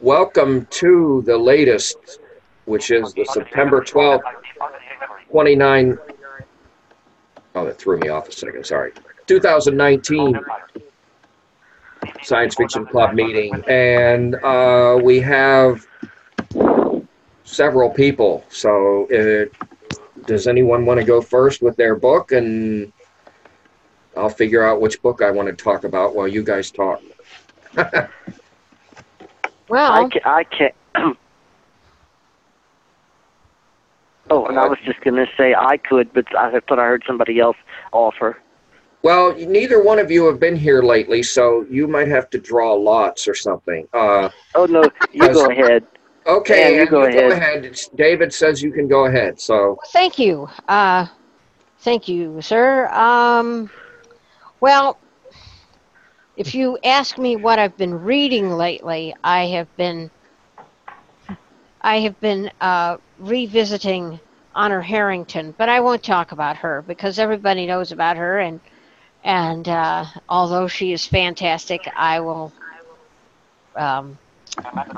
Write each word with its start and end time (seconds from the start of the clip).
welcome 0.00 0.66
to 0.66 1.22
the 1.26 1.36
latest, 1.36 2.20
which 2.66 2.90
is 2.90 3.12
the 3.14 3.24
September 3.24 3.80
12th, 3.80 4.22
29. 5.30 5.98
Oh, 7.54 7.64
that 7.64 7.78
threw 7.78 7.98
me 7.98 8.08
off 8.08 8.28
a 8.28 8.32
second. 8.32 8.64
Sorry. 8.64 8.92
2019 9.26 10.40
Science 12.22 12.54
Fiction 12.54 12.86
Club 12.86 13.14
meeting. 13.14 13.52
And 13.68 14.36
uh, 14.36 14.98
we 15.02 15.20
have 15.20 15.84
several 17.44 17.90
people. 17.90 18.44
So, 18.50 19.06
uh, 19.10 19.46
does 20.26 20.46
anyone 20.46 20.86
want 20.86 21.00
to 21.00 21.04
go 21.04 21.20
first 21.20 21.62
with 21.62 21.76
their 21.76 21.96
book? 21.96 22.32
And 22.32 22.92
I'll 24.16 24.28
figure 24.28 24.62
out 24.62 24.80
which 24.80 25.02
book 25.02 25.22
I 25.22 25.30
want 25.30 25.48
to 25.48 25.54
talk 25.54 25.84
about 25.84 26.14
while 26.14 26.28
you 26.28 26.42
guys 26.44 26.70
talk. 26.70 27.02
Well, 29.68 29.92
I 29.92 30.08
can. 30.08 30.20
I 30.24 30.44
can 30.44 30.70
oh, 34.30 34.46
and 34.46 34.58
I 34.58 34.66
was 34.66 34.78
just 34.84 35.00
going 35.00 35.16
to 35.16 35.26
say 35.36 35.54
I 35.54 35.76
could, 35.76 36.12
but 36.12 36.24
I 36.36 36.50
thought 36.60 36.78
I 36.78 36.84
heard 36.84 37.04
somebody 37.06 37.38
else 37.40 37.56
offer. 37.92 38.38
Well, 39.02 39.34
neither 39.36 39.82
one 39.82 39.98
of 39.98 40.10
you 40.10 40.26
have 40.26 40.40
been 40.40 40.56
here 40.56 40.82
lately, 40.82 41.22
so 41.22 41.64
you 41.70 41.86
might 41.86 42.08
have 42.08 42.28
to 42.30 42.38
draw 42.38 42.74
lots 42.74 43.28
or 43.28 43.34
something. 43.34 43.86
Uh, 43.92 44.28
Oh 44.54 44.66
no, 44.66 44.82
you 45.12 45.32
go 45.32 45.50
ahead. 45.50 45.86
okay, 46.26 46.74
Yeah, 46.74 46.82
you 46.82 46.90
go 46.90 47.02
ahead. 47.04 47.64
It's- 47.64 47.88
David 47.94 48.32
says 48.34 48.62
you 48.62 48.72
can 48.72 48.88
go 48.88 49.04
ahead. 49.06 49.40
So, 49.40 49.78
thank 49.92 50.18
you. 50.18 50.48
Uh, 50.66 51.06
thank 51.80 52.08
you, 52.08 52.40
sir. 52.42 52.88
Um, 52.88 53.70
well, 54.60 54.98
if 56.38 56.54
you 56.54 56.78
ask 56.84 57.18
me 57.18 57.36
what 57.36 57.58
I've 57.58 57.76
been 57.76 57.94
reading 58.02 58.50
lately, 58.50 59.14
I 59.24 59.46
have 59.48 59.76
been 59.76 60.10
I 61.80 61.98
have 62.00 62.20
been 62.20 62.50
uh, 62.60 62.98
revisiting 63.18 64.20
Honor 64.54 64.80
Harrington, 64.80 65.54
but 65.58 65.68
I 65.68 65.80
won't 65.80 66.02
talk 66.04 66.30
about 66.32 66.56
her 66.58 66.82
because 66.82 67.18
everybody 67.18 67.66
knows 67.66 67.90
about 67.90 68.16
her, 68.16 68.38
and 68.38 68.60
and 69.24 69.68
uh, 69.68 70.04
although 70.28 70.68
she 70.68 70.92
is 70.92 71.04
fantastic, 71.06 71.88
I 71.96 72.20
will 72.20 72.52
um, 73.74 74.16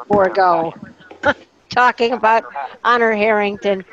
forego 0.08 0.74
talking 1.70 2.12
about 2.12 2.44
Honor 2.84 3.12
Harrington. 3.12 3.84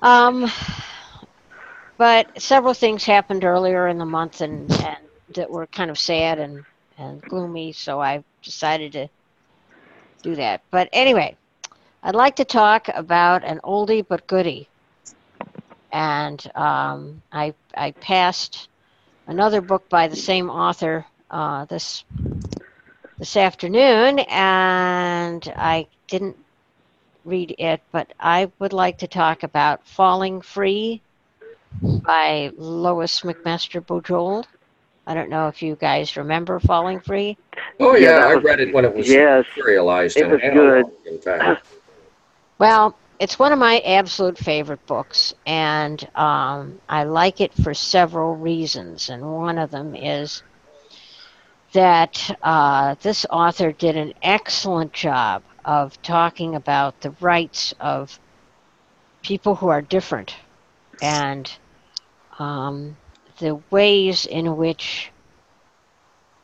Um, 0.00 0.50
but 1.96 2.40
several 2.40 2.74
things 2.74 3.04
happened 3.04 3.44
earlier 3.44 3.88
in 3.88 3.98
the 3.98 4.04
month 4.04 4.42
and, 4.42 4.70
and 4.70 5.07
that 5.34 5.50
were 5.50 5.66
kind 5.66 5.90
of 5.90 5.98
sad 5.98 6.38
and, 6.38 6.64
and 6.96 7.22
gloomy, 7.22 7.72
so 7.72 8.00
I 8.00 8.24
decided 8.42 8.92
to 8.92 9.08
do 10.22 10.34
that. 10.36 10.62
But 10.70 10.88
anyway, 10.92 11.36
I'd 12.02 12.14
like 12.14 12.36
to 12.36 12.44
talk 12.44 12.88
about 12.94 13.44
an 13.44 13.60
oldie 13.64 14.06
but 14.06 14.26
goodie. 14.26 14.68
And 15.92 16.50
um, 16.54 17.22
I, 17.32 17.54
I 17.76 17.92
passed 17.92 18.68
another 19.26 19.60
book 19.60 19.88
by 19.88 20.08
the 20.08 20.16
same 20.16 20.50
author 20.50 21.06
uh, 21.30 21.64
this 21.66 22.04
this 23.18 23.36
afternoon, 23.36 24.20
and 24.28 25.52
I 25.56 25.88
didn't 26.06 26.36
read 27.24 27.54
it, 27.58 27.82
but 27.90 28.12
I 28.20 28.50
would 28.60 28.72
like 28.72 28.98
to 28.98 29.08
talk 29.08 29.42
about 29.42 29.86
Falling 29.86 30.40
Free 30.40 31.02
by 31.82 32.52
Lois 32.56 33.22
McMaster 33.22 33.84
Bujold. 33.84 34.46
I 35.08 35.14
don't 35.14 35.30
know 35.30 35.48
if 35.48 35.62
you 35.62 35.76
guys 35.76 36.16
remember 36.16 36.60
Falling 36.60 37.00
Free. 37.00 37.38
oh 37.80 37.96
Yeah, 37.96 38.10
yeah, 38.10 38.26
I 38.26 38.34
was- 38.34 38.44
read 38.44 38.60
it 38.60 38.74
when 38.74 38.84
it 38.84 38.94
was 38.94 39.08
yes, 39.08 39.44
serialized. 39.54 40.16
it 40.16 40.28
was 40.30 40.40
analog, 40.42 40.92
In 41.06 41.18
fact, 41.20 41.66
Well, 42.58 42.98
it's 43.18 43.38
one 43.38 43.52
of 43.52 43.58
my 43.58 43.80
absolute 43.80 44.38
favorite 44.38 44.86
books, 44.86 45.34
and 45.46 46.06
um, 46.14 46.80
I 46.88 47.04
like 47.04 47.40
it 47.40 47.54
for 47.54 47.74
several 47.74 48.36
reasons. 48.36 49.08
And 49.08 49.24
one 49.34 49.58
of 49.58 49.70
them 49.70 49.94
is 49.96 50.42
that 51.74 52.30
uh, 52.42 52.94
this 53.02 53.26
author 53.30 53.72
did 53.72 53.96
an 53.96 54.12
excellent 54.22 54.92
job 54.92 55.44
of 55.64 56.00
talking 56.02 56.54
about 56.54 57.00
the 57.00 57.10
rights 57.20 57.74
of 57.80 58.18
people 59.22 59.56
who 59.56 59.68
are 59.68 59.82
different 59.82 60.36
and 61.00 61.58
um, 62.38 62.98
the 63.38 63.60
ways 63.70 64.26
in 64.26 64.56
which 64.56 65.10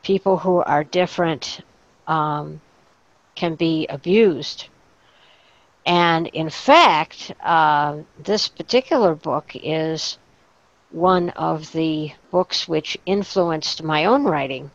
people 0.02 0.38
who 0.38 0.58
are 0.62 0.84
different 0.84 1.60
um, 2.06 2.60
can 3.34 3.54
be 3.54 3.86
abused. 3.88 4.68
And 5.86 6.28
in 6.28 6.50
fact, 6.50 7.32
uh, 7.42 7.98
this 8.22 8.48
particular 8.48 9.14
book 9.14 9.52
is 9.54 10.18
one 10.90 11.30
of 11.30 11.72
the 11.72 12.12
books 12.30 12.68
which 12.68 12.96
influenced 13.04 13.82
my 13.82 14.04
own 14.04 14.24
writing, 14.24 14.70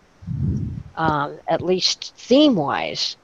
um, 0.96 1.40
at 1.48 1.62
least 1.62 2.14
theme-wise, 2.18 3.16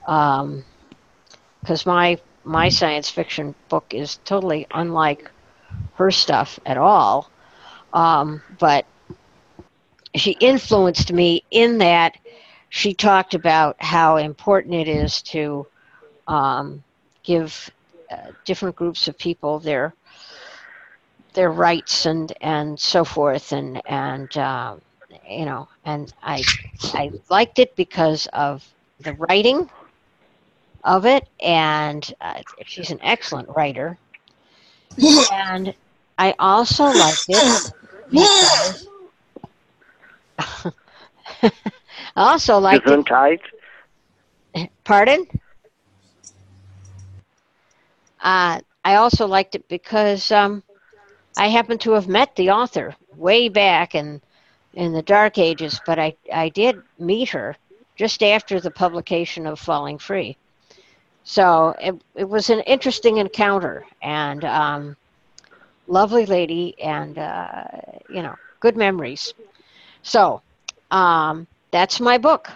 because 0.00 1.86
my 1.86 2.18
my 2.44 2.68
science 2.68 3.08
fiction 3.08 3.54
book 3.68 3.94
is 3.94 4.18
totally 4.24 4.66
unlike 4.72 5.30
her 5.94 6.10
stuff 6.10 6.58
at 6.66 6.76
all. 6.76 7.30
Um, 7.92 8.42
but 8.58 8.86
she 10.14 10.32
influenced 10.32 11.12
me 11.12 11.44
in 11.50 11.78
that 11.78 12.16
she 12.68 12.94
talked 12.94 13.34
about 13.34 13.76
how 13.80 14.16
important 14.16 14.74
it 14.74 14.88
is 14.88 15.22
to 15.22 15.66
um, 16.26 16.82
give 17.24 17.70
uh, 18.10 18.32
different 18.44 18.76
groups 18.76 19.08
of 19.08 19.18
people 19.18 19.58
their 19.60 19.94
their 21.34 21.50
rights 21.50 22.06
and 22.06 22.32
and 22.40 22.78
so 22.78 23.04
forth 23.04 23.52
and 23.52 23.80
and 23.86 24.36
um, 24.38 24.80
you 25.28 25.44
know 25.44 25.68
and 25.84 26.12
I 26.22 26.46
I 26.92 27.12
liked 27.30 27.58
it 27.58 27.76
because 27.76 28.26
of 28.32 28.64
the 29.00 29.14
writing 29.14 29.68
of 30.84 31.06
it 31.06 31.28
and 31.40 32.12
uh, 32.20 32.42
she's 32.66 32.90
an 32.90 33.00
excellent 33.02 33.48
writer. 33.56 33.98
And 35.30 35.74
I 36.18 36.34
also 36.38 36.90
liked 36.90 37.24
it 37.28 37.50
I 38.14 38.72
also 42.16 42.58
liked 42.58 42.86
it 42.86 42.90
Gesundheit. 43.04 43.40
Pardon? 44.84 45.26
Uh, 48.20 48.60
I 48.84 48.94
also 48.96 49.26
liked 49.26 49.54
it 49.54 49.66
because 49.68 50.30
um, 50.30 50.62
I 51.36 51.48
happen 51.48 51.78
to 51.78 51.92
have 51.92 52.08
met 52.08 52.36
the 52.36 52.50
author 52.50 52.94
way 53.16 53.48
back 53.48 53.94
in 53.94 54.20
in 54.74 54.92
the 54.92 55.02
dark 55.02 55.36
ages, 55.36 55.80
but 55.84 55.98
I, 55.98 56.16
I 56.32 56.48
did 56.48 56.80
meet 56.98 57.28
her 57.28 57.56
just 57.94 58.22
after 58.22 58.58
the 58.58 58.70
publication 58.70 59.46
of 59.46 59.60
Falling 59.60 59.98
Free. 59.98 60.36
So 61.24 61.74
it, 61.78 61.94
it 62.14 62.28
was 62.28 62.48
an 62.50 62.60
interesting 62.60 63.18
encounter 63.18 63.84
and 64.00 64.44
um, 64.44 64.96
lovely 65.92 66.26
lady 66.26 66.74
and, 66.82 67.18
uh, 67.18 67.64
you 68.08 68.22
know, 68.22 68.38
good 68.60 68.76
memories. 68.76 69.34
So 70.02 70.42
um, 70.90 71.46
that's 71.72 72.00
my 72.00 72.18
book. 72.18 72.50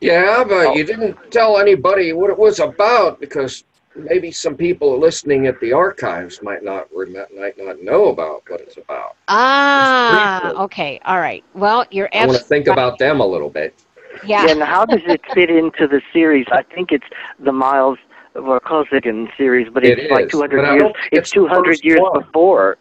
yeah, 0.00 0.44
but 0.44 0.74
you 0.74 0.84
didn't 0.84 1.16
tell 1.30 1.58
anybody 1.58 2.12
what 2.12 2.30
it 2.30 2.38
was 2.38 2.60
about 2.60 3.20
because 3.20 3.64
maybe 3.96 4.32
some 4.32 4.56
people 4.56 4.98
listening 4.98 5.46
at 5.46 5.60
the 5.60 5.72
archives 5.72 6.42
might 6.42 6.62
not 6.64 6.88
might 6.94 7.58
not 7.58 7.82
know 7.82 8.08
about 8.08 8.42
what 8.48 8.60
it's 8.60 8.76
about. 8.78 9.16
Ah, 9.28 10.40
briefly. 10.40 10.64
okay. 10.64 11.00
All 11.04 11.20
right. 11.20 11.44
Well, 11.54 11.86
you're 11.90 12.10
I 12.18 12.24
want 12.24 12.38
to 12.38 12.44
absolutely 12.44 12.48
think 12.48 12.68
about 12.68 12.98
them 12.98 13.20
a 13.20 13.26
little 13.26 13.50
bit. 13.50 13.74
yeah. 14.22 14.46
Yeah, 14.46 14.50
and 14.50 14.62
how 14.62 14.86
does 14.86 15.02
it 15.06 15.22
fit 15.34 15.50
into 15.50 15.86
the 15.88 16.02
series? 16.12 16.46
I 16.52 16.62
think 16.62 16.92
it's 16.92 17.06
the 17.38 17.52
Miles 17.52 17.98
Vorkosigan 18.34 19.28
series, 19.36 19.68
but 19.72 19.84
It 19.84 19.98
it's 19.98 20.10
like 20.10 20.24
is, 20.26 20.30
200 20.30 20.62
but 20.62 20.72
years. 20.74 20.92
It's 21.12 21.30
it's 21.30 21.30
200 21.30 21.84
years 21.84 22.00
one. 22.00 22.22
before. 22.22 22.78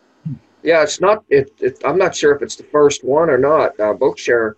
Yeah, 0.64 0.84
it's 0.84 1.00
not. 1.02 1.24
It, 1.30 1.52
it. 1.60 1.82
I'm 1.86 1.98
not 1.98 2.16
sure 2.16 2.36
if 2.36 2.42
it's 2.42 2.56
the 2.56 2.64
first 2.64 3.04
one 3.04 3.30
or 3.30 3.38
not. 3.38 3.80
Uh, 3.80 3.94
Bookshare, 3.94 4.54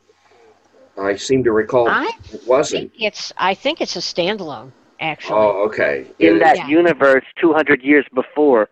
I 1.00 1.16
seem 1.16 1.44
to 1.44 1.52
recall 1.52 1.88
I 1.88 2.12
it 2.34 2.42
wasn't. 2.48 2.92
it's 3.00 3.32
I 3.38 3.54
think 3.54 3.82
it's 3.82 3.96
a 3.96 4.00
standalone 4.00 4.72
actually. 5.00 5.40
Oh, 5.40 5.66
okay. 5.68 6.08
In 6.20 6.36
It 6.38 6.40
that 6.40 6.54
is. 6.56 6.60
Yeah. 6.60 6.68
universe, 6.68 7.26
200 7.40 7.82
years 7.84 8.06
before. 8.14 8.70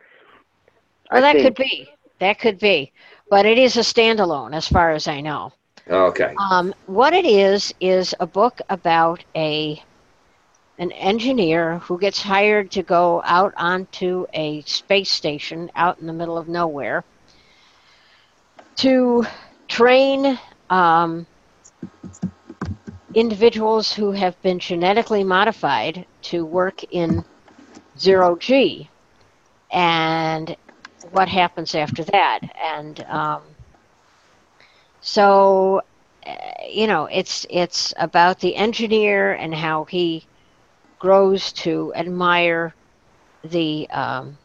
well, 1.11 1.17
I 1.19 1.21
that 1.21 1.33
think. 1.33 1.45
could 1.45 1.55
be. 1.55 1.87
That 2.19 2.39
could 2.39 2.59
be. 2.59 2.91
But 3.29 3.45
it 3.45 3.57
is 3.57 3.77
a 3.77 3.81
standalone 3.81 4.53
as 4.55 4.67
far 4.67 4.91
as 4.91 5.07
I 5.07 5.21
know. 5.21 5.53
Okay. 5.89 6.33
Um, 6.51 6.73
what 6.87 7.13
it 7.13 7.25
is 7.25 7.73
is 7.79 8.13
a 8.19 8.27
book 8.27 8.59
about 8.69 9.23
a 9.35 9.81
an 10.79 10.91
engineer 10.93 11.79
who 11.79 11.99
gets 11.99 12.21
hired 12.21 12.71
to 12.71 12.83
go 12.83 13.21
out 13.25 13.53
onto 13.57 14.25
a 14.33 14.61
space 14.63 15.11
station 15.11 15.69
out 15.75 15.99
in 15.99 16.07
the 16.07 16.13
middle 16.13 16.37
of 16.37 16.47
nowhere 16.47 17.03
to 18.77 19.25
train 19.67 20.39
um, 20.69 21.27
individuals 23.13 23.93
who 23.93 24.11
have 24.11 24.41
been 24.41 24.59
genetically 24.59 25.23
modified 25.23 26.07
to 26.21 26.45
work 26.45 26.83
in 26.85 27.25
zero 27.97 28.37
G, 28.37 28.89
and 29.71 30.55
what 31.11 31.27
happens 31.27 31.75
after 31.75 32.05
that. 32.05 32.39
And 32.63 33.01
um, 33.05 33.43
so, 35.01 35.81
uh, 36.25 36.35
you 36.69 36.87
know, 36.87 37.05
it's 37.05 37.45
it's 37.49 37.93
about 37.97 38.39
the 38.39 38.55
engineer 38.55 39.33
and 39.33 39.53
how 39.53 39.85
he 39.85 40.28
grows 40.99 41.53
to 41.53 41.93
admire 41.95 42.75
the 43.43 43.89
um, 43.89 44.37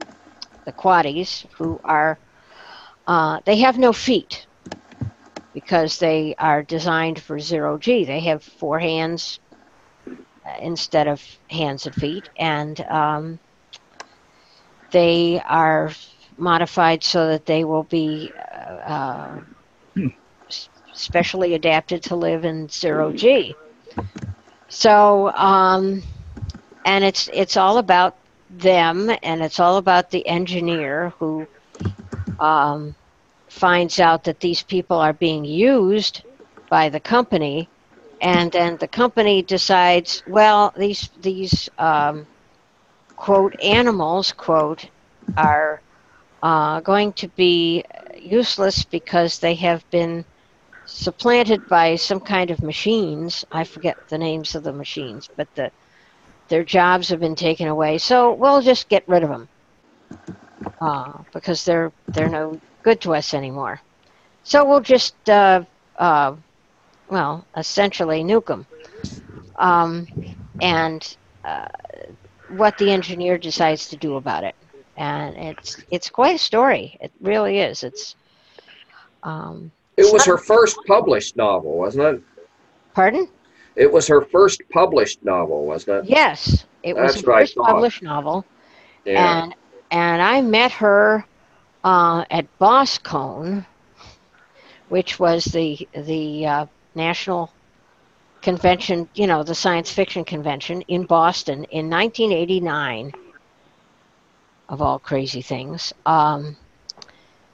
the 0.66 0.72
quaddies 0.72 1.46
who 1.58 1.80
are 1.84 2.20
uh, 3.06 3.40
they 3.46 3.58
have 3.58 3.78
no 3.78 3.92
feet 3.92 4.46
because 5.54 5.98
they 5.98 6.34
are 6.38 6.62
designed 6.62 7.20
for 7.20 7.38
zero 7.38 7.78
G. 7.78 8.04
They 8.04 8.20
have 8.20 8.42
four 8.44 8.78
hands 8.78 9.40
uh, 10.46 10.56
instead 10.60 11.08
of 11.08 11.22
hands 11.50 11.86
and 11.86 11.94
feet, 11.94 12.28
and 12.38 12.80
um, 12.82 13.40
they 14.92 15.40
are 15.48 15.90
modified 16.36 17.02
so 17.04 17.28
that 17.28 17.46
they 17.46 17.64
will 17.64 17.84
be 17.84 18.32
uh, 18.36 18.72
uh, 18.92 19.40
specially 20.92 21.54
adapted 21.54 22.02
to 22.04 22.16
live 22.16 22.44
in 22.44 22.68
zero 22.68 23.12
G. 23.12 23.54
So, 24.68 25.30
um, 25.32 26.02
and 26.84 27.04
it's 27.04 27.28
it's 27.32 27.56
all 27.56 27.78
about 27.78 28.16
them, 28.50 29.10
and 29.22 29.42
it's 29.42 29.60
all 29.60 29.76
about 29.78 30.10
the 30.10 30.26
engineer 30.26 31.12
who 31.18 31.46
um, 32.38 32.94
finds 33.48 34.00
out 34.00 34.24
that 34.24 34.40
these 34.40 34.62
people 34.62 34.98
are 34.98 35.12
being 35.12 35.44
used 35.44 36.22
by 36.68 36.88
the 36.88 37.00
company, 37.00 37.68
and 38.20 38.52
then 38.52 38.76
the 38.78 38.88
company 38.88 39.42
decides, 39.42 40.22
well, 40.26 40.72
these 40.76 41.10
these 41.20 41.68
um, 41.78 42.26
quote 43.16 43.58
animals 43.62 44.32
quote 44.32 44.88
are 45.36 45.80
uh, 46.42 46.80
going 46.80 47.12
to 47.14 47.28
be 47.28 47.84
useless 48.16 48.84
because 48.84 49.38
they 49.38 49.54
have 49.54 49.88
been 49.90 50.24
supplanted 50.86 51.66
by 51.68 51.96
some 51.96 52.20
kind 52.20 52.50
of 52.50 52.62
machines. 52.62 53.44
I 53.52 53.64
forget 53.64 53.96
the 54.08 54.18
names 54.18 54.54
of 54.54 54.62
the 54.64 54.72
machines, 54.72 55.28
but 55.36 55.48
the 55.54 55.70
their 56.48 56.64
jobs 56.64 57.08
have 57.08 57.20
been 57.20 57.34
taken 57.34 57.68
away. 57.68 57.98
So 57.98 58.32
we'll 58.34 58.60
just 58.62 58.88
get 58.88 59.08
rid 59.08 59.22
of 59.22 59.30
them 59.30 59.48
uh, 60.80 61.12
because 61.32 61.64
they're 61.64 61.92
they're 62.08 62.28
no 62.28 62.60
good 62.82 63.00
to 63.02 63.14
us 63.14 63.34
anymore. 63.34 63.80
So 64.42 64.64
we'll 64.64 64.80
just 64.80 65.14
uh, 65.28 65.64
uh, 65.98 66.34
well 67.08 67.46
essentially 67.56 68.22
nuke 68.22 68.46
them. 68.46 68.66
Um, 69.56 70.08
and 70.60 71.16
uh, 71.44 71.68
what 72.48 72.76
the 72.78 72.90
engineer 72.90 73.38
decides 73.38 73.88
to 73.88 73.96
do 73.96 74.16
about 74.16 74.44
it 74.44 74.54
and 74.96 75.36
it's 75.36 75.82
it's 75.90 76.10
quite 76.10 76.36
a 76.36 76.38
story. 76.38 76.96
It 77.00 77.12
really 77.20 77.58
is. 77.58 77.82
It's 77.82 78.14
um, 79.22 79.70
It 79.96 80.12
was 80.12 80.24
her 80.26 80.38
first 80.38 80.76
published 80.86 81.36
novel, 81.36 81.78
wasn't 81.78 82.16
it? 82.16 82.22
pardon? 82.94 83.28
It 83.76 83.90
was 83.92 84.06
her 84.08 84.22
first 84.22 84.62
published 84.72 85.24
novel, 85.24 85.66
wasn't 85.66 86.04
it? 86.04 86.10
Yes, 86.10 86.64
it 86.82 86.96
was 86.96 87.14
her 87.16 87.22
first 87.22 87.56
published 87.56 88.02
novel, 88.02 88.44
Yeah. 89.04 89.42
and 89.44 89.54
and 89.90 90.22
I 90.22 90.40
met 90.42 90.72
her 90.72 91.24
uh, 91.84 92.24
at 92.30 92.46
Boskone, 92.58 93.66
which 94.88 95.18
was 95.18 95.44
the 95.44 95.88
the 95.94 96.46
uh, 96.46 96.66
national 96.94 97.50
convention, 98.42 99.08
you 99.14 99.26
know, 99.26 99.42
the 99.42 99.54
science 99.54 99.90
fiction 99.90 100.24
convention 100.24 100.82
in 100.82 101.04
Boston 101.04 101.64
in 101.64 101.88
1989. 101.90 103.12
Of 104.68 104.80
all 104.80 104.98
crazy 104.98 105.42
things, 105.42 105.92
um, 106.06 106.56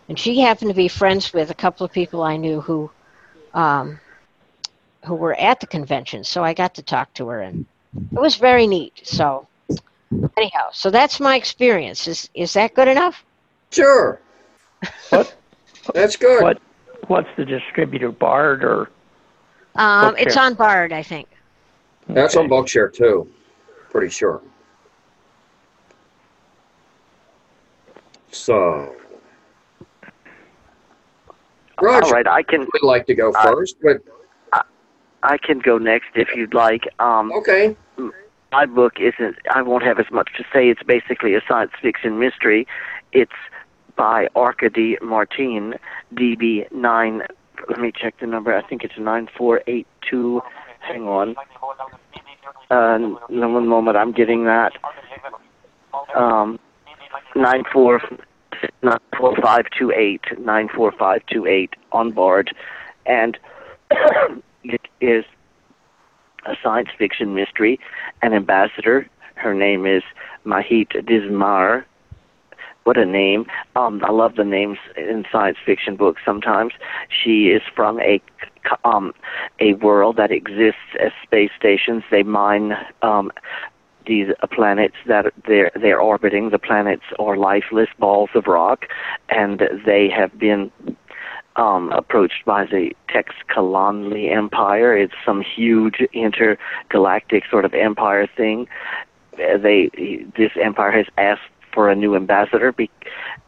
and 0.09 0.19
she 0.19 0.41
happened 0.41 0.71
to 0.71 0.75
be 0.77 0.89
friends 0.89 1.33
with 1.33 1.51
a 1.51 1.55
couple 1.55 1.85
of 1.85 1.93
people 1.93 2.23
I 2.23 2.37
knew 2.37 2.61
who 2.61 2.91
um, 3.53 3.99
who 5.05 5.15
were 5.15 5.35
at 5.35 5.61
the 5.61 5.67
convention, 5.67 6.25
so 6.25 6.45
I 6.45 6.55
got 6.55 6.75
to 6.75 6.83
talk 6.83 7.13
to 7.15 7.29
her, 7.29 7.41
and 7.41 7.65
it 8.13 8.21
was 8.21 8.37
very 8.37 8.67
neat. 8.67 9.01
So 9.05 9.47
anyhow, 10.37 10.69
so 10.73 10.91
that's 10.91 11.21
my 11.21 11.37
experience. 11.37 12.07
Is 12.07 12.29
is 12.35 12.53
that 12.55 12.75
good 12.75 12.89
enough? 12.89 13.25
Sure. 13.71 14.21
What? 15.11 15.35
That's 15.95 16.17
good. 16.17 16.43
What? 16.43 16.61
What's 17.07 17.29
the 17.37 17.45
distributor, 17.45 18.13
Bard 18.13 18.63
or? 18.63 18.91
Um, 19.75 20.15
it's 20.19 20.37
on 20.37 20.55
Bard, 20.55 20.93
I 20.93 21.03
think. 21.03 21.29
That's 22.09 22.37
Okay. 22.37 22.45
on 22.45 22.51
Bookshare 22.51 22.93
too. 22.93 23.29
Pretty 23.91 24.11
sure. 24.11 24.41
So. 28.31 28.95
Roger 31.81 32.05
All 32.05 32.11
right, 32.13 32.27
I 32.27 32.43
can 32.43 32.61
would 32.61 32.83
like 32.83 33.07
to 33.07 33.15
go 33.15 33.33
Uh, 33.33 33.53
first, 33.53 33.77
but 33.83 34.03
I 35.23 35.39
can 35.39 35.59
go 35.59 35.79
next 35.79 36.09
if 36.15 36.29
you'd 36.35 36.55
like. 36.55 36.89
Um, 36.99 37.33
okay. 37.33 37.77
my 38.53 38.67
book 38.67 38.95
isn't. 38.99 39.37
I 39.55 39.63
won't 39.63 39.85
have 39.85 39.99
as 39.99 40.11
much 40.11 40.31
to 40.37 40.45
say. 40.53 40.69
It's 40.69 40.83
basically 40.83 41.35
a 41.35 41.41
science 41.47 41.73
fiction 41.81 42.19
mystery. 42.19 42.67
It's 43.13 43.33
by 43.97 44.29
Arkady 44.35 44.97
Martine, 45.03 45.75
DB 46.15 46.71
nine. 46.73 47.23
Let 47.69 47.79
me 47.79 47.93
check 47.95 48.15
the 48.21 48.27
number. 48.27 48.55
I 48.55 48.67
think 48.67 48.83
it's 48.85 48.99
nine 48.99 49.29
four 49.37 49.61
eight 49.67 49.87
two. 50.09 50.41
Hang 50.81 51.03
on. 51.03 51.37
Uh, 52.71 52.99
one 53.29 53.69
moment. 53.69 53.97
I'm 53.97 54.13
getting 54.13 54.45
that. 54.45 54.73
Um, 56.17 56.59
nine 57.35 57.65
four 57.71 58.01
nine 58.83 58.99
four 59.19 59.37
five 59.43 59.67
two 59.77 59.93
eight 59.93 60.23
nine 60.39 60.69
four 60.75 60.93
five 60.93 61.21
two 61.31 61.47
eight 61.47 61.75
on 61.93 62.13
board, 62.13 62.55
and 63.05 63.37
it 64.65 64.83
is 65.01 65.25
a 66.47 66.55
science 66.63 66.89
fiction 66.97 67.35
mystery. 67.35 67.79
An 68.23 68.33
ambassador. 68.33 69.09
Her 69.35 69.55
name 69.55 69.87
is 69.87 70.03
Mahit 70.45 70.93
Dzmare. 70.93 71.85
What 72.85 72.97
a 72.97 73.05
name! 73.05 73.45
Um, 73.77 74.03
I 74.05 74.11
love 74.11 74.37
the 74.37 74.45
names 74.45 74.79
in 74.97 75.25
science 75.31 75.59
fiction 75.65 75.97
books. 75.97 76.23
Sometimes 76.25 76.73
she 77.09 77.49
is 77.49 77.63
from 77.77 78.01
a 78.01 78.21
um, 78.85 79.13
a 79.61 79.75
world 79.75 80.17
that 80.17 80.31
exists 80.31 80.81
as 80.99 81.13
space 81.23 81.51
stations. 81.59 82.03
They 82.11 82.23
mine 82.23 82.73
um, 83.03 83.31
these 84.07 84.29
planets 84.53 84.97
that 85.07 85.27
they're 85.47 85.71
they're 85.81 86.01
orbiting. 86.01 86.51
The 86.51 86.59
planets 86.59 87.05
are 87.19 87.37
lifeless 87.37 87.89
balls 87.99 88.31
of 88.35 88.47
rock, 88.47 88.87
and 89.29 89.63
they 89.85 90.09
have 90.09 90.39
been 90.39 90.73
um, 91.57 91.91
approached 91.93 92.45
by 92.45 92.65
the 92.65 92.93
Teixcalaanli 93.09 94.35
Empire. 94.35 94.97
It's 94.97 95.15
some 95.25 95.43
huge 95.43 96.01
intergalactic 96.13 97.45
sort 97.51 97.65
of 97.65 97.75
empire 97.75 98.27
thing. 98.27 98.69
Uh, 99.35 99.59
They 99.59 99.91
this 100.37 100.53
empire 100.61 100.93
has 100.93 101.07
asked 101.17 101.51
for 101.73 101.89
a 101.89 101.95
new 101.95 102.17
ambassador, 102.17 102.73
be, 102.73 102.91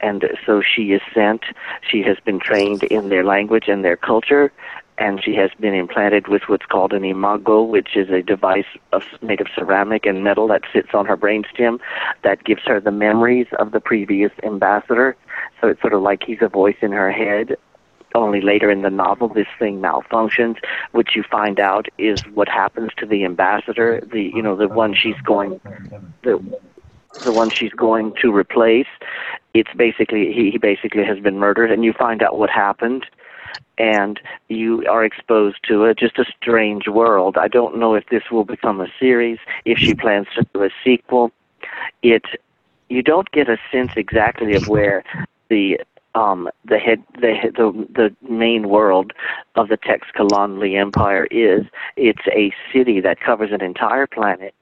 and 0.00 0.24
so 0.46 0.62
she 0.62 0.92
is 0.92 1.02
sent. 1.12 1.42
She 1.88 2.02
has 2.02 2.18
been 2.24 2.38
trained 2.38 2.84
in 2.84 3.08
their 3.08 3.24
language 3.24 3.66
and 3.66 3.84
their 3.84 3.96
culture, 3.96 4.52
and 4.96 5.22
she 5.24 5.34
has 5.34 5.50
been 5.58 5.74
implanted 5.74 6.28
with 6.28 6.42
what's 6.48 6.66
called 6.66 6.92
an 6.92 7.04
imago, 7.04 7.62
which 7.62 7.96
is 7.96 8.10
a 8.10 8.22
device 8.22 8.66
of, 8.92 9.02
made 9.22 9.40
of 9.40 9.48
ceramic 9.56 10.06
and 10.06 10.22
metal 10.22 10.46
that 10.48 10.62
sits 10.72 10.90
on 10.94 11.06
her 11.06 11.16
brainstem 11.16 11.80
that 12.22 12.44
gives 12.44 12.62
her 12.64 12.78
the 12.80 12.92
memories 12.92 13.48
of 13.58 13.72
the 13.72 13.80
previous 13.80 14.30
ambassador. 14.44 15.16
So 15.60 15.68
it's 15.68 15.80
sort 15.80 15.92
of 15.92 16.02
like 16.02 16.22
he's 16.22 16.42
a 16.42 16.48
voice 16.48 16.76
in 16.80 16.92
her 16.92 17.10
head. 17.10 17.56
Only 18.14 18.40
later 18.40 18.70
in 18.70 18.82
the 18.82 18.90
novel, 18.90 19.28
this 19.28 19.46
thing 19.58 19.80
malfunctions, 19.80 20.56
which 20.92 21.16
you 21.16 21.22
find 21.22 21.58
out 21.58 21.86
is 21.98 22.20
what 22.34 22.48
happens 22.48 22.90
to 22.98 23.06
the 23.06 23.24
ambassador, 23.24 24.00
the 24.12 24.22
you 24.34 24.42
know 24.42 24.56
the 24.56 24.68
one 24.68 24.94
she's 24.94 25.20
going, 25.24 25.60
the 26.22 26.42
the 27.24 27.32
one 27.32 27.50
she's 27.50 27.72
going 27.72 28.14
to 28.20 28.32
replace. 28.34 28.88
It's 29.54 29.72
basically 29.76 30.32
he, 30.32 30.50
he 30.50 30.58
basically 30.58 31.04
has 31.04 31.18
been 31.20 31.38
murdered, 31.38 31.70
and 31.70 31.84
you 31.84 31.92
find 31.92 32.22
out 32.22 32.38
what 32.38 32.50
happened 32.50 33.06
and 33.78 34.20
you 34.48 34.86
are 34.88 35.04
exposed 35.04 35.56
to 35.64 35.84
it. 35.84 35.98
Just 35.98 36.18
a 36.18 36.24
strange 36.40 36.88
world. 36.88 37.36
I 37.36 37.48
don't 37.48 37.78
know 37.78 37.94
if 37.94 38.08
this 38.10 38.22
will 38.30 38.44
become 38.44 38.80
a 38.80 38.88
series, 38.98 39.38
if 39.64 39.78
she 39.78 39.94
plans 39.94 40.26
to 40.34 40.46
do 40.52 40.62
a 40.62 40.70
sequel. 40.84 41.32
It 42.02 42.24
you 42.88 43.02
don't 43.02 43.30
get 43.30 43.48
a 43.48 43.56
sense 43.70 43.92
exactly 43.96 44.54
of 44.54 44.68
where 44.68 45.02
the 45.48 45.80
um, 46.14 46.48
the 46.64 46.78
head 46.78 47.02
the 47.14 47.34
the 47.56 47.86
the 47.94 48.16
main 48.28 48.68
world 48.68 49.12
of 49.56 49.68
the 49.68 49.78
Teixcalaanli 49.78 50.78
Empire 50.78 51.26
is. 51.30 51.64
It's 51.96 52.26
a 52.28 52.52
city 52.72 53.00
that 53.00 53.20
covers 53.20 53.50
an 53.52 53.62
entire 53.62 54.06
planet. 54.06 54.54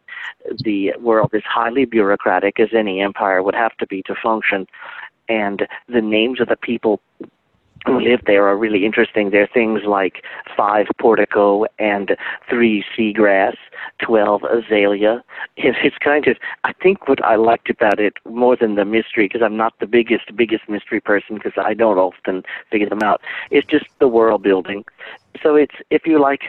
The 0.64 0.94
world 1.00 1.30
is 1.32 1.42
highly 1.44 1.84
bureaucratic, 1.84 2.60
as 2.60 2.68
any 2.74 3.00
empire 3.00 3.42
would 3.42 3.54
have 3.54 3.76
to 3.78 3.86
be 3.86 4.02
to 4.02 4.14
function, 4.14 4.66
and 5.28 5.66
the 5.88 6.02
names 6.02 6.40
of 6.40 6.48
the 6.48 6.56
people 6.56 7.00
who 7.90 8.00
live 8.00 8.20
there 8.26 8.46
are 8.46 8.56
really 8.56 8.84
interesting. 8.84 9.30
There 9.30 9.42
are 9.42 9.48
things 9.52 9.80
like 9.84 10.24
five 10.56 10.86
portico 11.00 11.66
and 11.78 12.16
three 12.48 12.84
seagrass, 12.96 13.56
twelve 14.00 14.42
azalea. 14.44 15.22
It, 15.56 15.76
it's 15.82 15.98
kind 15.98 16.26
of. 16.26 16.36
I 16.64 16.72
think 16.82 17.08
what 17.08 17.24
I 17.24 17.36
liked 17.36 17.70
about 17.70 18.00
it 18.00 18.14
more 18.24 18.56
than 18.56 18.74
the 18.74 18.84
mystery, 18.84 19.26
because 19.26 19.42
I'm 19.42 19.56
not 19.56 19.78
the 19.80 19.86
biggest 19.86 20.34
biggest 20.36 20.68
mystery 20.68 21.00
person, 21.00 21.36
because 21.36 21.52
I 21.56 21.74
don't 21.74 21.98
often 21.98 22.42
figure 22.70 22.88
them 22.88 23.02
out. 23.02 23.20
It's 23.50 23.66
just 23.66 23.86
the 23.98 24.08
world 24.08 24.42
building. 24.42 24.84
So 25.42 25.54
it's 25.56 25.74
if 25.90 26.06
you 26.06 26.20
like 26.20 26.42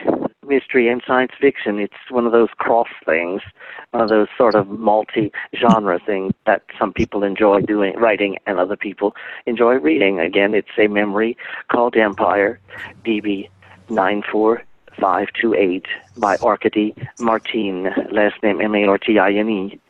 mystery 0.46 0.88
and 0.88 1.02
science 1.06 1.32
fiction, 1.40 1.78
it's 1.78 1.94
one 2.10 2.26
of 2.26 2.32
those 2.32 2.48
cross 2.56 2.88
things, 3.04 3.42
one 3.90 4.02
of 4.02 4.08
those 4.08 4.28
sort 4.36 4.54
of 4.54 4.68
multi-genre 4.68 5.98
things 6.04 6.32
that 6.46 6.62
some 6.78 6.92
people 6.92 7.22
enjoy 7.22 7.60
doing, 7.60 7.94
writing, 7.96 8.36
and 8.46 8.58
other 8.58 8.76
people 8.76 9.14
enjoy 9.46 9.74
reading. 9.74 10.20
Again, 10.20 10.54
it's 10.54 10.68
a 10.78 10.88
memory 10.88 11.36
called 11.70 11.96
Empire, 11.96 12.58
DB 13.04 13.48
nine 13.88 14.22
four 14.30 14.62
five 15.00 15.28
two 15.40 15.54
eight 15.54 15.86
by 16.16 16.36
Arkady 16.36 16.94
Martine, 17.18 17.84
last 18.10 18.42
name 18.42 18.60
M 18.60 18.74
A 18.74 18.86
R 18.86 18.98
T 18.98 19.18
I 19.18 19.32
N 19.32 19.48
E. 19.48 19.80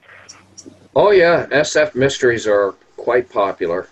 Oh 0.94 1.10
yeah, 1.10 1.46
SF 1.46 1.94
mysteries 1.94 2.46
are 2.46 2.72
quite 2.96 3.30
popular. 3.30 3.88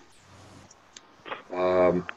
Um, 1.53 2.07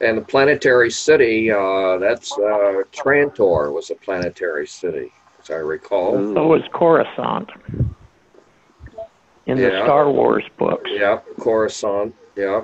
and 0.00 0.16
the 0.18 0.22
planetary 0.22 0.90
city, 0.90 1.50
uh, 1.50 1.98
that's 1.98 2.32
uh, 2.32 2.82
Trantor 2.92 3.72
was 3.72 3.90
a 3.90 3.94
planetary 3.94 4.66
city, 4.66 5.12
as 5.42 5.50
I 5.50 5.54
recall. 5.54 6.12
So 6.34 6.46
was 6.46 6.62
Coruscant 6.72 7.50
in 9.46 9.58
the 9.58 9.68
Star 9.84 10.10
Wars 10.10 10.44
books. 10.58 10.90
Yeah, 10.92 11.20
Coruscant. 11.38 12.14
Yeah, 12.36 12.62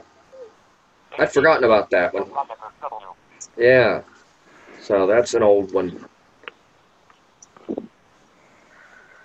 I'd 1.18 1.32
forgotten 1.32 1.64
about 1.64 1.90
that 1.90 2.14
one. 2.14 2.30
Yeah, 3.58 4.02
so 4.80 5.06
that's 5.06 5.34
an 5.34 5.42
old 5.42 5.72
one. 5.72 6.06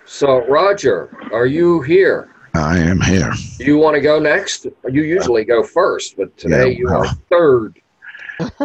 So 0.04 0.46
Roger, 0.46 1.16
are 1.32 1.46
you 1.46 1.80
here? 1.80 2.28
I 2.54 2.78
am 2.78 3.00
here. 3.00 3.32
You 3.58 3.78
want 3.78 3.94
to 3.94 4.00
go 4.02 4.18
next? 4.18 4.66
You 4.90 5.02
usually 5.02 5.44
go 5.44 5.62
first, 5.62 6.18
but 6.18 6.36
today 6.36 6.72
Yeah, 6.72 6.78
you 6.78 6.88
are 6.90 7.06
third. 7.30 7.81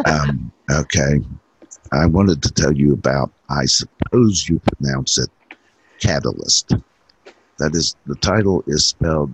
Um, 0.06 0.52
okay. 0.70 1.20
I 1.92 2.06
wanted 2.06 2.42
to 2.42 2.52
tell 2.52 2.72
you 2.72 2.92
about, 2.92 3.30
I 3.50 3.64
suppose 3.64 4.48
you 4.48 4.60
pronounce 4.60 5.18
it, 5.18 5.30
Catalyst. 6.00 6.74
That 7.58 7.74
is, 7.74 7.96
the 8.06 8.16
title 8.16 8.62
is 8.66 8.86
spelled 8.86 9.32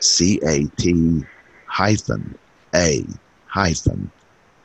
C 0.00 0.40
A 0.46 0.64
T 0.76 1.24
hyphen 1.66 2.38
A 2.74 3.04
hyphen 3.46 4.10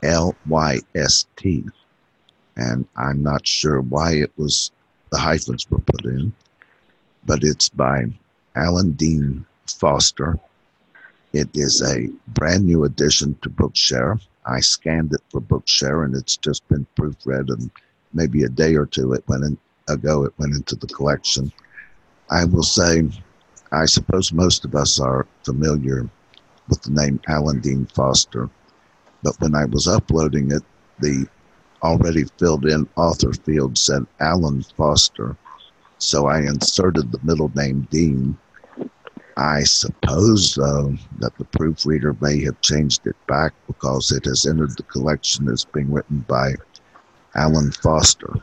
L 0.02 0.34
Y 0.48 0.78
S 0.94 1.26
T. 1.36 1.64
And 2.56 2.86
I'm 2.96 3.22
not 3.22 3.46
sure 3.46 3.80
why 3.80 4.12
it 4.12 4.32
was, 4.36 4.70
the 5.10 5.18
hyphens 5.18 5.68
were 5.70 5.80
put 5.80 6.04
in, 6.04 6.32
but 7.24 7.42
it's 7.42 7.68
by 7.68 8.04
Alan 8.56 8.92
Dean 8.92 9.44
Foster. 9.66 10.38
It 11.32 11.48
is 11.54 11.82
a 11.82 12.08
brand 12.28 12.64
new 12.64 12.84
addition 12.84 13.36
to 13.42 13.50
Bookshare. 13.50 14.20
I 14.46 14.60
scanned 14.60 15.12
it 15.12 15.20
for 15.30 15.40
Bookshare, 15.40 16.04
and 16.04 16.14
it's 16.14 16.36
just 16.36 16.66
been 16.68 16.86
proofread, 16.96 17.48
and 17.48 17.70
maybe 18.12 18.42
a 18.42 18.48
day 18.48 18.74
or 18.74 18.86
two 18.86 19.12
it 19.12 19.26
went 19.28 19.44
in, 19.44 19.58
ago 19.88 20.24
it 20.24 20.32
went 20.38 20.54
into 20.54 20.76
the 20.76 20.86
collection. 20.86 21.52
I 22.30 22.44
will 22.44 22.62
say, 22.62 23.08
I 23.72 23.84
suppose 23.84 24.32
most 24.32 24.64
of 24.64 24.74
us 24.74 24.98
are 24.98 25.26
familiar 25.44 26.08
with 26.68 26.82
the 26.82 26.90
name 26.90 27.20
Alan 27.28 27.60
Dean 27.60 27.86
Foster, 27.86 28.48
but 29.22 29.40
when 29.40 29.54
I 29.54 29.64
was 29.66 29.86
uploading 29.86 30.52
it, 30.52 30.62
the 31.00 31.26
already 31.82 32.24
filled 32.38 32.66
in 32.66 32.88
author 32.96 33.32
field 33.32 33.76
said 33.76 34.06
Alan 34.20 34.62
Foster, 34.76 35.36
so 35.98 36.26
I 36.26 36.40
inserted 36.40 37.10
the 37.10 37.20
middle 37.22 37.50
name 37.54 37.88
Dean. 37.90 38.36
I 39.36 39.62
suppose, 39.62 40.54
though, 40.54 40.96
that 41.18 41.36
the 41.38 41.44
proofreader 41.44 42.16
may 42.20 42.42
have 42.44 42.60
changed 42.60 43.06
it 43.06 43.16
back 43.26 43.52
because 43.66 44.10
it 44.12 44.24
has 44.24 44.46
entered 44.46 44.76
the 44.76 44.82
collection 44.84 45.48
as 45.48 45.64
being 45.64 45.92
written 45.92 46.24
by 46.28 46.54
Alan 47.34 47.70
Foster. 47.72 48.34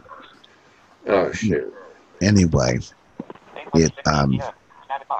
Oh 1.08 1.32
shoot! 1.32 1.74
Anyway, 2.22 2.79
it 3.74 4.08
um, 4.08 4.41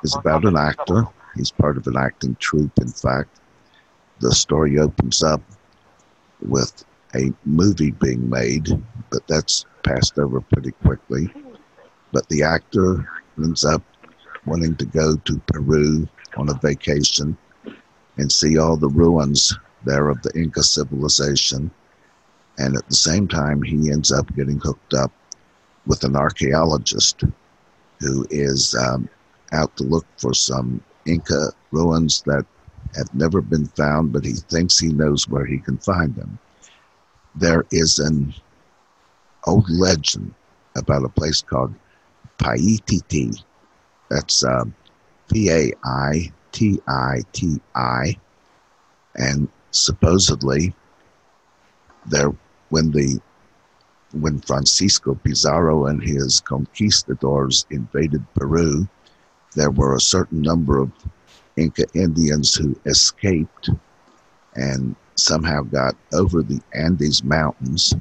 is 0.04 0.16
about 0.16 0.46
an 0.46 0.58
actor. 0.58 1.08
He's 1.36 1.52
part 1.52 1.78
of 1.78 1.88
an 1.88 1.98
acting 1.98 2.36
troupe, 2.40 2.78
in 2.80 2.90
fact. 2.90 3.40
The 4.20 4.34
story 4.34 4.80
opens 4.80 5.22
up 5.22 5.42
with 6.42 6.84
a 7.16 7.32
movie 7.46 7.92
being 7.92 8.30
made, 8.30 8.68
but 9.12 9.26
that's 9.28 9.66
passed 9.84 10.18
over 10.18 10.42
pretty 10.42 10.72
quickly. 10.84 11.30
But 12.12 12.28
the 12.30 12.44
actor 12.44 13.08
ends 13.38 13.64
up 13.64 13.84
wanting 14.48 14.76
to 14.78 14.86
go 14.86 15.16
to 15.16 15.40
Peru 15.48 16.08
on 16.38 16.50
a 16.50 16.54
vacation 16.56 17.38
and 18.18 18.32
see 18.32 18.58
all 18.58 18.78
the 18.78 18.90
ruins 18.90 19.56
there 19.86 20.10
of 20.10 20.22
the 20.24 20.32
Inca 20.36 20.64
civilization. 20.64 21.70
And 22.58 22.76
at 22.76 22.88
the 22.88 22.96
same 22.96 23.28
time, 23.28 23.62
he 23.62 23.92
ends 23.92 24.12
up 24.12 24.34
getting 24.36 24.60
hooked 24.60 24.94
up 24.94 25.12
with 25.86 26.04
an 26.04 26.16
archaeologist 26.16 27.24
who 28.00 28.26
is 28.30 28.76
um, 28.76 29.08
out 29.54 29.76
to 29.78 29.84
look 29.84 30.06
for 30.18 30.34
some 30.34 30.82
Inca 31.06 31.52
ruins 31.72 32.22
that 32.26 32.46
have 32.96 33.14
never 33.14 33.42
been 33.42 33.68
found, 33.68 34.12
but 34.12 34.26
he 34.26 34.34
thinks 34.34 34.80
he 34.80 34.90
knows 34.90 35.28
where 35.28 35.46
he 35.46 35.60
can 35.60 35.78
find 35.78 36.16
them. 36.16 36.40
There 37.36 37.66
is 37.72 38.00
an 38.00 38.34
old 39.46 39.70
legend 39.70 40.34
about 40.76 41.06
a 41.06 41.10
place 41.10 41.42
called 41.42 41.74
Paititi. 42.40 43.44
That's 44.10 44.44
um, 44.44 44.74
P 45.32 45.50
A 45.50 45.72
I 45.84 46.32
T 46.52 46.80
I 46.88 47.22
T 47.34 47.60
I. 47.76 48.18
And 49.16 49.50
supposedly, 49.72 50.74
there, 52.06 52.34
when 52.70 52.92
the 52.92 53.20
when 54.14 54.40
Francisco 54.40 55.16
Pizarro 55.16 55.88
and 55.88 56.02
his 56.02 56.40
conquistadors 56.40 57.66
invaded 57.70 58.26
Peru, 58.36 58.88
there 59.56 59.72
were 59.72 59.96
a 59.96 60.02
certain 60.02 60.42
number 60.42 60.80
of 60.80 60.92
Inca 61.58 61.86
Indians 61.94 62.56
who 62.56 62.80
escaped 62.86 63.70
and 64.56 64.96
somehow 65.16 65.62
got 65.62 65.96
over 66.14 66.42
the 66.42 66.62
Andes 66.74 67.24
Mountains 67.24 67.94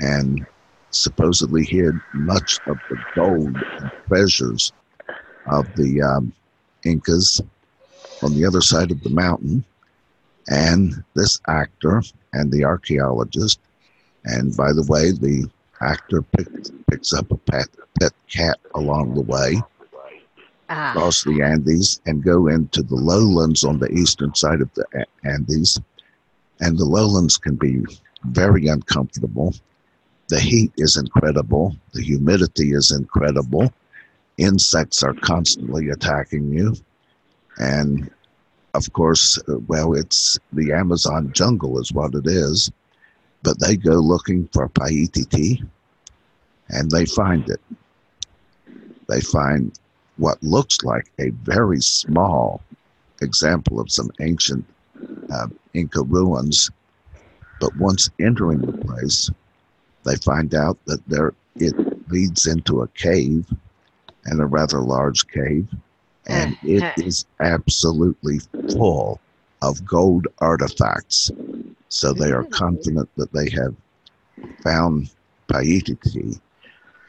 and 0.00 0.46
supposedly 0.90 1.64
hid 1.64 1.94
much 2.14 2.58
of 2.66 2.78
the 2.88 2.96
gold 3.14 3.56
and 3.78 3.90
treasures 4.08 4.72
of 5.46 5.74
the 5.74 6.02
um, 6.02 6.32
Incas 6.84 7.40
on 8.22 8.34
the 8.34 8.44
other 8.44 8.60
side 8.60 8.90
of 8.90 9.02
the 9.02 9.10
mountain. 9.10 9.64
And 10.48 11.04
this 11.14 11.40
actor 11.48 12.02
and 12.32 12.52
the 12.52 12.64
archaeologist 12.64 13.58
and 14.26 14.56
by 14.56 14.72
the 14.72 14.82
way, 14.82 15.12
the 15.12 15.48
actor 15.80 16.22
picks 16.90 17.12
up 17.12 17.30
a 17.30 17.36
pet, 17.36 17.68
pet 17.98 18.12
cat 18.28 18.58
along 18.74 19.14
the 19.14 19.22
way, 19.22 19.62
Ah, 20.68 20.90
across 20.90 21.22
the 21.22 21.42
Andes, 21.42 22.00
and 22.06 22.24
go 22.24 22.48
into 22.48 22.82
the 22.82 22.96
lowlands 22.96 23.62
on 23.64 23.78
the 23.78 23.90
eastern 23.92 24.34
side 24.34 24.60
of 24.60 24.68
the 24.74 24.84
Andes. 25.24 25.80
And 26.60 26.76
the 26.76 26.84
lowlands 26.84 27.36
can 27.36 27.54
be 27.54 27.84
very 28.24 28.66
uncomfortable. 28.66 29.54
The 30.28 30.40
heat 30.40 30.72
is 30.76 30.96
incredible. 30.96 31.76
The 31.92 32.02
humidity 32.02 32.72
is 32.72 32.90
incredible. 32.90 33.72
Insects 34.38 35.02
are 35.02 35.14
constantly 35.14 35.88
attacking 35.88 36.52
you. 36.52 36.76
And 37.58 38.10
of 38.74 38.92
course, 38.92 39.38
uh, 39.48 39.58
well, 39.66 39.94
it's 39.94 40.38
the 40.52 40.72
Amazon 40.72 41.32
jungle, 41.32 41.78
is 41.78 41.92
what 41.92 42.14
it 42.14 42.26
is 42.26 42.70
but 43.46 43.60
they 43.60 43.76
go 43.76 43.92
looking 43.92 44.48
for 44.52 44.68
Paititi 44.68 45.64
and 46.68 46.90
they 46.90 47.06
find 47.06 47.48
it. 47.48 47.60
They 49.08 49.20
find 49.20 49.78
what 50.16 50.42
looks 50.42 50.82
like 50.82 51.12
a 51.20 51.30
very 51.30 51.80
small 51.80 52.60
example 53.22 53.78
of 53.78 53.92
some 53.92 54.10
ancient 54.20 54.64
uh, 55.32 55.46
Inca 55.74 56.02
ruins, 56.02 56.72
but 57.60 57.76
once 57.76 58.10
entering 58.18 58.62
the 58.62 58.72
place, 58.72 59.30
they 60.04 60.16
find 60.16 60.52
out 60.52 60.76
that 60.86 61.06
there 61.06 61.32
it 61.54 62.10
leads 62.10 62.46
into 62.46 62.82
a 62.82 62.88
cave 62.88 63.46
and 64.26 64.40
a 64.40 64.46
rather 64.46 64.80
large 64.80 65.26
cave, 65.28 65.68
and 66.26 66.56
it 66.62 66.82
eh, 66.82 66.92
eh. 66.98 67.02
is 67.04 67.24
absolutely 67.40 68.40
full 68.72 69.20
of 69.62 69.84
gold 69.84 70.26
artifacts. 70.38 71.30
So 71.88 72.12
they 72.12 72.30
are 72.32 72.44
confident 72.44 73.08
that 73.16 73.32
they 73.32 73.48
have 73.50 73.74
found 74.62 75.10
Paititi. 75.48 76.38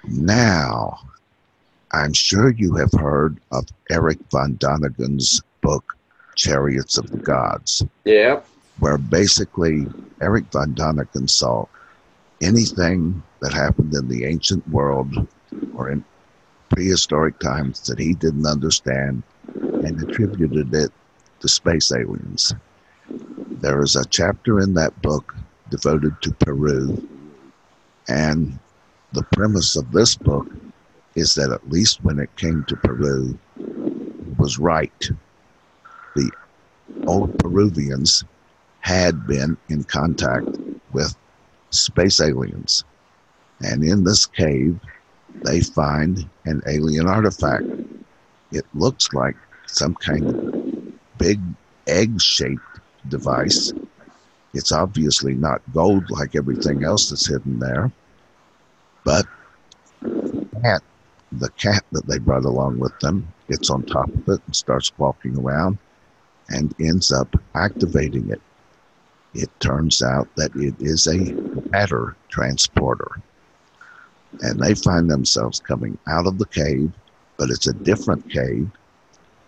Now, 0.07 0.99
I'm 1.91 2.13
sure 2.13 2.51
you 2.51 2.75
have 2.75 2.91
heard 2.91 3.37
of 3.51 3.65
Eric 3.89 4.19
von 4.31 4.55
Daniken's 4.57 5.41
book, 5.61 5.97
Chariots 6.35 6.97
of 6.97 7.09
the 7.09 7.17
Gods. 7.17 7.83
Yep. 8.05 8.47
where 8.79 8.97
basically 8.97 9.87
Eric 10.21 10.45
von 10.51 10.75
Daniken 10.75 11.29
saw 11.29 11.65
anything 12.41 13.23
that 13.41 13.53
happened 13.53 13.93
in 13.93 14.07
the 14.07 14.25
ancient 14.25 14.67
world 14.69 15.27
or 15.75 15.89
in 15.89 16.03
prehistoric 16.69 17.39
times 17.39 17.81
that 17.87 17.99
he 17.99 18.13
didn't 18.13 18.45
understand 18.45 19.23
and 19.53 20.01
attributed 20.01 20.73
it 20.73 20.91
to 21.39 21.47
space 21.47 21.91
aliens. 21.91 22.53
There 23.61 23.81
is 23.81 23.95
a 23.95 24.05
chapter 24.05 24.59
in 24.59 24.73
that 24.75 25.01
book 25.01 25.35
devoted 25.69 26.21
to 26.21 26.31
Peru, 26.33 27.07
and 28.07 28.57
the 29.13 29.23
premise 29.23 29.75
of 29.75 29.91
this 29.91 30.15
book 30.15 30.47
is 31.15 31.35
that 31.35 31.51
at 31.51 31.69
least 31.69 32.03
when 32.03 32.19
it 32.19 32.35
came 32.35 32.63
to 32.65 32.75
Peru, 32.75 33.37
it 33.57 34.39
was 34.39 34.59
right. 34.59 35.09
The 36.15 36.31
old 37.07 37.37
Peruvians 37.39 38.23
had 38.81 39.27
been 39.27 39.57
in 39.69 39.83
contact 39.83 40.47
with 40.93 41.15
space 41.71 42.21
aliens. 42.21 42.83
And 43.59 43.83
in 43.83 44.03
this 44.03 44.25
cave, 44.25 44.79
they 45.43 45.61
find 45.61 46.27
an 46.45 46.61
alien 46.67 47.07
artifact. 47.07 47.65
It 48.51 48.65
looks 48.73 49.11
like 49.13 49.35
some 49.65 49.95
kind 49.95 50.25
of 50.25 51.17
big 51.17 51.39
egg 51.87 52.21
shaped 52.21 52.61
device. 53.09 53.73
It's 54.53 54.71
obviously 54.71 55.33
not 55.33 55.61
gold 55.73 56.09
like 56.09 56.35
everything 56.35 56.83
else 56.83 57.09
that's 57.09 57.27
hidden 57.27 57.59
there, 57.59 57.91
but 59.03 59.25
cat, 60.61 60.81
the 61.31 61.49
cat 61.51 61.83
that 61.91 62.07
they 62.07 62.17
brought 62.17 62.45
along 62.45 62.79
with 62.79 62.97
them 62.99 63.27
gets 63.49 63.69
on 63.69 63.83
top 63.83 64.07
of 64.09 64.27
it 64.27 64.41
and 64.45 64.55
starts 64.55 64.91
walking 64.97 65.37
around 65.37 65.77
and 66.49 66.73
ends 66.79 67.11
up 67.11 67.35
activating 67.55 68.29
it. 68.29 68.41
It 69.33 69.49
turns 69.59 70.01
out 70.01 70.27
that 70.35 70.55
it 70.55 70.75
is 70.79 71.07
a 71.07 71.17
matter 71.71 72.15
transporter. 72.29 73.21
And 74.41 74.59
they 74.59 74.75
find 74.75 75.09
themselves 75.09 75.59
coming 75.59 75.97
out 76.07 76.27
of 76.27 76.37
the 76.37 76.45
cave, 76.45 76.91
but 77.37 77.49
it's 77.49 77.67
a 77.67 77.73
different 77.73 78.29
cave 78.29 78.69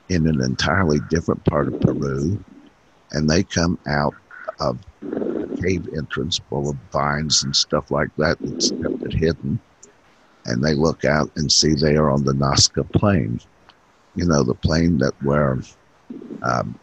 in 0.09 0.27
an 0.27 0.41
entirely 0.41 0.99
different 1.09 1.43
part 1.45 1.67
of 1.67 1.79
Peru. 1.79 2.43
And 3.11 3.29
they 3.29 3.43
come 3.43 3.77
out 3.87 4.15
of 4.59 4.79
cave 5.61 5.87
entrance 5.95 6.39
full 6.49 6.69
of 6.69 6.77
vines 6.91 7.43
and 7.43 7.55
stuff 7.55 7.91
like 7.91 8.09
that 8.17 8.37
that's 8.39 8.71
kept 8.71 9.03
it 9.03 9.13
hidden. 9.13 9.59
And 10.45 10.63
they 10.63 10.73
look 10.73 11.05
out 11.05 11.29
and 11.35 11.51
see 11.51 11.73
they 11.73 11.95
are 11.95 12.09
on 12.09 12.23
the 12.23 12.33
Nazca 12.33 12.89
Plain. 12.93 13.39
You 14.15 14.25
know, 14.25 14.43
the 14.43 14.55
plain 14.55 14.97
that 14.99 15.13
where 15.21 15.59
um, 16.43 16.79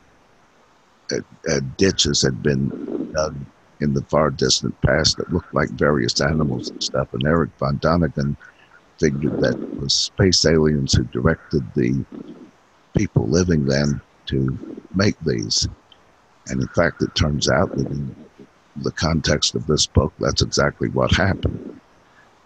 uh, 1.13 1.17
uh, 1.51 1.61
ditches 1.77 2.23
had 2.23 2.43
been 2.43 3.11
dug 3.13 3.37
in 3.81 3.95
the 3.95 4.03
far 4.03 4.31
distant 4.31 4.81
past 4.83 5.17
that 5.17 5.33
looked 5.33 5.53
like 5.55 5.71
various 5.71 6.21
animals 6.21 6.71
and 6.71 6.83
stuff. 6.83 7.13
And 7.13 7.27
Eric 7.27 7.51
von 7.59 7.79
Daniken 7.79 8.37
figured 8.99 9.39
that 9.41 9.57
it 9.61 9.81
was 9.81 9.93
space 9.93 10.45
aliens 10.45 10.95
who 10.95 11.05
directed 11.05 11.63
the 11.75 12.05
people 12.97 13.27
living 13.29 13.67
then 13.67 14.01
to 14.27 14.59
make 14.95 15.19
these. 15.21 15.69
And 16.49 16.61
in 16.61 16.69
fact, 16.69 17.03
it 17.03 17.15
turns 17.15 17.49
out 17.49 17.75
that 17.75 17.91
in 17.91 18.15
the 18.77 18.93
context 18.93 19.55
of 19.55 19.67
this 19.67 19.87
book, 19.87 20.13
that's 20.19 20.43
exactly 20.43 20.89
what 20.89 21.13
happened. 21.13 21.81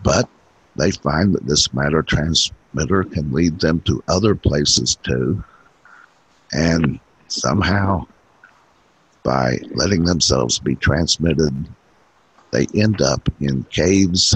But 0.02 0.28
they 0.76 0.90
find 0.90 1.34
that 1.34 1.46
this 1.46 1.72
matter 1.72 2.02
transmitter 2.02 3.04
can 3.04 3.32
lead 3.32 3.60
them 3.60 3.80
to 3.82 4.02
other 4.08 4.34
places 4.34 4.96
too. 5.02 5.44
And 6.52 6.98
somehow, 7.28 8.06
by 9.22 9.58
letting 9.74 10.04
themselves 10.04 10.58
be 10.58 10.74
transmitted, 10.76 11.68
they 12.52 12.66
end 12.74 13.00
up 13.00 13.28
in 13.40 13.64
caves 13.64 14.34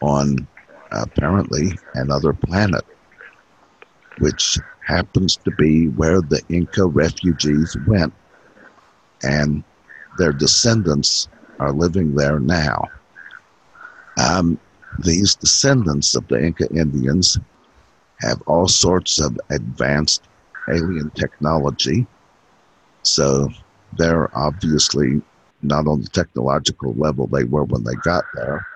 on 0.00 0.46
apparently 0.92 1.72
another 1.94 2.32
planet, 2.32 2.84
which 4.18 4.58
happens 4.86 5.36
to 5.36 5.50
be 5.52 5.88
where 5.88 6.20
the 6.20 6.40
Inca 6.48 6.86
refugees 6.86 7.76
went. 7.86 8.12
And 9.22 9.64
their 10.18 10.32
descendants 10.32 11.28
are 11.58 11.72
living 11.72 12.14
there 12.14 12.38
now. 12.38 12.88
Um, 14.18 14.58
these 15.00 15.34
descendants 15.34 16.14
of 16.14 16.26
the 16.28 16.42
Inca 16.42 16.68
Indians 16.70 17.38
have 18.20 18.40
all 18.46 18.68
sorts 18.68 19.20
of 19.20 19.38
advanced 19.50 20.22
alien 20.68 21.10
technology. 21.10 22.06
So 23.02 23.50
they're 23.96 24.36
obviously 24.36 25.20
not 25.62 25.86
on 25.86 26.02
the 26.02 26.08
technological 26.08 26.94
level 26.94 27.26
they 27.26 27.44
were 27.44 27.64
when 27.64 27.84
they 27.84 27.94
got 27.94 28.24
there. 28.34 28.66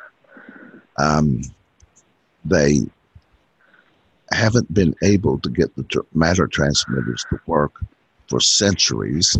Um, 0.98 1.42
they 2.44 2.80
haven't 4.32 4.72
been 4.72 4.94
able 5.02 5.38
to 5.40 5.50
get 5.50 5.74
the 5.76 5.82
tr- 5.84 6.00
matter 6.14 6.46
transmitters 6.46 7.24
to 7.30 7.40
work 7.46 7.84
for 8.28 8.40
centuries. 8.40 9.36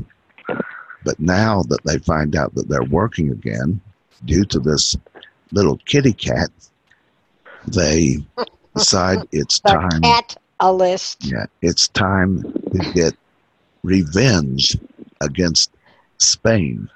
But 1.04 1.18
now 1.18 1.62
that 1.68 1.82
they 1.84 1.98
find 1.98 2.36
out 2.36 2.54
that 2.54 2.68
they're 2.68 2.82
working 2.82 3.30
again 3.30 3.80
due 4.24 4.44
to 4.46 4.58
this 4.58 4.96
little 5.52 5.78
kitty 5.86 6.12
cat, 6.12 6.50
they 7.66 8.18
decide 8.76 9.26
it's 9.32 9.60
time. 9.60 10.02
cat 10.02 10.36
a 10.58 10.72
list. 10.72 11.24
Yeah, 11.24 11.46
it's 11.62 11.88
time 11.88 12.42
to 12.42 12.92
get 12.92 13.14
revenge 13.82 14.76
against 15.20 15.70
Spain. 16.18 16.88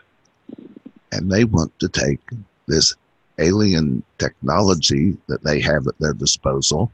And 1.13 1.31
they 1.31 1.45
want 1.45 1.79
to 1.81 1.89
take 1.89 2.21
this 2.67 2.95
alien 3.39 4.03
technology 4.19 5.17
that 5.27 5.43
they 5.43 5.61
have 5.61 5.87
at 5.87 5.99
their 5.99 6.15
disposal 6.15 6.91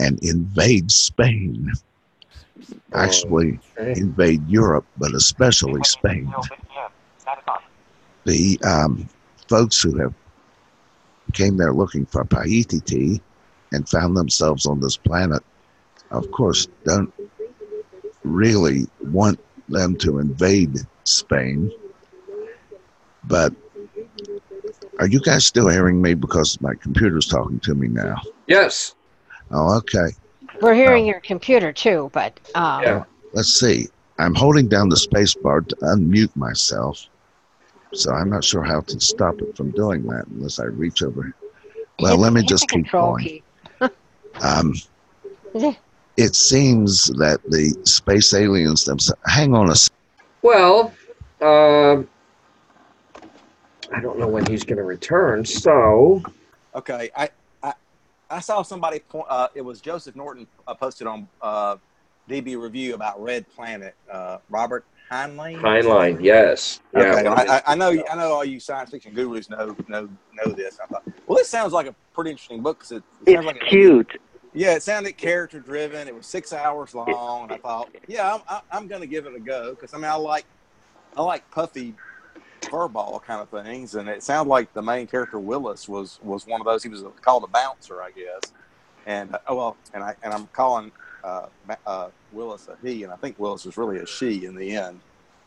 and 0.00 0.22
invade 0.22 0.90
Spain. 0.90 1.70
Actually, 2.94 3.58
invade 3.78 4.46
Europe, 4.48 4.86
but 4.98 5.14
especially 5.14 5.82
Spain. 5.84 6.32
The 8.24 8.58
um, 8.64 9.08
folks 9.48 9.80
who 9.82 9.96
have 9.98 10.14
came 11.32 11.56
there 11.56 11.72
looking 11.72 12.06
for 12.06 12.24
Paititi 12.24 13.20
and 13.72 13.88
found 13.88 14.16
themselves 14.16 14.66
on 14.66 14.80
this 14.80 14.96
planet, 14.96 15.42
of 16.10 16.30
course, 16.32 16.66
don't 16.84 17.12
really 18.24 18.86
want 19.00 19.38
them 19.70 19.96
to 19.96 20.18
invade 20.18 20.76
Spain. 21.04 21.70
But 23.24 23.52
are 24.98 25.06
you 25.06 25.20
guys 25.20 25.46
still 25.46 25.68
hearing 25.68 26.02
me 26.02 26.14
because 26.14 26.60
my 26.60 26.74
computer's 26.74 27.26
talking 27.26 27.60
to 27.60 27.74
me 27.74 27.88
now? 27.88 28.16
Yes. 28.46 28.94
Oh, 29.50 29.76
okay. 29.78 30.08
We're 30.60 30.74
hearing 30.74 31.06
your 31.06 31.20
computer 31.20 31.72
too, 31.72 32.10
but 32.12 32.38
um, 32.54 32.82
Yeah. 32.84 33.04
Let's 33.32 33.58
see. 33.58 33.86
I'm 34.18 34.34
holding 34.34 34.68
down 34.68 34.88
the 34.88 34.96
space 34.96 35.34
bar 35.34 35.62
to 35.62 35.76
unmute 35.76 36.34
myself. 36.36 37.00
So 37.94 38.12
I'm 38.12 38.28
not 38.30 38.44
sure 38.44 38.62
how 38.62 38.80
to 38.82 39.00
stop 39.00 39.40
it 39.40 39.56
from 39.56 39.70
doing 39.70 40.02
that 40.04 40.26
unless 40.28 40.58
I 40.58 40.64
reach 40.64 41.02
over. 41.02 41.34
Well, 41.98 42.12
hit- 42.12 42.20
let 42.20 42.32
me 42.32 42.42
just 42.42 42.68
the 42.68 42.74
keep 42.74 42.84
control 42.84 43.12
going. 43.12 43.24
key. 43.24 43.42
Um, 44.42 44.74
Yeah. 45.54 45.74
It 46.20 46.34
seems 46.36 47.06
that 47.18 47.40
the 47.48 47.74
space 47.84 48.34
aliens 48.34 48.84
themselves. 48.84 49.20
Hang 49.26 49.54
on 49.54 49.68
a 49.68 49.72
s- 49.72 49.88
Well, 50.42 50.92
um, 51.40 52.06
I 53.92 54.00
don't 54.00 54.18
know 54.18 54.28
when 54.28 54.44
he's 54.46 54.62
going 54.64 54.76
to 54.76 54.84
return. 54.84 55.44
So, 55.44 56.22
Okay, 56.74 57.10
I 57.16 57.30
I, 57.62 57.72
I 58.30 58.40
saw 58.40 58.62
somebody 58.62 59.00
point. 59.00 59.26
Uh, 59.28 59.48
it 59.54 59.62
was 59.62 59.80
Joseph 59.80 60.14
Norton 60.14 60.46
uh, 60.68 60.74
posted 60.74 61.06
on 61.08 61.26
uh, 61.42 61.76
DB 62.28 62.60
Review 62.60 62.94
about 62.94 63.20
Red 63.20 63.48
Planet. 63.48 63.94
Uh, 64.12 64.38
Robert 64.50 64.84
Heinlein. 65.10 65.56
Heinlein, 65.60 66.22
yes. 66.22 66.80
Okay, 66.94 67.24
one 67.24 67.26
of 67.26 67.38
I, 67.48 67.56
I, 67.56 67.62
I 67.68 67.74
know. 67.74 67.90
I 68.10 68.14
know 68.14 68.30
all 68.32 68.44
you 68.44 68.60
science 68.60 68.90
fiction 68.90 69.14
gurus 69.14 69.50
know 69.50 69.74
know 69.88 70.08
know 70.34 70.52
this. 70.52 70.78
I 70.80 70.86
thought, 70.86 71.02
well, 71.26 71.36
this 71.38 71.48
sounds 71.48 71.72
like 71.72 71.86
a 71.88 71.94
pretty 72.14 72.30
interesting 72.30 72.62
book 72.62 72.78
because 72.78 72.92
it, 72.92 73.02
it 73.26 73.32
sounds 73.32 73.38
It's 73.38 73.46
like 73.46 73.56
it- 73.56 73.68
cute. 73.68 74.20
Yeah, 74.52 74.74
it 74.74 74.82
sounded 74.82 75.16
character 75.16 75.60
driven. 75.60 76.08
It 76.08 76.14
was 76.14 76.26
six 76.26 76.52
hours 76.52 76.94
long, 76.94 77.44
and 77.44 77.52
I 77.52 77.58
thought, 77.58 77.94
yeah, 78.08 78.38
I'm, 78.48 78.60
I'm 78.70 78.88
going 78.88 79.00
to 79.00 79.06
give 79.06 79.26
it 79.26 79.34
a 79.34 79.40
go 79.40 79.70
because 79.70 79.94
I 79.94 79.96
mean, 79.96 80.06
I 80.06 80.14
like 80.14 80.44
I 81.16 81.22
like 81.22 81.48
puffy 81.50 81.94
furball 82.62 83.22
kind 83.22 83.40
of 83.40 83.64
things, 83.64 83.94
and 83.94 84.08
it 84.08 84.22
sounded 84.22 84.50
like 84.50 84.72
the 84.74 84.82
main 84.82 85.06
character 85.06 85.38
Willis 85.38 85.88
was 85.88 86.18
was 86.22 86.46
one 86.46 86.60
of 86.60 86.66
those. 86.66 86.82
He 86.82 86.88
was 86.88 87.04
called 87.20 87.44
a 87.44 87.48
bouncer, 87.48 88.02
I 88.02 88.10
guess. 88.10 88.52
And 89.06 89.34
uh, 89.34 89.38
oh 89.48 89.56
well, 89.56 89.76
and 89.94 90.02
I 90.02 90.14
and 90.22 90.34
I'm 90.34 90.46
calling 90.48 90.90
uh, 91.22 91.46
uh, 91.86 92.08
Willis 92.32 92.68
a 92.68 92.76
he, 92.86 93.04
and 93.04 93.12
I 93.12 93.16
think 93.16 93.38
Willis 93.38 93.64
was 93.64 93.76
really 93.76 93.98
a 93.98 94.06
she 94.06 94.44
in 94.44 94.56
the 94.56 94.76
end. 94.76 95.00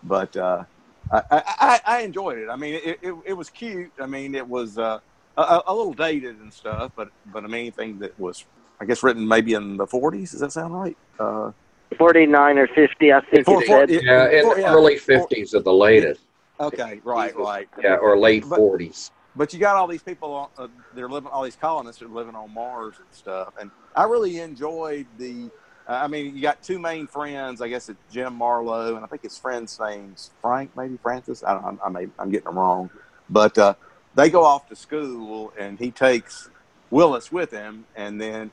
But 0.03 0.35
uh, 0.37 0.63
I, 1.11 1.21
I, 1.29 1.43
I 1.45 1.81
I 1.85 2.01
enjoyed 2.01 2.37
it. 2.37 2.49
I 2.49 2.55
mean, 2.55 2.75
it, 2.75 2.99
it, 3.01 3.15
it 3.25 3.33
was 3.33 3.49
cute. 3.49 3.91
I 3.99 4.05
mean, 4.05 4.33
it 4.33 4.47
was 4.47 4.77
uh, 4.77 4.99
a, 5.37 5.61
a 5.67 5.75
little 5.75 5.93
dated 5.93 6.39
and 6.39 6.51
stuff, 6.53 6.91
but 6.95 7.09
but 7.27 7.43
I 7.43 7.47
mean, 7.47 7.61
anything 7.61 7.99
that 7.99 8.17
was 8.19 8.45
I 8.79 8.86
guess 8.86 9.03
written 9.03 9.27
maybe 9.27 9.53
in 9.53 9.77
the 9.77 9.86
40s. 9.88 10.31
Does 10.31 10.39
that 10.41 10.51
sound 10.51 10.73
right? 10.73 10.97
Uh, 11.19 11.51
49 11.97 12.57
or 12.57 12.67
50, 12.67 13.13
I 13.13 13.21
think 13.21 13.45
Four- 13.45 13.62
it 13.63 13.67
four- 13.67 13.79
said. 13.81 13.89
yeah, 13.91 13.99
Yeah, 14.03 14.29
in 14.39 14.43
four- 14.45 14.55
the 14.55 14.62
yeah, 14.62 14.73
early 14.73 14.95
50s 14.97 15.53
at 15.53 15.63
the 15.63 15.73
latest. 15.73 16.21
Okay, 16.59 17.01
right, 17.03 17.36
right. 17.38 17.67
Yeah, 17.81 17.95
or 17.95 18.17
late 18.17 18.45
But- 18.49 18.57
forties. 18.57 19.12
But 19.36 19.51
you 19.51 19.59
got 19.59 19.75
all 19.75 19.88
these 19.88 20.03
people, 20.03 20.31
on, 20.31 20.47
uh, 20.59 20.67
they're 20.93 21.09
living, 21.09 21.31
all 21.31 21.41
these 21.43 21.55
colonists 21.55 22.01
are 22.03 22.07
living 22.07 22.36
on 22.36 22.53
Mars 22.53 22.95
and 22.99 23.07
stuff. 23.12 23.53
And 23.59 23.71
I 23.95 24.03
really 24.03 24.39
enjoyed 24.39 25.07
the, 25.17 25.49
uh, 25.88 25.93
I 25.93 26.07
mean, 26.07 26.36
you 26.36 26.41
got 26.43 26.62
two 26.62 26.77
main 26.77 27.07
friends. 27.07 27.59
I 27.59 27.67
guess 27.67 27.89
it's 27.89 27.99
Jim 28.12 28.36
Marlowe, 28.36 28.95
and 28.95 29.03
I 29.03 29.07
think 29.07 29.23
his 29.23 29.36
friend's 29.38 29.79
name's 29.79 30.29
Frank, 30.39 30.69
maybe 30.77 30.97
Francis. 31.01 31.43
I 31.43 31.59
don't, 31.59 31.79
I 31.83 31.89
may, 31.89 32.07
I'm 32.19 32.29
getting 32.29 32.45
them 32.45 32.59
wrong. 32.59 32.91
But 33.27 33.57
uh, 33.57 33.73
they 34.13 34.29
go 34.29 34.43
off 34.43 34.67
to 34.69 34.75
school, 34.75 35.51
and 35.57 35.79
he 35.79 35.89
takes 35.89 36.51
Willis 36.91 37.31
with 37.31 37.49
him. 37.49 37.86
And 37.95 38.21
then 38.21 38.51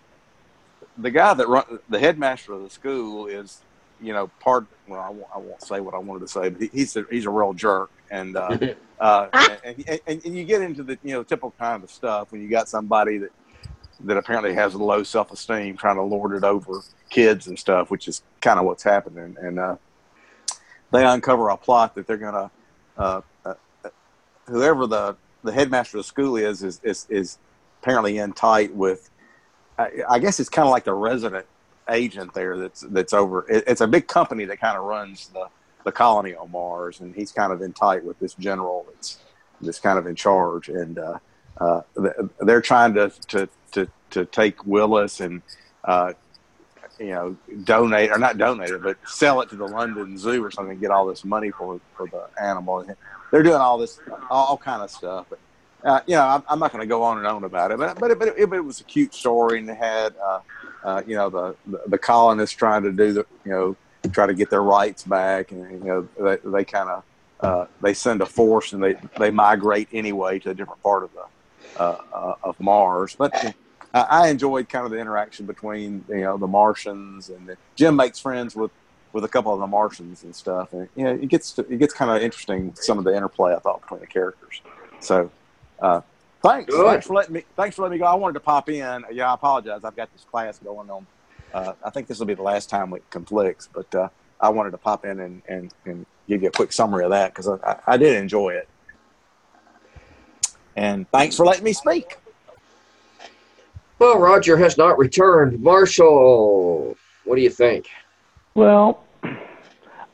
the 1.00 1.10
guy 1.10 1.34
that 1.34 1.48
run, 1.48 1.78
the 1.88 1.98
headmaster 1.98 2.52
of 2.52 2.62
the 2.62 2.70
school 2.70 3.26
is, 3.26 3.60
you 4.00 4.12
know, 4.12 4.28
part, 4.40 4.66
well, 4.88 5.00
I 5.00 5.10
won't, 5.10 5.26
I 5.34 5.38
won't 5.38 5.62
say 5.62 5.80
what 5.80 5.94
I 5.94 5.98
wanted 5.98 6.20
to 6.20 6.28
say, 6.28 6.48
but 6.48 6.62
he, 6.62 6.70
he's, 6.72 6.96
a, 6.96 7.04
he's 7.10 7.26
a 7.26 7.30
real 7.30 7.52
jerk. 7.52 7.90
And, 8.10 8.36
uh, 8.36 8.56
uh, 9.00 9.56
and, 9.64 10.00
and, 10.06 10.24
and 10.24 10.36
you 10.36 10.44
get 10.44 10.62
into 10.62 10.82
the 10.82 10.98
you 11.02 11.12
know 11.12 11.22
typical 11.22 11.54
kind 11.58 11.82
of 11.82 11.90
stuff 11.90 12.32
when 12.32 12.42
you 12.42 12.48
got 12.48 12.68
somebody 12.68 13.18
that 13.18 13.30
that 14.04 14.16
apparently 14.16 14.54
has 14.54 14.74
a 14.74 14.78
low 14.78 15.02
self 15.02 15.30
esteem 15.30 15.76
trying 15.76 15.96
to 15.96 16.02
lord 16.02 16.32
it 16.32 16.44
over 16.44 16.80
kids 17.10 17.46
and 17.48 17.58
stuff, 17.58 17.90
which 17.90 18.08
is 18.08 18.22
kind 18.40 18.58
of 18.58 18.64
what's 18.64 18.82
happening. 18.82 19.36
And 19.40 19.58
uh, 19.58 19.76
they 20.90 21.04
uncover 21.04 21.50
a 21.50 21.56
plot 21.56 21.94
that 21.94 22.06
they're 22.06 22.16
gonna 22.16 22.50
uh, 22.96 23.20
uh, 23.44 23.54
whoever 24.46 24.86
the 24.86 25.16
the 25.42 25.52
headmaster 25.52 25.98
of 25.98 26.04
the 26.04 26.08
school 26.08 26.36
is 26.36 26.62
is 26.62 26.80
is, 26.82 27.06
is 27.08 27.38
apparently 27.82 28.18
in 28.18 28.32
tight 28.32 28.74
with. 28.74 29.10
I, 30.08 30.18
guess 30.18 30.40
it's 30.40 30.48
kind 30.48 30.66
of 30.66 30.72
like 30.72 30.84
the 30.84 30.94
resident 30.94 31.46
agent 31.88 32.34
there 32.34 32.56
that's 32.56 32.80
that's 32.82 33.12
over. 33.12 33.46
It, 33.48 33.64
it's 33.66 33.80
a 33.80 33.86
big 33.86 34.06
company 34.06 34.44
that 34.46 34.60
kind 34.60 34.76
of 34.76 34.84
runs 34.84 35.28
the 35.28 35.46
the 35.84 35.92
colony 35.92 36.34
on 36.34 36.50
Mars, 36.50 37.00
and 37.00 37.14
he's 37.14 37.32
kind 37.32 37.52
of 37.52 37.62
in 37.62 37.72
tight 37.72 38.04
with 38.04 38.18
this 38.18 38.34
general 38.34 38.86
that's 38.92 39.18
that's 39.60 39.80
kind 39.80 39.98
of 39.98 40.06
in 40.06 40.14
charge, 40.14 40.68
and 40.68 40.98
uh, 40.98 41.18
uh, 41.60 41.82
they're 42.40 42.60
trying 42.60 42.94
to 42.94 43.10
to 43.28 43.48
to 43.72 43.88
to 44.10 44.24
take 44.26 44.66
Willis 44.66 45.20
and 45.20 45.42
uh, 45.84 46.12
you 46.98 47.10
know 47.10 47.36
donate 47.64 48.10
or 48.10 48.18
not 48.18 48.38
donate 48.38 48.70
it, 48.70 48.82
but 48.82 48.96
sell 49.06 49.40
it 49.40 49.48
to 49.50 49.56
the 49.56 49.66
London 49.66 50.18
Zoo 50.18 50.44
or 50.44 50.50
something, 50.50 50.72
and 50.72 50.80
get 50.80 50.90
all 50.90 51.06
this 51.06 51.24
money 51.24 51.50
for 51.50 51.80
for 51.96 52.06
the 52.08 52.28
animal. 52.42 52.84
They're 53.30 53.42
doing 53.42 53.60
all 53.60 53.78
this 53.78 54.00
all, 54.30 54.46
all 54.46 54.56
kind 54.58 54.82
of 54.82 54.90
stuff, 54.90 55.26
but. 55.30 55.38
Uh, 55.82 56.00
you 56.06 56.14
know, 56.14 56.22
I'm, 56.26 56.42
I'm 56.48 56.58
not 56.58 56.72
going 56.72 56.82
to 56.82 56.86
go 56.86 57.02
on 57.02 57.18
and 57.18 57.26
on 57.26 57.44
about 57.44 57.70
it, 57.70 57.78
but 57.78 57.98
but 57.98 58.10
it, 58.10 58.18
but 58.18 58.28
it, 58.28 58.38
it 58.38 58.64
was 58.64 58.80
a 58.80 58.84
cute 58.84 59.14
story, 59.14 59.58
and 59.58 59.68
they 59.68 59.74
had, 59.74 60.14
uh, 60.22 60.40
uh, 60.84 61.02
you 61.06 61.16
know, 61.16 61.30
the, 61.30 61.56
the 61.66 61.82
the 61.88 61.98
colonists 61.98 62.54
trying 62.54 62.82
to 62.82 62.92
do 62.92 63.12
the, 63.12 63.26
you 63.44 63.52
know, 63.52 63.76
try 64.12 64.26
to 64.26 64.34
get 64.34 64.50
their 64.50 64.62
rights 64.62 65.04
back, 65.04 65.52
and 65.52 65.70
you 65.70 65.84
know 65.84 66.08
they, 66.18 66.36
they 66.50 66.64
kind 66.64 66.88
of 66.88 67.04
uh, 67.40 67.66
they 67.80 67.94
send 67.94 68.20
a 68.20 68.26
force 68.26 68.72
and 68.72 68.82
they 68.82 68.96
they 69.18 69.30
migrate 69.30 69.88
anyway 69.92 70.38
to 70.38 70.50
a 70.50 70.54
different 70.54 70.82
part 70.82 71.02
of 71.02 71.10
the 71.14 71.80
uh, 71.80 71.98
uh, 72.12 72.34
of 72.42 72.60
Mars. 72.60 73.16
But 73.16 73.54
I 73.94 74.28
enjoyed 74.28 74.68
kind 74.68 74.84
of 74.84 74.90
the 74.90 74.98
interaction 74.98 75.46
between 75.46 76.04
you 76.08 76.22
know 76.22 76.36
the 76.36 76.46
Martians 76.46 77.30
and 77.30 77.48
the, 77.48 77.56
Jim 77.76 77.96
makes 77.96 78.18
friends 78.18 78.54
with 78.54 78.70
with 79.12 79.24
a 79.24 79.28
couple 79.28 79.52
of 79.52 79.60
the 79.60 79.66
Martians 79.66 80.24
and 80.24 80.34
stuff, 80.34 80.72
and 80.72 80.88
you 80.94 81.04
know 81.04 81.12
it 81.12 81.28
gets 81.28 81.52
to, 81.52 81.62
it 81.72 81.78
gets 81.78 81.94
kind 81.94 82.10
of 82.10 82.22
interesting 82.22 82.74
some 82.74 82.98
of 82.98 83.04
the 83.04 83.14
interplay 83.14 83.54
I 83.54 83.58
thought 83.58 83.80
between 83.82 84.00
the 84.00 84.06
characters. 84.06 84.60
So. 85.00 85.30
Uh, 85.80 86.00
thanks, 86.42 86.72
Good. 86.72 86.86
thanks 86.86 87.06
for 87.06 87.14
letting 87.14 87.34
me. 87.34 87.44
Thanks 87.56 87.76
for 87.76 87.82
letting 87.82 87.98
me 87.98 87.98
go. 87.98 88.06
I 88.06 88.14
wanted 88.14 88.34
to 88.34 88.40
pop 88.40 88.68
in. 88.68 89.04
Yeah, 89.12 89.30
I 89.30 89.34
apologize. 89.34 89.82
I've 89.84 89.96
got 89.96 90.12
this 90.12 90.24
class 90.30 90.58
going 90.58 90.90
on 90.90 91.06
uh, 91.52 91.72
I 91.84 91.90
think 91.90 92.06
this 92.06 92.18
will 92.18 92.26
be 92.26 92.34
the 92.34 92.42
last 92.42 92.70
time 92.70 92.92
it 92.94 93.08
conflicts, 93.10 93.68
but 93.72 93.92
uh, 93.94 94.08
I 94.40 94.48
wanted 94.50 94.70
to 94.70 94.78
pop 94.78 95.04
in 95.04 95.20
and, 95.20 95.42
and, 95.48 95.74
and 95.84 96.06
give 96.28 96.42
you 96.42 96.48
a 96.48 96.52
quick 96.52 96.72
summary 96.72 97.04
of 97.04 97.10
that 97.10 97.32
because 97.32 97.48
I, 97.48 97.56
I, 97.64 97.78
I 97.88 97.96
did 97.96 98.16
enjoy 98.16 98.50
it. 98.50 98.68
And 100.76 101.10
thanks 101.10 101.36
for 101.36 101.44
letting 101.44 101.64
me 101.64 101.72
speak. 101.72 102.18
Well, 103.98 104.18
Roger 104.18 104.56
has 104.56 104.78
not 104.78 104.96
returned. 104.98 105.60
Marshall, 105.60 106.96
what 107.24 107.36
do 107.36 107.42
you 107.42 107.50
think? 107.50 107.88
Well, 108.54 109.04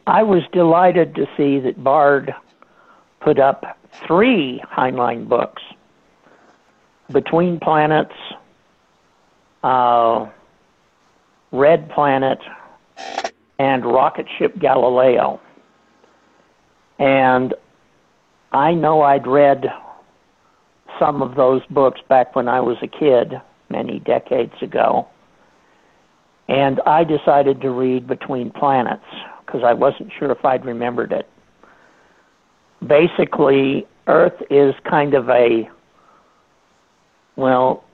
I 0.06 0.22
was 0.22 0.42
delighted 0.52 1.14
to 1.16 1.26
see 1.36 1.60
that 1.60 1.82
Bard 1.82 2.34
put 3.20 3.38
up 3.38 3.78
three 4.06 4.62
Heinlein 4.70 5.28
books 5.28 5.62
Between 7.12 7.60
Planets, 7.60 8.14
uh, 9.62 10.26
Red 11.52 11.90
Planet, 11.90 12.38
and 13.58 13.84
Rocket 13.84 14.26
Ship 14.38 14.56
Galileo. 14.58 15.40
And 16.98 17.54
I 18.52 18.72
know 18.74 19.02
I'd 19.02 19.26
read 19.26 19.66
some 20.98 21.22
of 21.22 21.34
those 21.34 21.62
books 21.70 22.00
back 22.08 22.34
when 22.34 22.48
I 22.48 22.60
was 22.60 22.76
a 22.82 22.86
kid, 22.86 23.40
many 23.68 23.98
decades 24.00 24.54
ago. 24.62 25.08
And 26.48 26.80
I 26.86 27.04
decided 27.04 27.60
to 27.62 27.70
read 27.70 28.06
Between 28.06 28.50
Planets 28.50 29.04
because 29.44 29.62
I 29.64 29.74
wasn't 29.74 30.12
sure 30.18 30.30
if 30.30 30.44
I'd 30.44 30.64
remembered 30.64 31.12
it. 31.12 31.28
Basically, 32.86 33.86
Earth 34.06 34.40
is 34.50 34.74
kind 34.84 35.14
of 35.14 35.28
a, 35.28 35.68
well, 37.34 37.84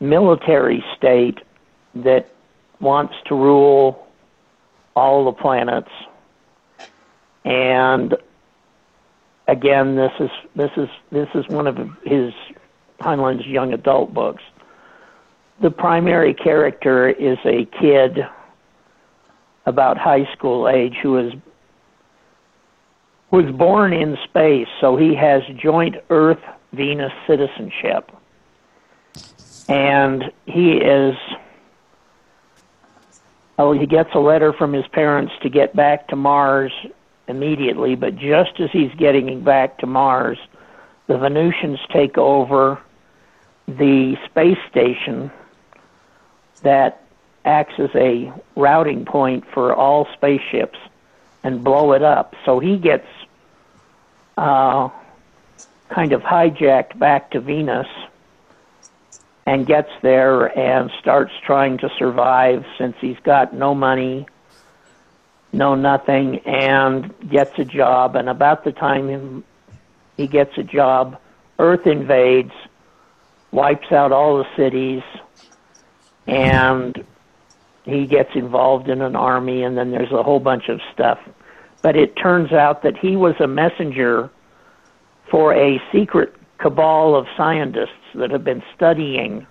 military 0.00 0.82
state 0.96 1.38
that 1.94 2.30
wants 2.80 3.14
to 3.26 3.34
rule 3.34 4.06
all 4.96 5.24
the 5.24 5.32
planets. 5.32 5.90
And 7.44 8.16
again, 9.46 9.96
this 9.96 10.12
is 10.18 10.30
this 10.56 10.70
is 10.76 10.88
this 11.10 11.28
is 11.34 11.46
one 11.48 11.66
of 11.66 11.76
his 12.04 12.32
Heinlein's 13.00 13.46
young 13.46 13.72
adult 13.72 14.12
books. 14.12 14.42
The 15.60 15.70
primary 15.70 16.34
character 16.34 17.08
is 17.08 17.38
a 17.44 17.66
kid 17.66 18.26
about 19.66 19.98
high 19.98 20.30
school 20.32 20.68
age 20.68 20.96
who 21.02 21.18
is 21.18 21.34
was 23.30 23.46
born 23.54 23.92
in 23.92 24.18
space, 24.24 24.68
so 24.80 24.96
he 24.96 25.14
has 25.14 25.42
joint 25.56 25.96
Earth 26.10 26.42
Venus 26.72 27.12
citizenship. 27.26 28.10
And 29.68 30.32
he 30.46 30.72
is 30.72 31.16
oh 33.58 33.72
he 33.72 33.86
gets 33.86 34.10
a 34.14 34.18
letter 34.18 34.52
from 34.52 34.72
his 34.72 34.86
parents 34.88 35.32
to 35.42 35.48
get 35.48 35.76
back 35.76 36.08
to 36.08 36.16
Mars 36.16 36.72
immediately, 37.28 37.94
but 37.94 38.16
just 38.16 38.58
as 38.58 38.70
he's 38.72 38.92
getting 38.94 39.42
back 39.42 39.78
to 39.78 39.86
Mars, 39.86 40.38
the 41.06 41.16
Venusians 41.16 41.78
take 41.92 42.18
over 42.18 42.80
the 43.68 44.16
space 44.26 44.58
station 44.68 45.30
that 46.62 47.04
acts 47.44 47.74
as 47.78 47.90
a 47.94 48.32
routing 48.56 49.04
point 49.04 49.44
for 49.52 49.74
all 49.74 50.06
spaceships 50.12 50.78
and 51.42 51.64
blow 51.64 51.92
it 51.92 52.02
up. 52.02 52.34
So 52.44 52.58
he 52.58 52.76
gets 52.76 53.06
uh, 54.40 54.88
kind 55.90 56.12
of 56.12 56.22
hijacked 56.22 56.98
back 56.98 57.30
to 57.32 57.40
Venus 57.40 57.86
and 59.44 59.66
gets 59.66 59.90
there 60.00 60.46
and 60.58 60.90
starts 60.98 61.32
trying 61.44 61.76
to 61.78 61.90
survive 61.98 62.64
since 62.78 62.96
he's 63.00 63.18
got 63.22 63.52
no 63.52 63.74
money, 63.74 64.26
no 65.52 65.74
nothing, 65.74 66.38
and 66.46 67.12
gets 67.28 67.58
a 67.58 67.64
job. 67.64 68.16
And 68.16 68.30
about 68.30 68.64
the 68.64 68.72
time 68.72 69.44
he 70.16 70.26
gets 70.26 70.56
a 70.56 70.62
job, 70.62 71.20
Earth 71.58 71.86
invades, 71.86 72.52
wipes 73.50 73.92
out 73.92 74.10
all 74.10 74.38
the 74.38 74.46
cities, 74.56 75.02
and 76.26 77.04
he 77.84 78.06
gets 78.06 78.30
involved 78.34 78.88
in 78.88 79.02
an 79.02 79.16
army, 79.16 79.64
and 79.64 79.76
then 79.76 79.90
there's 79.90 80.12
a 80.12 80.22
whole 80.22 80.40
bunch 80.40 80.68
of 80.68 80.80
stuff. 80.94 81.18
But 81.82 81.96
it 81.96 82.16
turns 82.16 82.52
out 82.52 82.82
that 82.82 82.96
he 82.96 83.16
was 83.16 83.34
a 83.40 83.46
messenger 83.46 84.30
for 85.30 85.54
a 85.54 85.80
secret 85.92 86.34
cabal 86.58 87.14
of 87.14 87.26
scientists 87.36 87.88
that 88.14 88.30
have 88.30 88.44
been 88.44 88.62
studying 88.74 89.46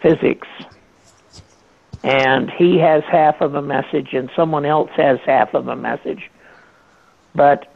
physics. 0.00 0.48
And 2.02 2.50
he 2.50 2.78
has 2.78 3.02
half 3.10 3.40
of 3.40 3.54
a 3.54 3.62
message, 3.62 4.12
and 4.12 4.30
someone 4.36 4.64
else 4.64 4.90
has 4.96 5.18
half 5.26 5.54
of 5.54 5.68
a 5.68 5.76
message. 5.76 6.30
But 7.34 7.72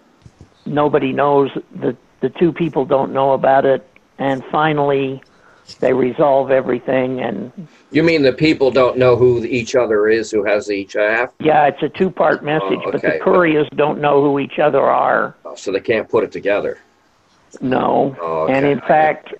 nobody 0.65 1.13
knows, 1.13 1.51
the, 1.75 1.97
the 2.21 2.31
two 2.31 2.53
people 2.53 2.85
don't 2.85 3.13
know 3.13 3.33
about 3.33 3.67
it. 3.67 3.87
And 4.19 4.45
finally, 4.51 5.23
they 5.79 5.93
resolve 5.93 6.51
everything. 6.51 7.21
And 7.21 7.53
You 7.91 8.03
mean 8.03 8.23
the 8.23 8.33
people 8.33 8.71
don't 8.71 8.97
know 8.99 9.17
who 9.17 9.45
each 9.45 9.75
other 9.75 10.09
is, 10.09 10.31
who 10.31 10.45
has 10.45 10.71
each 10.71 10.95
half, 10.95 11.33
yeah, 11.41 11.67
it's 11.67 11.83
a 11.83 11.89
two 11.89 12.11
part 12.11 12.45
message, 12.45 12.79
Oh, 12.85 12.91
but 12.93 13.03
the 13.03 13.09
okay. 13.09 13.19
couriers 13.21 13.69
don't 13.77 14.01
know 14.01 14.23
who 14.23 14.39
each 14.39 14.59
other 14.59 14.83
are. 14.83 15.35
so 15.57 15.73
they 15.73 15.81
can't 15.81 16.09
put 16.09 16.25
it 16.25 16.33
together? 16.33 16.79
No. 17.61 18.17
Oh, 18.21 18.47
And 18.47 18.65
okay. 18.65 18.73
in 18.73 18.81
fact, 18.81 19.35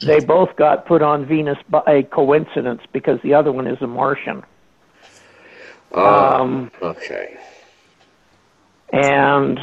they 0.00 0.20
both 0.20 0.54
got 0.56 0.86
put 0.86 1.02
on 1.02 1.24
Venus 1.26 1.58
by 1.68 2.02
coincidence 2.10 2.82
because 2.92 3.20
the 3.22 3.34
other 3.34 3.52
one 3.52 3.66
is 3.66 3.80
a 3.82 3.86
Martian. 3.86 4.42
Oh, 5.92 6.40
Um, 6.40 6.70
okay. 6.82 7.36
and 8.92 9.60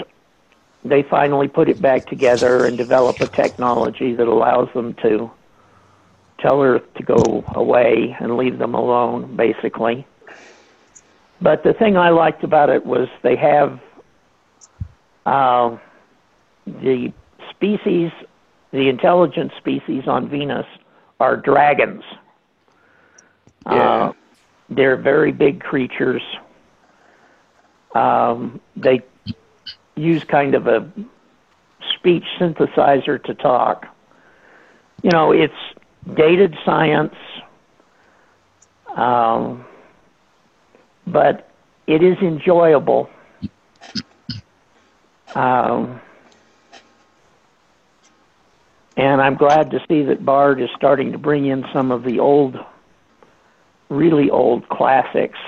they 0.84 1.04
finally 1.04 1.48
put 1.48 1.70
it 1.70 1.82
back 1.82 2.08
together 2.08 2.66
and 2.66 2.78
develop 2.78 3.20
a 3.22 3.28
technology 3.28 4.16
that 4.16 4.28
allows 4.28 4.70
them 4.74 4.94
to 5.04 5.30
tell 6.42 6.62
Earth 6.62 6.84
to 6.96 7.04
go 7.04 7.44
away 7.56 8.16
and 8.20 8.38
leave 8.38 8.58
them 8.58 8.74
alone, 8.74 9.36
basically. 9.36 10.06
But 11.42 11.64
the 11.64 11.74
thing 11.74 11.98
I 11.98 12.10
liked 12.10 12.44
about 12.44 12.70
it 12.70 12.86
was 12.86 13.08
they 13.24 13.36
have 13.36 13.80
uh, 15.26 15.78
the 16.66 17.12
species, 17.50 18.12
the 18.72 18.90
intelligent 18.90 19.52
species 19.58 20.08
on 20.08 20.30
Venus 20.30 20.66
are 21.20 21.38
dragons. 21.38 22.04
Yeah. 23.66 23.74
Uh, 23.74 24.14
they're 24.70 24.98
very 24.98 25.32
big 25.32 25.62
creatures. 25.62 26.24
Um, 27.94 28.62
they 28.76 29.02
use 29.96 30.24
kind 30.24 30.56
of 30.56 30.68
a 30.68 30.90
speech 31.94 32.24
synthesizer 32.40 33.22
to 33.26 33.34
talk. 33.34 33.86
You 35.04 35.12
know, 35.12 35.32
it's 35.32 35.54
dated 36.14 36.56
science, 36.66 37.16
um, 38.96 39.66
but 41.08 41.50
it 41.88 42.04
is 42.04 42.18
enjoyable. 42.20 43.10
Um, 45.36 46.02
and 48.98 49.22
I'm 49.22 49.36
glad 49.36 49.72
to 49.72 49.80
see 49.88 50.04
that 50.04 50.26
Bard 50.26 50.62
is 50.62 50.70
starting 50.76 51.12
to 51.12 51.18
bring 51.18 51.46
in 51.46 51.66
some 51.74 51.92
of 51.92 52.04
the 52.04 52.20
old, 52.20 52.58
really 53.90 54.30
old 54.30 54.68
classics. 54.70 55.40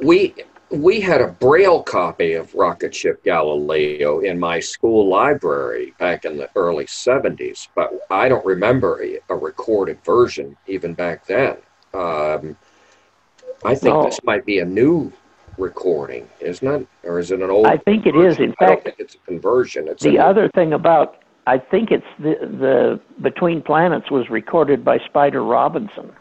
We 0.00 0.34
we 0.70 1.00
had 1.00 1.20
a 1.20 1.28
braille 1.28 1.82
copy 1.82 2.34
of 2.34 2.54
Rocket 2.54 2.94
Ship 2.94 3.22
Galileo 3.24 4.20
in 4.20 4.38
my 4.38 4.60
school 4.60 5.08
library 5.08 5.94
back 5.98 6.24
in 6.24 6.36
the 6.36 6.48
early 6.56 6.84
70s, 6.84 7.68
but 7.74 7.92
I 8.10 8.28
don't 8.28 8.44
remember 8.44 9.02
a, 9.02 9.18
a 9.30 9.36
recorded 9.36 10.02
version 10.04 10.56
even 10.66 10.94
back 10.94 11.26
then. 11.26 11.56
Um, 11.94 12.56
I 13.64 13.74
think 13.74 13.94
No. 13.94 14.04
this 14.04 14.22
might 14.24 14.44
be 14.44 14.58
a 14.58 14.64
new 14.64 15.10
recording, 15.56 16.28
isn't 16.40 16.66
it? 16.68 16.86
Or 17.02 17.18
is 17.18 17.30
it 17.30 17.40
an 17.40 17.50
old? 17.50 17.66
I 17.66 17.78
think 17.78 18.06
it 18.06 18.14
is. 18.14 18.38
In 18.38 18.54
I 18.60 18.66
don't 18.66 18.74
fact, 18.76 18.84
think 18.84 18.96
it's 19.00 19.14
a 19.14 19.18
conversion. 19.26 19.88
It's 19.88 20.02
The 20.04 20.18
other 20.18 20.48
thing 20.54 20.72
about 20.74 21.16
I 21.46 21.56
think 21.58 21.90
it's 21.90 22.06
the 22.18 22.34
the 22.42 23.00
Between 23.22 23.62
Planets 23.62 24.10
was 24.10 24.28
recorded 24.28 24.84
by 24.84 24.98
Spider 24.98 25.42
Robinson. 25.42 26.12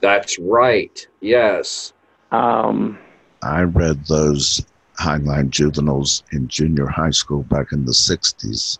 That's 0.00 0.38
right. 0.38 1.06
Yes. 1.20 1.94
Um, 2.30 2.98
I 3.44 3.62
read 3.62 4.06
those 4.06 4.64
Heinlein 4.98 5.50
juveniles 5.50 6.22
in 6.32 6.48
junior 6.48 6.86
high 6.86 7.10
school 7.10 7.42
back 7.44 7.72
in 7.72 7.84
the 7.84 7.92
60s. 7.92 8.78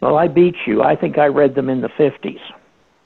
well, 0.00 0.16
I 0.16 0.28
beat 0.28 0.56
you. 0.66 0.82
I 0.82 0.96
think 0.96 1.16
I 1.18 1.26
read 1.26 1.54
them 1.54 1.68
in 1.70 1.80
the 1.80 1.88
fifties. 1.88 2.40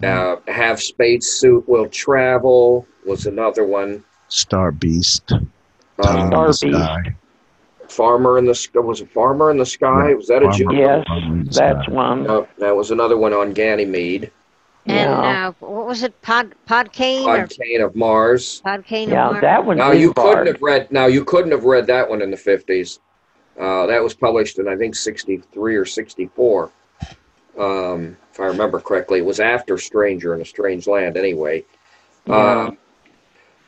Uh, 0.02 0.36
Have 0.48 0.80
Spacesuit 0.80 1.66
Will 1.68 1.88
Travel 1.88 2.86
was 3.06 3.26
another 3.26 3.64
one. 3.64 4.02
Star 4.28 4.70
Beast, 4.72 5.30
Uh, 5.98 6.26
Star 6.26 6.46
Beast. 6.48 6.60
Sky. 6.60 7.14
Farmer 7.88 8.36
in 8.38 8.44
the 8.46 8.54
Sky. 8.54 8.80
Was 8.80 9.00
it 9.00 9.10
Farmer 9.12 9.50
in 9.50 9.58
the 9.58 9.64
Sky? 9.66 10.12
Was 10.14 10.26
that 10.26 10.38
a 10.38 10.46
Farmer. 10.46 10.56
juvenile? 10.58 10.80
Yes, 10.98 11.06
Tunnel 11.06 11.32
in 11.32 11.44
the 11.44 11.50
that's 11.50 11.84
Sky. 11.86 11.92
one. 11.92 12.22
No, 12.24 12.48
that 12.58 12.74
was 12.76 12.90
another 12.90 13.16
one 13.16 13.32
on 13.32 13.52
Ganymede. 13.52 14.30
And 14.86 15.10
Yeah. 15.10 15.48
uh, 15.48 15.52
what 15.66 15.86
was 15.86 16.02
it? 16.04 16.20
Pod 16.22 16.54
Podkayne 16.68 17.26
or 17.26 17.46
Podkayne 17.46 17.84
of 17.84 17.96
Mars. 17.96 18.62
Podkayne? 18.64 19.08
Yeah, 19.08 19.26
of 19.26 19.32
Mars? 19.32 19.42
that 19.42 19.64
one. 19.64 19.76
Now 19.78 19.90
is 19.90 20.00
you 20.00 20.12
couldn't 20.14 20.46
have 20.46 20.62
read. 20.62 20.90
Now 20.92 21.06
you 21.06 21.24
couldn't 21.24 21.50
have 21.50 21.64
read 21.64 21.86
that 21.88 22.08
one 22.08 22.22
in 22.22 22.30
the 22.30 22.36
fifties. 22.36 23.00
Uh, 23.58 23.86
that 23.86 24.02
was 24.02 24.14
published 24.14 24.58
in 24.58 24.68
I 24.68 24.76
think 24.76 24.94
sixty 24.94 25.38
three 25.52 25.76
or 25.76 25.84
sixty 25.84 26.26
four, 26.36 26.70
um, 27.58 28.16
if 28.32 28.38
I 28.38 28.44
remember 28.44 28.80
correctly. 28.80 29.18
It 29.20 29.24
was 29.24 29.40
after 29.40 29.76
Stranger 29.78 30.34
in 30.34 30.40
a 30.40 30.44
Strange 30.44 30.86
Land, 30.86 31.16
anyway. 31.16 31.64
Yeah. 32.26 32.66
Um, 32.66 32.78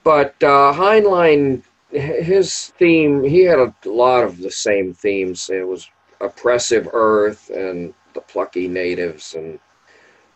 but 0.04 0.34
uh, 0.42 0.72
Heinlein, 0.72 1.62
his 1.90 2.68
theme, 2.78 3.24
he 3.24 3.40
had 3.40 3.58
a 3.58 3.74
lot 3.84 4.24
of 4.24 4.38
the 4.38 4.50
same 4.50 4.94
themes. 4.94 5.50
It 5.50 5.66
was 5.66 5.88
oppressive 6.20 6.88
Earth 6.92 7.50
and 7.50 7.92
the 8.14 8.20
plucky 8.20 8.68
natives 8.68 9.34
and 9.34 9.58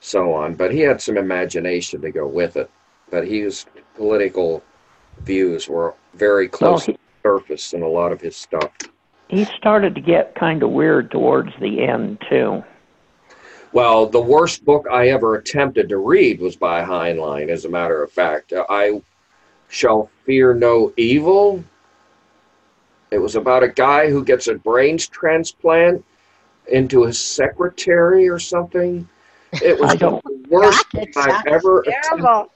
so 0.02 0.34
on. 0.34 0.54
But 0.54 0.72
he 0.72 0.80
had 0.80 1.00
some 1.00 1.16
imagination 1.16 2.02
to 2.02 2.10
go 2.10 2.26
with 2.26 2.56
it. 2.56 2.70
But 3.10 3.26
his 3.26 3.64
political 3.96 4.62
views 5.20 5.68
were 5.68 5.94
very 6.14 6.48
Well, 6.48 6.58
close 6.58 6.84
he, 6.84 6.92
to 6.92 6.98
the 6.98 7.28
surface 7.28 7.72
in 7.72 7.82
a 7.82 7.88
lot 7.88 8.12
of 8.12 8.20
his 8.20 8.36
stuff. 8.36 8.70
he 9.28 9.44
started 9.44 9.94
to 9.94 10.00
get 10.00 10.34
kind 10.34 10.62
of 10.62 10.70
weird 10.70 11.10
towards 11.10 11.50
the 11.60 11.82
end 11.82 12.22
too. 12.28 12.62
Well, 13.72 14.06
the 14.06 14.20
worst 14.20 14.64
book 14.66 14.86
I 14.90 15.08
ever 15.08 15.36
attempted 15.36 15.88
to 15.88 15.96
read 15.96 16.40
was 16.40 16.56
by 16.56 16.82
Heinlein, 16.84 17.48
as 17.48 17.64
a 17.64 17.70
matter 17.70 18.02
of 18.02 18.12
fact. 18.12 18.52
Uh, 18.52 18.66
I 18.68 19.00
Shall 19.68 20.10
Fear 20.26 20.54
No 20.54 20.92
Evil. 20.98 21.64
It 23.10 23.18
was 23.18 23.36
about 23.36 23.62
a 23.62 23.68
guy 23.68 24.10
who 24.10 24.24
gets 24.24 24.46
a 24.48 24.54
brains 24.54 25.06
transplant 25.06 26.04
into 26.70 27.04
his 27.04 27.18
secretary 27.22 28.28
or 28.28 28.38
something. 28.38 29.08
It 29.60 29.78
was 29.78 29.90
I 29.90 29.96
don't- 29.96 30.22
the 30.24 30.46
worst 30.48 30.84
God, 30.92 31.08
I've 31.08 31.14
sounds 31.14 31.42
ever 31.46 31.80
attempted. 31.80 32.02
terrible. 32.10 32.52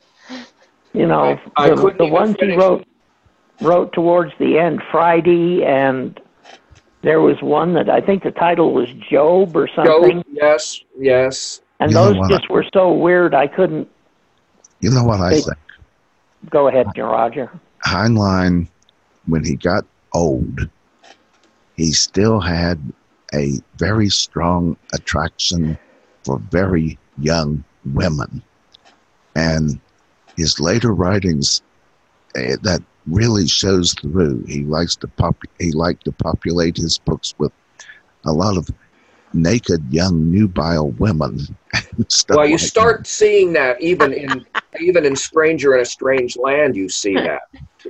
You 0.92 1.06
know, 1.06 1.38
I- 1.56 1.64
I 1.64 1.68
the, 1.70 1.76
couldn't 1.76 1.98
the 1.98 2.04
even 2.04 2.12
ones 2.12 2.36
he 2.40 2.56
wrote 2.56 2.86
wrote 3.60 3.92
towards 3.92 4.32
the 4.38 4.58
end, 4.58 4.82
Friday, 4.90 5.64
and 5.64 6.18
there 7.02 7.20
was 7.20 7.40
one 7.42 7.74
that 7.74 7.88
I 7.88 8.00
think 8.00 8.22
the 8.22 8.30
title 8.30 8.72
was 8.72 8.88
Job 9.10 9.56
or 9.56 9.68
something. 9.68 10.16
Job, 10.18 10.24
yes, 10.32 10.80
yes. 10.98 11.60
And 11.80 11.90
You 11.90 11.96
those 11.96 12.16
what? 12.16 12.30
just 12.30 12.48
were 12.50 12.64
so 12.72 12.92
weird 12.92 13.34
I 13.34 13.46
couldn't 13.46 13.88
You 14.80 14.90
know 14.90 15.04
what 15.04 15.20
I 15.20 15.30
Hey. 15.30 15.40
think? 15.40 15.56
go 16.50 16.68
ahead, 16.68 16.86
Roger. 16.98 17.50
Heinlein, 17.86 18.68
when 19.26 19.42
he 19.42 19.56
got 19.56 19.84
old, 20.12 20.68
he 21.76 21.92
still 21.92 22.40
had 22.40 22.78
a 23.34 23.58
very 23.76 24.08
strong 24.10 24.76
attraction 24.92 25.78
for 26.26 26.40
very 26.50 26.98
young 27.18 27.64
women. 27.94 28.42
And 29.36 29.80
his 30.36 30.58
later 30.58 30.92
writings, 30.92 31.62
eh, 32.34 32.56
that 32.62 32.82
really 33.06 33.46
shows 33.46 33.94
through. 33.94 34.44
He 34.46 34.64
likes 34.64 34.96
to 34.96 35.06
pop. 35.06 35.36
He 35.60 35.70
liked 35.70 36.04
to 36.06 36.12
populate 36.12 36.76
his 36.76 36.98
books 36.98 37.32
with 37.38 37.52
a 38.24 38.32
lot 38.32 38.56
of 38.56 38.68
naked 39.32 39.82
young 39.90 40.30
nubile 40.30 40.90
women. 40.92 41.38
Well, 42.28 42.46
you 42.46 42.56
like 42.56 42.60
start 42.60 43.06
seeing 43.06 43.52
that 43.54 43.80
even 43.80 44.12
in 44.12 44.44
even 44.80 45.06
in 45.06 45.16
Stranger 45.16 45.74
in 45.74 45.80
a 45.80 45.84
Strange 45.84 46.36
Land. 46.36 46.76
You 46.76 46.88
see 46.88 47.14
that 47.14 47.42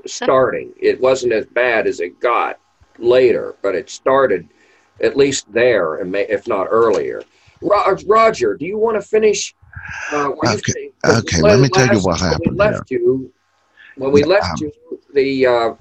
starting. 0.05 0.73
It 0.81 1.01
wasn't 1.01 1.33
as 1.33 1.47
bad 1.47 1.87
as 1.87 1.99
it 2.01 2.21
got 2.21 2.61
later, 2.99 3.57
but 3.63 3.75
it 3.75 3.91
started 3.91 4.49
at 5.01 5.17
least 5.17 5.53
there, 5.53 5.97
and 5.97 6.15
if 6.15 6.47
not 6.47 6.69
earlier. 6.71 7.23
Ro- 7.67 7.97
Roger, 8.07 8.55
do 8.55 8.67
you 8.67 8.79
want 8.79 9.01
to 9.01 9.07
finish? 9.07 9.55
Uh, 10.13 10.29
where 10.29 10.57
Okay, 10.57 10.91
okay, 11.07 11.43
let 11.43 11.61
me 11.61 11.69
tell 11.69 11.89
you 11.89 12.01
what 12.01 12.21
happened. 12.21 12.43
when 12.47 12.55
We 12.57 12.59
left 12.59 12.91
you. 12.91 13.33
When 13.97 14.13
we 14.13 14.23
Yeah, 14.23 14.27
left 14.27 14.49
um, 14.53 14.61
you, 14.61 14.73
the 15.15 15.47
uh, 15.47 15.75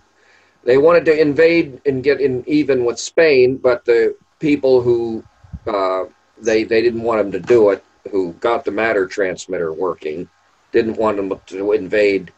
they 0.63 0.78
wanted 0.78 1.06
to 1.06 1.19
invade 1.19 1.82
and 1.86 2.04
get 2.04 2.21
in 2.21 2.43
even 2.48 2.86
with 2.86 3.00
Spain, 3.00 3.58
but 3.58 3.86
the 3.86 4.15
people 4.39 4.82
who 4.82 5.24
uh, 5.67 6.06
they 6.41 6.63
they 6.63 6.82
didn't 6.82 7.04
want 7.04 7.21
them 7.21 7.32
to 7.32 7.39
do 7.39 7.69
it, 7.69 7.84
who 8.12 8.34
got 8.34 8.65
the 8.65 8.71
matter 8.71 9.06
transmitter 9.08 9.71
working, 9.74 10.28
didn't 10.71 10.98
want 10.98 11.17
them 11.17 11.34
to 11.48 11.71
invade 11.74 12.32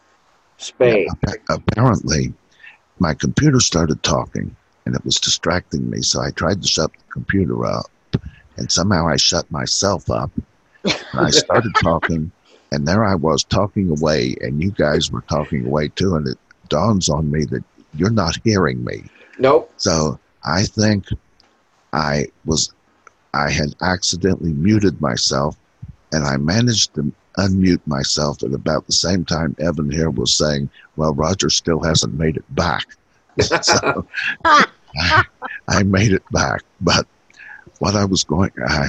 Spain. 0.58 1.08
Appa- 1.10 1.42
apparently 1.50 2.34
my 2.98 3.14
computer 3.14 3.60
started 3.60 4.02
talking 4.02 4.54
and 4.86 4.94
it 4.94 5.04
was 5.04 5.20
distracting 5.20 5.88
me 5.90 6.00
so 6.02 6.20
i 6.20 6.30
tried 6.30 6.60
to 6.62 6.68
shut 6.68 6.90
the 6.92 7.04
computer 7.12 7.64
up 7.66 7.86
and 8.58 8.70
somehow 8.70 9.06
i 9.08 9.16
shut 9.16 9.50
myself 9.50 10.10
up. 10.10 10.30
And 10.84 10.96
i 11.14 11.30
started 11.30 11.72
talking 11.82 12.30
and 12.72 12.86
there 12.86 13.04
i 13.04 13.14
was 13.14 13.44
talking 13.44 13.90
away 13.90 14.36
and 14.40 14.62
you 14.62 14.70
guys 14.72 15.10
were 15.10 15.22
talking 15.22 15.66
away 15.66 15.88
too 15.88 16.16
and 16.16 16.26
it 16.28 16.38
dawns 16.68 17.08
on 17.08 17.30
me 17.30 17.44
that 17.46 17.64
you're 17.94 18.10
not 18.10 18.36
hearing 18.44 18.84
me. 18.84 19.04
Nope. 19.38 19.72
so 19.76 20.18
i 20.44 20.64
think 20.64 21.06
i 21.92 22.26
was 22.44 22.72
i 23.34 23.50
had 23.50 23.74
accidentally 23.80 24.52
muted 24.52 25.00
myself 25.00 25.56
and 26.12 26.24
i 26.24 26.36
managed 26.36 26.94
to 26.94 27.12
unmute 27.38 27.80
myself 27.86 28.42
at 28.42 28.52
about 28.52 28.84
the 28.86 28.92
same 28.92 29.24
time 29.24 29.54
evan 29.60 29.90
here 29.90 30.10
was 30.10 30.34
saying 30.34 30.68
well 30.96 31.14
roger 31.14 31.48
still 31.48 31.80
hasn't 31.82 32.14
made 32.14 32.36
it 32.36 32.54
back. 32.54 32.84
So 33.62 34.04
I, 34.44 34.66
I 35.68 35.82
made 35.84 36.10
it 36.12 36.24
back 36.32 36.62
but 36.80 37.06
what 37.78 37.94
i 37.96 38.04
was 38.04 38.24
going 38.24 38.50
i 38.66 38.88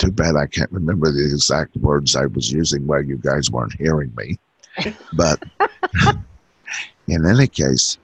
too 0.00 0.10
bad 0.10 0.34
I 0.34 0.46
can't 0.46 0.72
remember 0.72 1.12
the 1.12 1.24
exact 1.24 1.76
words 1.76 2.16
I 2.16 2.26
was 2.26 2.50
using 2.50 2.86
while 2.86 3.02
you 3.02 3.18
guys 3.18 3.50
weren't 3.50 3.78
hearing 3.78 4.12
me. 4.16 4.38
But 5.12 5.42
in 7.08 7.26
any 7.26 7.46
case, 7.48 7.98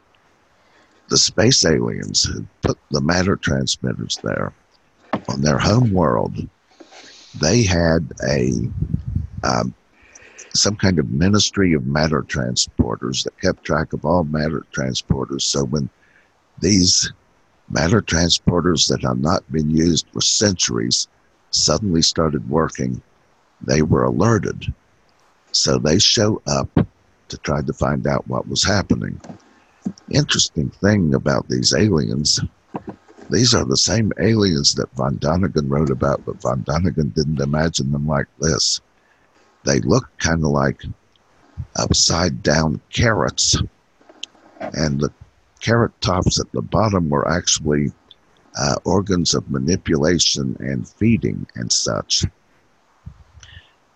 the 1.08 1.16
space 1.16 1.64
aliens 1.64 2.24
who 2.24 2.44
put 2.60 2.78
the 2.90 3.00
matter 3.00 3.36
transmitters 3.36 4.18
there 4.22 4.52
on 5.28 5.40
their 5.40 5.58
home 5.58 5.92
world, 5.92 6.36
they 7.40 7.62
had 7.62 8.12
a 8.28 8.50
um, 9.44 9.72
some 10.54 10.76
kind 10.76 10.98
of 10.98 11.10
ministry 11.10 11.72
of 11.72 11.86
matter 11.86 12.22
transporters 12.22 13.22
that 13.24 13.40
kept 13.40 13.64
track 13.64 13.92
of 13.92 14.04
all 14.04 14.24
matter 14.24 14.66
transporters. 14.72 15.42
So 15.42 15.64
when 15.64 15.88
these 16.58 17.12
matter 17.68 18.00
transporters 18.00 18.88
that 18.88 19.02
have 19.02 19.18
not 19.18 19.50
been 19.52 19.70
used 19.70 20.06
for 20.12 20.20
centuries 20.20 21.08
suddenly 21.50 22.02
started 22.02 22.48
working, 22.48 23.02
they 23.60 23.82
were 23.82 24.04
alerted. 24.04 24.72
So 25.52 25.78
they 25.78 25.98
show 25.98 26.42
up 26.46 26.68
to 27.28 27.38
try 27.38 27.62
to 27.62 27.72
find 27.72 28.06
out 28.06 28.28
what 28.28 28.48
was 28.48 28.62
happening. 28.62 29.20
Interesting 30.10 30.70
thing 30.70 31.14
about 31.14 31.48
these 31.48 31.74
aliens, 31.74 32.40
these 33.30 33.54
are 33.54 33.64
the 33.64 33.76
same 33.76 34.12
aliens 34.20 34.74
that 34.74 34.92
von 34.94 35.18
Däniken 35.18 35.68
wrote 35.68 35.90
about, 35.90 36.24
but 36.24 36.40
von 36.40 36.62
Däniken 36.62 37.12
didn't 37.14 37.40
imagine 37.40 37.90
them 37.90 38.06
like 38.06 38.26
this. 38.38 38.80
They 39.64 39.80
look 39.80 40.08
kind 40.18 40.44
of 40.44 40.50
like 40.50 40.82
upside 41.76 42.42
down 42.42 42.80
carrots, 42.92 43.56
and 44.60 45.00
the 45.00 45.10
carrot 45.60 45.92
tops 46.00 46.40
at 46.40 46.50
the 46.52 46.62
bottom 46.62 47.08
were 47.08 47.28
actually 47.28 47.92
uh, 48.58 48.76
organs 48.84 49.34
of 49.34 49.50
manipulation 49.50 50.56
and 50.60 50.88
feeding 50.88 51.46
and 51.54 51.70
such. 51.70 52.24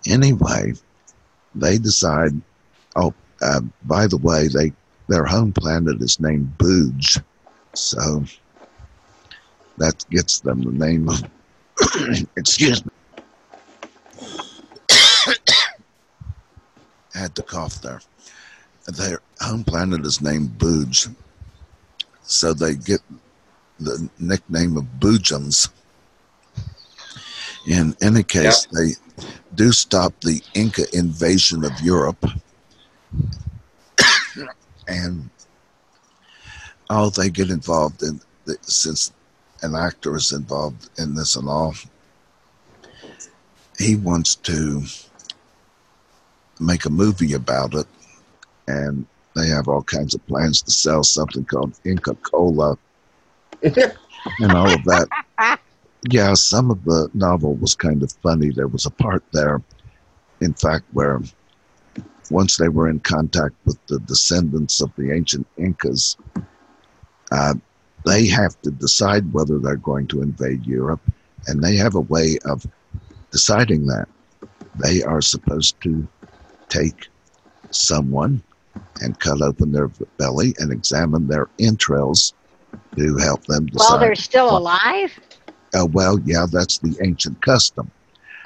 Anyway, 0.07 0.73
they 1.55 1.79
decide. 1.79 2.41
Oh, 2.97 3.15
uh, 3.43 3.61
by 3.85 4.07
the 4.07 4.17
way, 4.17 4.49
they 4.49 4.73
their 5.09 5.25
home 5.25 5.53
planet 5.53 6.01
is 6.01 6.21
named 6.21 6.57
Booge, 6.59 7.19
so 7.75 8.25
that 9.79 10.05
gets 10.11 10.41
them 10.41 10.63
the 10.63 10.73
name 10.73 11.09
of. 11.09 11.23
excuse 12.37 12.85
me. 12.85 12.91
Had 17.15 17.35
to 17.35 17.43
cough 17.43 17.81
there. 17.83 18.01
Their 18.87 19.21
home 19.41 19.65
planet 19.65 20.07
is 20.07 20.21
named 20.21 20.59
Booge, 20.59 21.09
so 22.31 22.55
they 22.55 22.75
get 22.75 23.01
the 23.81 24.09
nickname 24.19 24.77
of 24.77 24.85
Boojums. 25.01 25.69
In 27.67 27.95
any 28.01 28.23
case, 28.23 28.67
yeah. 28.73 28.81
they 28.81 29.27
do 29.55 29.73
stop 29.73 30.15
the 30.21 30.41
Inca 30.55 30.85
invasion 30.97 31.65
of 31.65 31.73
Europe. 31.81 32.25
and 34.89 35.29
oh, 36.89 37.11
they 37.11 37.31
get 37.31 37.51
involved 37.51 38.03
in 38.03 38.21
the, 38.45 38.57
since 38.63 39.13
an 39.63 39.75
actor 39.75 40.17
is 40.17 40.33
involved 40.33 40.89
in 40.99 41.15
this 41.15 41.37
and 41.37 41.49
all. 41.49 41.75
He 43.79 43.97
wants 43.97 44.37
to 44.37 44.83
make 46.61 46.85
a 46.85 46.91
movie 46.91 47.33
about 47.33 47.75
it, 47.75 47.87
and 48.69 49.07
they 49.37 49.47
have 49.49 49.69
all 49.69 49.83
kinds 49.83 50.15
of 50.15 50.27
plans 50.27 50.63
to 50.63 50.71
sell 50.71 51.05
something 51.05 51.45
called 51.45 51.79
Inca 51.85 52.15
Cola 52.17 52.77
and 53.63 54.53
all 54.53 54.71
of 54.73 54.85
that. 54.85 55.59
Yeah, 56.09 56.35
some 56.35 56.71
of 56.71 56.85
the 56.85 57.11
novel 57.15 57.55
was 57.57 57.75
kind 57.75 58.03
of 58.03 58.13
funny. 58.23 58.51
There 58.51 58.69
was 58.69 58.87
a 58.87 58.91
part 58.91 59.23
there, 59.33 59.63
in 60.41 60.55
fact, 60.55 60.85
where 60.93 61.21
once 62.31 62.57
they 62.57 62.69
were 62.69 62.89
in 62.89 63.01
contact 63.01 63.55
with 63.67 63.79
the 63.87 63.99
descendants 64.01 64.81
of 64.81 64.91
the 64.97 65.13
ancient 65.13 65.47
Incas, 65.59 66.17
uh, 67.33 67.55
they 68.07 68.27
have 68.27 68.61
to 68.63 68.71
decide 68.71 69.33
whether 69.33 69.59
they're 69.59 69.77
going 69.77 70.07
to 70.09 70.23
invade 70.23 70.67
Europe, 70.67 71.01
and 71.47 71.63
they 71.63 71.77
have 71.77 71.95
a 71.95 72.01
way 72.01 72.39
of 72.47 72.67
deciding 73.31 73.87
that. 73.87 74.09
They 74.77 75.03
are 75.03 75.21
supposed 75.21 75.81
to 75.83 76.09
take 76.69 77.09
someone 77.71 78.43
and 79.01 79.19
cut 79.19 79.41
open 79.43 79.73
their 79.73 79.89
belly 80.19 80.55
and 80.59 80.73
examine 80.73 81.27
their 81.27 81.49
entrails 81.59 82.35
to 82.97 83.17
help 83.19 83.45
them 83.47 83.67
decide. 83.67 83.91
While 83.91 83.99
they're 83.99 84.15
still 84.15 84.57
alive? 84.57 85.19
Uh, 85.75 85.87
well, 85.87 86.19
yeah, 86.25 86.47
that's 86.51 86.79
the 86.79 86.97
ancient 87.03 87.41
custom. 87.43 87.91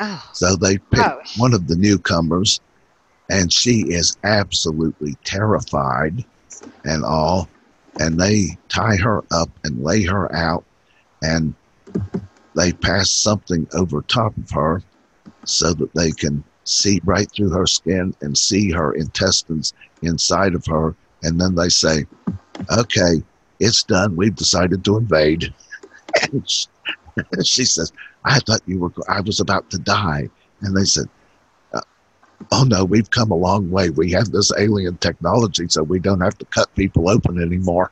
Oh, 0.01 0.31
so 0.33 0.57
they 0.57 0.79
pick 0.79 1.05
gross. 1.05 1.39
one 1.39 1.55
of 1.55 1.69
the 1.69 1.77
newcomers, 1.77 2.61
and 3.31 3.53
she 3.53 3.83
is 3.89 4.17
absolutely 4.25 5.17
terrified 5.25 6.25
and 6.85 7.05
all. 7.05 7.49
And 8.01 8.19
they 8.19 8.59
tie 8.69 8.97
her 8.97 9.23
up 9.31 9.49
and 9.63 9.85
lay 9.85 10.03
her 10.03 10.35
out, 10.35 10.65
and 11.23 11.55
they 12.57 12.73
pass 12.73 13.11
something 13.11 13.69
over 13.73 14.03
top 14.03 14.37
of 14.37 14.51
her 14.51 14.83
so 15.45 15.73
that 15.75 15.95
they 15.95 16.11
can 16.11 16.43
see 16.65 17.01
right 17.05 17.31
through 17.31 17.51
her 17.51 17.67
skin 17.67 18.15
and 18.21 18.37
see 18.37 18.71
her 18.71 18.93
intestines 18.93 19.73
inside 20.03 20.55
of 20.55 20.67
her. 20.67 20.95
And 21.23 21.41
then 21.41 21.55
they 21.55 21.69
say, 21.69 22.07
okay, 22.77 23.23
it's 23.61 23.83
done. 23.83 24.17
We've 24.17 24.35
decided 24.35 24.85
to 24.85 24.97
invade. 24.97 25.55
And 26.23 26.49
she, 26.51 26.67
she 27.45 27.65
says, 27.65 27.93
I 28.25 28.39
thought 28.41 28.61
you 28.67 28.79
were, 28.79 28.93
I 29.09 29.21
was 29.21 29.41
about 29.41 29.71
to 29.71 29.79
die. 29.79 30.29
And 30.61 30.77
they 30.77 30.85
said, 30.85 31.07
uh, 31.73 31.81
Oh 32.51 32.65
no, 32.65 32.85
we've 32.85 33.11
come 33.11 33.31
a 33.31 33.37
long 33.37 33.71
way. 33.71 33.91
We 33.91 34.11
have 34.13 34.31
this 34.31 34.53
alien 34.59 34.97
technology, 34.99 35.67
so 35.69 35.83
we 35.83 35.99
don't 35.99 36.21
have 36.21 36.39
to 36.39 36.45
cut 36.47 36.75
people 36.75 37.09
open 37.09 37.41
anymore. 37.41 37.91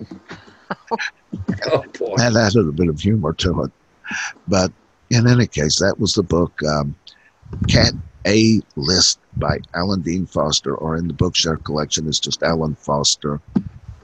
oh, 0.10 1.84
boy. 1.98 2.14
That 2.16 2.36
added 2.36 2.68
a 2.68 2.72
bit 2.72 2.88
of 2.88 3.00
humor 3.00 3.32
to 3.34 3.64
it. 3.64 3.70
But 4.46 4.72
in 5.10 5.26
any 5.26 5.46
case, 5.46 5.78
that 5.80 5.98
was 5.98 6.14
the 6.14 6.22
book 6.22 6.52
um, 6.64 6.94
Cat 7.68 7.92
A 8.26 8.60
List 8.76 9.18
by 9.36 9.58
Alan 9.74 10.02
Dean 10.02 10.26
Foster, 10.26 10.74
or 10.74 10.96
in 10.96 11.08
the 11.08 11.14
Bookshare 11.14 11.62
collection 11.62 12.06
is 12.06 12.20
just 12.20 12.42
Alan 12.42 12.74
Foster 12.74 13.40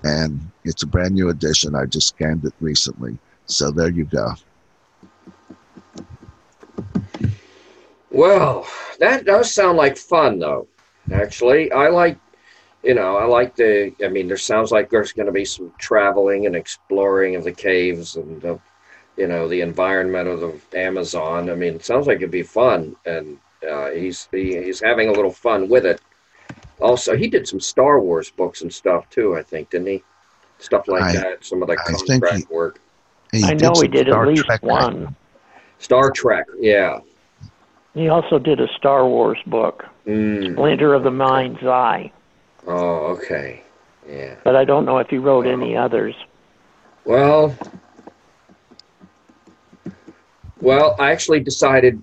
and 0.04 0.40
it's 0.64 0.82
a 0.82 0.86
brand 0.86 1.14
new 1.14 1.28
edition. 1.28 1.74
I 1.74 1.86
just 1.86 2.08
scanned 2.08 2.44
it 2.44 2.54
recently. 2.60 3.18
So 3.46 3.70
there 3.70 3.90
you 3.90 4.04
go. 4.04 4.34
Well, 8.10 8.66
that 8.98 9.24
does 9.24 9.52
sound 9.52 9.76
like 9.76 9.96
fun, 9.96 10.38
though. 10.38 10.68
Actually, 11.12 11.72
I 11.72 11.88
like, 11.88 12.18
you 12.82 12.94
know, 12.94 13.16
I 13.16 13.24
like 13.24 13.56
the. 13.56 13.94
I 14.04 14.08
mean, 14.08 14.28
there 14.28 14.36
sounds 14.36 14.70
like 14.70 14.90
there's 14.90 15.12
going 15.12 15.26
to 15.26 15.32
be 15.32 15.44
some 15.44 15.72
traveling 15.78 16.46
and 16.46 16.54
exploring 16.54 17.36
of 17.36 17.44
the 17.44 17.52
caves 17.52 18.16
and, 18.16 18.40
the, 18.40 18.58
you 19.18 19.26
know, 19.26 19.48
the 19.48 19.60
environment 19.60 20.28
of 20.28 20.64
the 20.70 20.78
Amazon. 20.78 21.50
I 21.50 21.54
mean, 21.54 21.74
it 21.74 21.84
sounds 21.84 22.06
like 22.06 22.18
it'd 22.18 22.30
be 22.30 22.42
fun, 22.42 22.96
and 23.04 23.38
uh, 23.68 23.90
he's 23.90 24.28
he, 24.30 24.62
he's 24.62 24.80
having 24.80 25.08
a 25.08 25.12
little 25.12 25.32
fun 25.32 25.68
with 25.68 25.84
it 25.84 26.00
also 26.80 27.16
he 27.16 27.28
did 27.28 27.46
some 27.46 27.60
Star 27.60 28.00
Wars 28.00 28.30
books 28.30 28.62
and 28.62 28.72
stuff 28.72 29.08
too. 29.10 29.36
I 29.36 29.42
think 29.42 29.70
didn't 29.70 29.88
he? 29.88 30.02
Stuff 30.58 30.88
like 30.88 31.02
I, 31.02 31.12
that. 31.12 31.44
Some 31.44 31.62
of 31.62 31.68
the 31.68 31.74
I 31.74 31.92
contract 31.92 32.46
he, 32.48 32.54
work. 32.54 32.80
He 33.32 33.44
I 33.44 33.54
know 33.54 33.72
he 33.80 33.88
did 33.88 34.06
Star 34.08 34.22
at 34.22 34.28
least 34.28 34.44
Trek 34.44 34.62
one. 34.62 35.14
Star 35.78 36.10
Trek, 36.10 36.46
yeah. 36.58 36.98
He 37.94 38.08
also 38.08 38.38
did 38.38 38.60
a 38.60 38.68
Star 38.76 39.06
Wars 39.06 39.38
book, 39.46 39.84
mm. 40.06 40.52
Splinter 40.52 40.94
of 40.94 41.04
the 41.04 41.10
Mind's 41.10 41.62
Eye. 41.62 42.12
Oh, 42.66 43.16
okay, 43.16 43.62
yeah. 44.08 44.36
But 44.44 44.56
I 44.56 44.64
don't 44.64 44.84
know 44.84 44.98
if 44.98 45.08
he 45.08 45.18
wrote 45.18 45.46
oh. 45.46 45.50
any 45.50 45.76
others. 45.76 46.14
Well, 47.04 47.56
well, 50.60 50.96
I 50.98 51.12
actually 51.12 51.40
decided. 51.40 52.02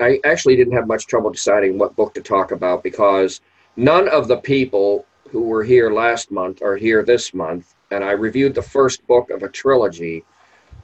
I 0.00 0.20
actually 0.24 0.56
didn't 0.56 0.74
have 0.74 0.88
much 0.88 1.06
trouble 1.06 1.30
deciding 1.30 1.78
what 1.78 1.94
book 1.94 2.14
to 2.14 2.20
talk 2.20 2.50
about 2.50 2.82
because 2.82 3.40
None 3.76 4.08
of 4.08 4.28
the 4.28 4.36
people 4.36 5.04
who 5.30 5.42
were 5.42 5.64
here 5.64 5.90
last 5.90 6.30
month 6.30 6.62
are 6.62 6.76
here 6.76 7.02
this 7.02 7.34
month, 7.34 7.74
and 7.90 8.04
I 8.04 8.12
reviewed 8.12 8.54
the 8.54 8.62
first 8.62 9.04
book 9.08 9.30
of 9.30 9.42
a 9.42 9.48
trilogy 9.48 10.24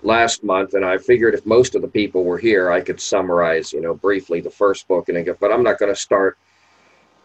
last 0.03 0.43
month, 0.43 0.75
and 0.75 0.85
I 0.85 0.99
figured 0.99 1.35
if 1.35 1.47
most 1.47 1.77
of 1.77 1.83
the 1.83 1.89
people 1.89 2.25
were 2.25 2.39
here, 2.39 2.73
I 2.73 2.81
could 2.81 3.01
summarize, 3.01 3.73
you 3.73 3.81
know, 3.81 3.95
briefly 3.95 4.41
the 4.41 4.51
first 4.51 4.89
book, 4.89 5.09
and 5.09 5.25
go, 5.25 5.37
but 5.39 5.53
I'm 5.53 5.63
not 5.63 5.79
going 5.79 5.95
to 5.95 6.01
start 6.01 6.37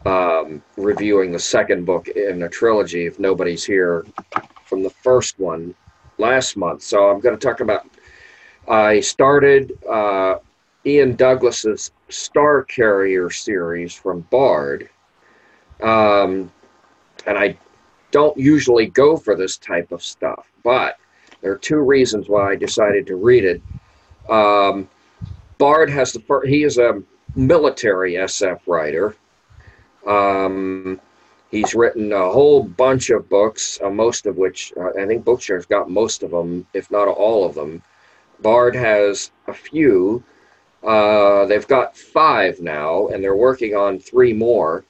um, 0.05 0.61
reviewing 0.77 1.31
the 1.31 1.39
second 1.39 1.85
book 1.85 2.09
in 2.09 2.43
a 2.43 2.49
trilogy 2.49 3.07
if 3.07 3.17
nobody's 3.17 3.63
here 3.63 4.05
from 4.65 4.83
the 4.83 4.91
first 4.91 5.39
one 5.39 5.73
last 6.19 6.57
month. 6.57 6.83
So 6.83 7.09
I'm 7.09 7.21
going 7.21 7.37
to 7.37 7.43
talk 7.43 7.59
about. 7.59 7.87
I 8.67 8.99
started 8.99 9.77
uh, 9.87 10.39
Ian 10.85 11.15
Douglas's 11.15 11.91
Star 12.09 12.63
Carrier 12.63 13.29
series 13.29 13.93
from 13.93 14.21
Bard 14.31 14.89
um, 15.81 16.51
and 17.25 17.37
I 17.37 17.57
don't 18.11 18.37
usually 18.37 18.87
go 18.87 19.17
for 19.17 19.35
this 19.35 19.57
type 19.57 19.91
of 19.91 20.03
stuff, 20.03 20.47
but 20.63 20.97
there 21.41 21.51
are 21.51 21.57
two 21.57 21.79
reasons 21.79 22.29
why 22.29 22.51
I 22.51 22.55
decided 22.55 23.05
to 23.07 23.15
read 23.15 23.43
it. 23.43 23.61
Um, 24.29 24.87
Bard 25.57 25.89
has 25.89 26.13
the 26.13 26.19
first, 26.21 26.47
he 26.47 26.63
is 26.63 26.77
a 26.77 27.01
military 27.35 28.13
SF 28.13 28.61
writer. 28.67 29.15
Um, 30.07 30.99
he's 31.51 31.75
written 31.75 32.13
a 32.13 32.31
whole 32.31 32.63
bunch 32.63 33.09
of 33.09 33.27
books, 33.27 33.79
uh, 33.83 33.89
most 33.89 34.25
of 34.25 34.37
which 34.37 34.71
uh, 34.77 34.91
I 34.99 35.05
think 35.05 35.25
Bookshare's 35.25 35.65
got 35.65 35.89
most 35.89 36.23
of 36.23 36.31
them, 36.31 36.65
if 36.73 36.89
not 36.91 37.07
all 37.07 37.45
of 37.45 37.55
them. 37.55 37.81
Bard 38.41 38.75
has 38.75 39.31
a 39.47 39.53
few. 39.53 40.23
Uh, 40.83 41.45
they've 41.45 41.67
got 41.67 41.97
five 41.97 42.59
now, 42.59 43.07
and 43.07 43.23
they're 43.23 43.35
working 43.35 43.75
on 43.75 43.99
three 43.99 44.33
more. 44.33 44.85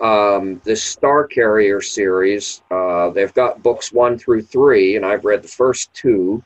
Um, 0.00 0.60
this 0.64 0.82
Star 0.82 1.26
Carrier 1.26 1.80
series, 1.80 2.62
uh, 2.70 3.10
they've 3.10 3.34
got 3.34 3.62
books 3.62 3.92
one 3.92 4.18
through 4.18 4.42
three, 4.42 4.96
and 4.96 5.04
I've 5.04 5.24
read 5.24 5.42
the 5.42 5.48
first 5.48 5.92
two. 5.94 6.42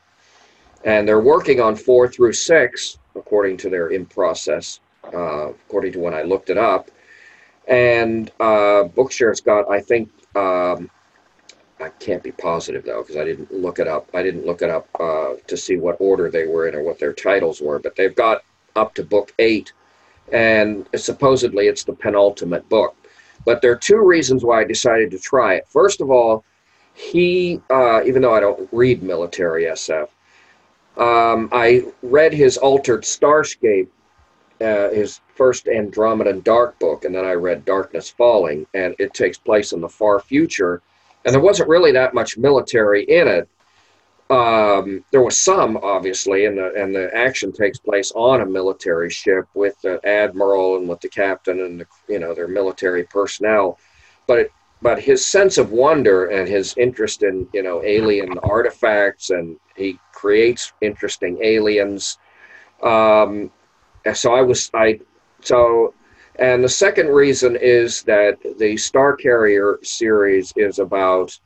And 0.84 1.06
they're 1.06 1.20
working 1.20 1.60
on 1.60 1.74
four 1.74 2.06
through 2.06 2.34
six, 2.34 2.98
according 3.14 3.56
to 3.58 3.70
their 3.70 3.88
in 3.88 4.06
process, 4.06 4.80
uh, 5.12 5.48
according 5.48 5.92
to 5.92 5.98
when 5.98 6.14
I 6.14 6.22
looked 6.22 6.50
it 6.50 6.58
up. 6.58 6.90
And 7.66 8.30
uh, 8.38 8.84
Bookshare's 8.84 9.40
got, 9.40 9.68
I 9.70 9.80
think, 9.80 10.10
um, 10.36 10.90
I 11.78 11.90
can't 11.90 12.22
be 12.22 12.32
positive 12.32 12.84
though 12.84 13.02
because 13.02 13.16
I 13.16 13.24
didn't 13.24 13.52
look 13.52 13.78
it 13.78 13.86
up. 13.86 14.08
I 14.14 14.22
didn't 14.22 14.46
look 14.46 14.62
it 14.62 14.70
up 14.70 14.88
uh, 14.98 15.34
to 15.46 15.56
see 15.56 15.76
what 15.76 15.96
order 16.00 16.30
they 16.30 16.46
were 16.46 16.68
in 16.68 16.74
or 16.74 16.82
what 16.82 16.98
their 16.98 17.12
titles 17.12 17.60
were. 17.60 17.78
But 17.78 17.96
they've 17.96 18.14
got 18.14 18.42
up 18.74 18.94
to 18.94 19.04
book 19.04 19.32
eight, 19.38 19.72
and 20.32 20.88
supposedly 20.96 21.66
it's 21.66 21.84
the 21.84 21.92
penultimate 21.92 22.68
book. 22.68 22.96
But 23.44 23.60
there 23.60 23.72
are 23.72 23.76
two 23.76 24.00
reasons 24.04 24.42
why 24.42 24.60
I 24.60 24.64
decided 24.64 25.10
to 25.10 25.18
try 25.18 25.54
it. 25.54 25.68
First 25.68 26.00
of 26.00 26.10
all, 26.10 26.44
he, 26.94 27.60
uh, 27.70 28.02
even 28.04 28.22
though 28.22 28.34
I 28.34 28.40
don't 28.40 28.68
read 28.72 29.02
military 29.02 29.64
SF, 29.64 30.08
um, 30.96 31.50
I 31.52 31.84
read 32.02 32.32
his 32.32 32.56
Altered 32.56 33.02
Starscape, 33.02 33.88
uh, 34.62 34.88
his 34.88 35.20
first 35.34 35.66
Andromedan 35.66 36.42
Dark 36.42 36.78
book, 36.78 37.04
and 37.04 37.14
then 37.14 37.26
I 37.26 37.32
read 37.32 37.66
Darkness 37.66 38.08
Falling, 38.08 38.66
and 38.72 38.94
it 38.98 39.12
takes 39.12 39.36
place 39.36 39.72
in 39.72 39.82
the 39.82 39.88
far 39.88 40.20
future 40.20 40.80
and 41.26 41.34
there 41.34 41.42
wasn't 41.42 41.68
really 41.68 41.92
that 41.92 42.14
much 42.14 42.38
military 42.38 43.02
in 43.02 43.26
it. 43.26 43.48
Um, 44.30 45.04
there 45.10 45.22
was 45.22 45.36
some, 45.36 45.76
obviously, 45.76 46.46
and 46.46 46.56
the 46.56 46.72
and 46.74 46.94
the 46.94 47.14
action 47.14 47.52
takes 47.52 47.78
place 47.78 48.12
on 48.14 48.40
a 48.40 48.46
military 48.46 49.10
ship 49.10 49.46
with 49.54 49.80
the 49.82 50.00
admiral 50.06 50.76
and 50.76 50.88
with 50.88 51.00
the 51.00 51.08
captain 51.08 51.60
and 51.60 51.80
the, 51.80 51.86
you 52.08 52.20
know 52.20 52.32
their 52.34 52.48
military 52.48 53.04
personnel. 53.04 53.78
But 54.26 54.38
it, 54.38 54.52
but 54.82 55.00
his 55.00 55.24
sense 55.24 55.58
of 55.58 55.72
wonder 55.72 56.26
and 56.26 56.48
his 56.48 56.74
interest 56.76 57.22
in 57.22 57.48
you 57.52 57.62
know 57.62 57.82
alien 57.82 58.38
artifacts 58.38 59.30
and 59.30 59.58
he 59.76 59.98
creates 60.12 60.72
interesting 60.80 61.38
aliens. 61.42 62.18
Um, 62.82 63.50
so 64.14 64.32
I 64.32 64.42
was 64.42 64.70
I 64.74 65.00
so 65.40 65.92
and 66.38 66.62
the 66.62 66.68
second 66.68 67.08
reason 67.08 67.56
is 67.56 68.02
that 68.02 68.38
the 68.58 68.76
Star 68.76 69.16
Carrier 69.16 69.78
series 69.82 70.52
is 70.56 70.78
about 70.78 71.38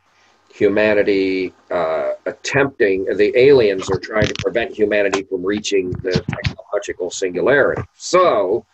humanity 0.53 1.55
uh, 1.71 2.13
attempting, 2.27 3.05
the 3.05 3.33
aliens 3.39 3.89
are 3.91 3.99
trying 3.99 4.27
to 4.27 4.35
prevent 4.35 4.75
humanity 4.75 5.23
from 5.23 5.45
reaching 5.45 5.91
the 6.03 6.25
technological 6.29 7.11
singularity. 7.11 7.83
So 7.95 8.67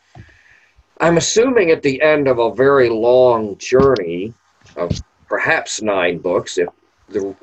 I'm 1.01 1.19
assuming 1.19 1.71
at 1.71 1.83
the 1.83 2.01
end 2.01 2.29
of 2.29 2.39
a 2.39 2.55
very 2.55 2.89
long 2.89 3.59
journey 3.59 4.33
of 4.77 4.91
perhaps 5.29 5.83
nine 5.83 6.19
books, 6.19 6.59
if 6.59 6.69
the 7.09 7.37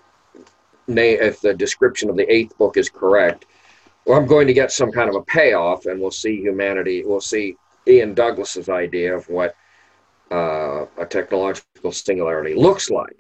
if 0.87 1.39
the 1.39 1.53
description 1.53 2.09
of 2.09 2.17
the 2.17 2.29
eighth 2.31 2.57
book 2.57 2.75
is 2.75 2.89
correct, 2.89 3.45
well, 4.05 4.17
I'm 4.17 4.25
going 4.25 4.47
to 4.47 4.53
get 4.53 4.71
some 4.71 4.91
kind 4.91 5.09
of 5.09 5.15
a 5.15 5.21
payoff, 5.21 5.85
and 5.85 6.01
we'll 6.01 6.11
see 6.11 6.41
humanity. 6.41 7.03
We'll 7.05 7.21
see 7.21 7.55
Ian 7.87 8.13
Douglas's 8.13 8.69
idea 8.69 9.15
of 9.15 9.27
what 9.29 9.55
uh, 10.31 10.85
a 10.97 11.05
technological 11.05 11.91
singularity 11.91 12.55
looks 12.55 12.89
like. 12.89 13.19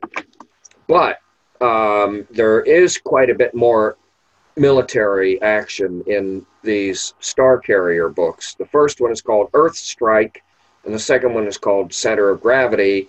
But 0.87 1.19
um, 1.61 2.27
there 2.31 2.61
is 2.61 2.97
quite 2.97 3.29
a 3.29 3.35
bit 3.35 3.53
more 3.53 3.97
military 4.55 5.41
action 5.41 6.03
in 6.07 6.45
these 6.63 7.13
Star 7.19 7.57
Carrier 7.57 8.09
books. 8.09 8.55
The 8.55 8.65
first 8.65 9.01
one 9.01 9.11
is 9.11 9.21
called 9.21 9.49
Earth 9.53 9.75
Strike, 9.75 10.43
and 10.85 10.93
the 10.93 10.99
second 10.99 11.33
one 11.33 11.47
is 11.47 11.57
called 11.57 11.93
Center 11.93 12.29
of 12.29 12.41
Gravity. 12.41 13.07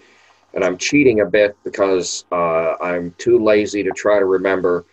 And 0.55 0.65
I'm 0.65 0.79
cheating 0.79 1.21
a 1.21 1.27
bit 1.27 1.57
because 1.65 2.25
uh, 2.31 2.75
I'm 2.81 3.13
too 3.19 3.43
lazy 3.43 3.83
to 3.83 3.91
try 3.91 4.21
to 4.21 4.25
remember 4.25 4.85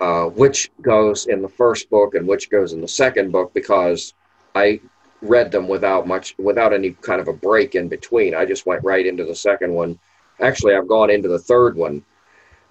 uh, 0.00 0.26
which 0.26 0.70
goes 0.80 1.26
in 1.26 1.42
the 1.42 1.48
first 1.48 1.90
book 1.90 2.14
and 2.14 2.26
which 2.26 2.50
goes 2.50 2.72
in 2.72 2.80
the 2.80 2.88
second 2.88 3.32
book 3.32 3.52
because 3.54 4.14
I 4.54 4.80
read 5.22 5.50
them 5.52 5.68
without 5.68 6.06
much, 6.06 6.34
without 6.38 6.72
any 6.72 6.90
kind 7.00 7.20
of 7.20 7.28
a 7.28 7.32
break 7.32 7.74
in 7.74 7.88
between. 7.88 8.34
I 8.34 8.44
just 8.44 8.66
went 8.66 8.84
right 8.84 9.06
into 9.06 9.24
the 9.24 9.34
second 9.34 9.72
one. 9.72 9.98
Actually, 10.40 10.74
I've 10.74 10.88
gone 10.88 11.10
into 11.10 11.28
the 11.28 11.38
third 11.38 11.76
one, 11.76 12.04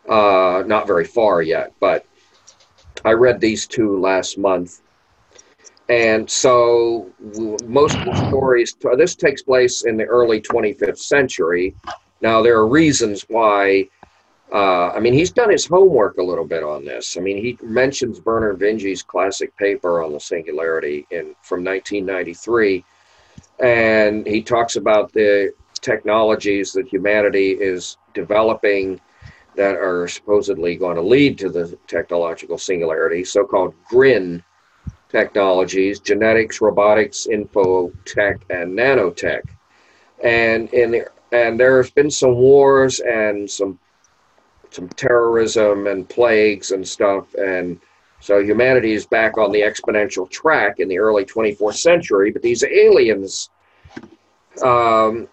uh, 0.07 0.63
not 0.65 0.85
very 0.85 1.05
far 1.05 1.41
yet, 1.41 1.73
but 1.79 2.05
I 3.05 3.13
read 3.13 3.39
these 3.39 3.65
two 3.65 3.99
last 3.99 4.37
month. 4.37 4.81
And 5.89 6.29
so 6.29 7.09
most 7.67 7.97
of 7.97 8.05
the 8.05 8.15
stories, 8.27 8.75
this 8.97 9.15
takes 9.15 9.41
place 9.41 9.83
in 9.83 9.97
the 9.97 10.05
early 10.05 10.41
25th 10.41 10.99
century. 10.99 11.73
Now, 12.21 12.41
there 12.41 12.57
are 12.57 12.67
reasons 12.67 13.25
why 13.27 13.87
uh, 14.51 14.91
I 14.93 14.99
mean, 14.99 15.13
he's 15.13 15.31
done 15.31 15.49
his 15.49 15.65
homework 15.65 16.17
a 16.17 16.23
little 16.23 16.45
bit 16.45 16.63
on 16.63 16.83
this. 16.83 17.15
I 17.15 17.21
mean, 17.21 17.37
he 17.37 17.57
mentions 17.63 18.19
Vernor 18.19 18.57
Vinge's 18.57 19.01
classic 19.01 19.55
paper 19.55 20.03
on 20.03 20.11
the 20.11 20.19
singularity 20.19 21.07
in 21.09 21.35
from 21.41 21.63
1993, 21.63 22.83
and 23.59 24.27
he 24.27 24.41
talks 24.41 24.75
about 24.75 25.13
the 25.13 25.53
technologies 25.79 26.73
that 26.73 26.87
humanity 26.87 27.51
is 27.51 27.97
developing 28.13 28.99
that 29.55 29.75
are 29.75 30.07
supposedly 30.07 30.75
going 30.75 30.95
to 30.95 31.01
lead 31.01 31.37
to 31.37 31.49
the 31.49 31.77
technological 31.87 32.57
singularity, 32.57 33.23
so-called 33.23 33.73
GRIN 33.87 34.43
technologies: 35.07 36.01
genetics, 36.01 36.59
robotics, 36.59 37.25
info 37.25 37.89
tech, 38.03 38.41
and 38.49 38.77
nanotech. 38.77 39.43
And 40.21 40.67
in 40.73 40.91
the, 40.91 41.05
and 41.31 41.57
there 41.57 41.77
has 41.77 41.89
been 41.89 42.11
some 42.11 42.35
wars 42.35 42.99
and 42.99 43.49
some 43.49 43.79
some 44.71 44.87
terrorism 44.89 45.87
and 45.87 46.07
plagues 46.07 46.71
and 46.71 46.87
stuff. 46.87 47.33
And 47.35 47.79
so 48.19 48.41
humanity 48.41 48.93
is 48.93 49.05
back 49.05 49.37
on 49.37 49.51
the 49.51 49.61
exponential 49.61 50.29
track 50.29 50.79
in 50.79 50.87
the 50.87 50.99
early 50.99 51.25
24th 51.25 51.75
century. 51.75 52.31
But 52.31 52.41
these 52.41 52.63
aliens 52.63 53.49
um, 54.63 55.27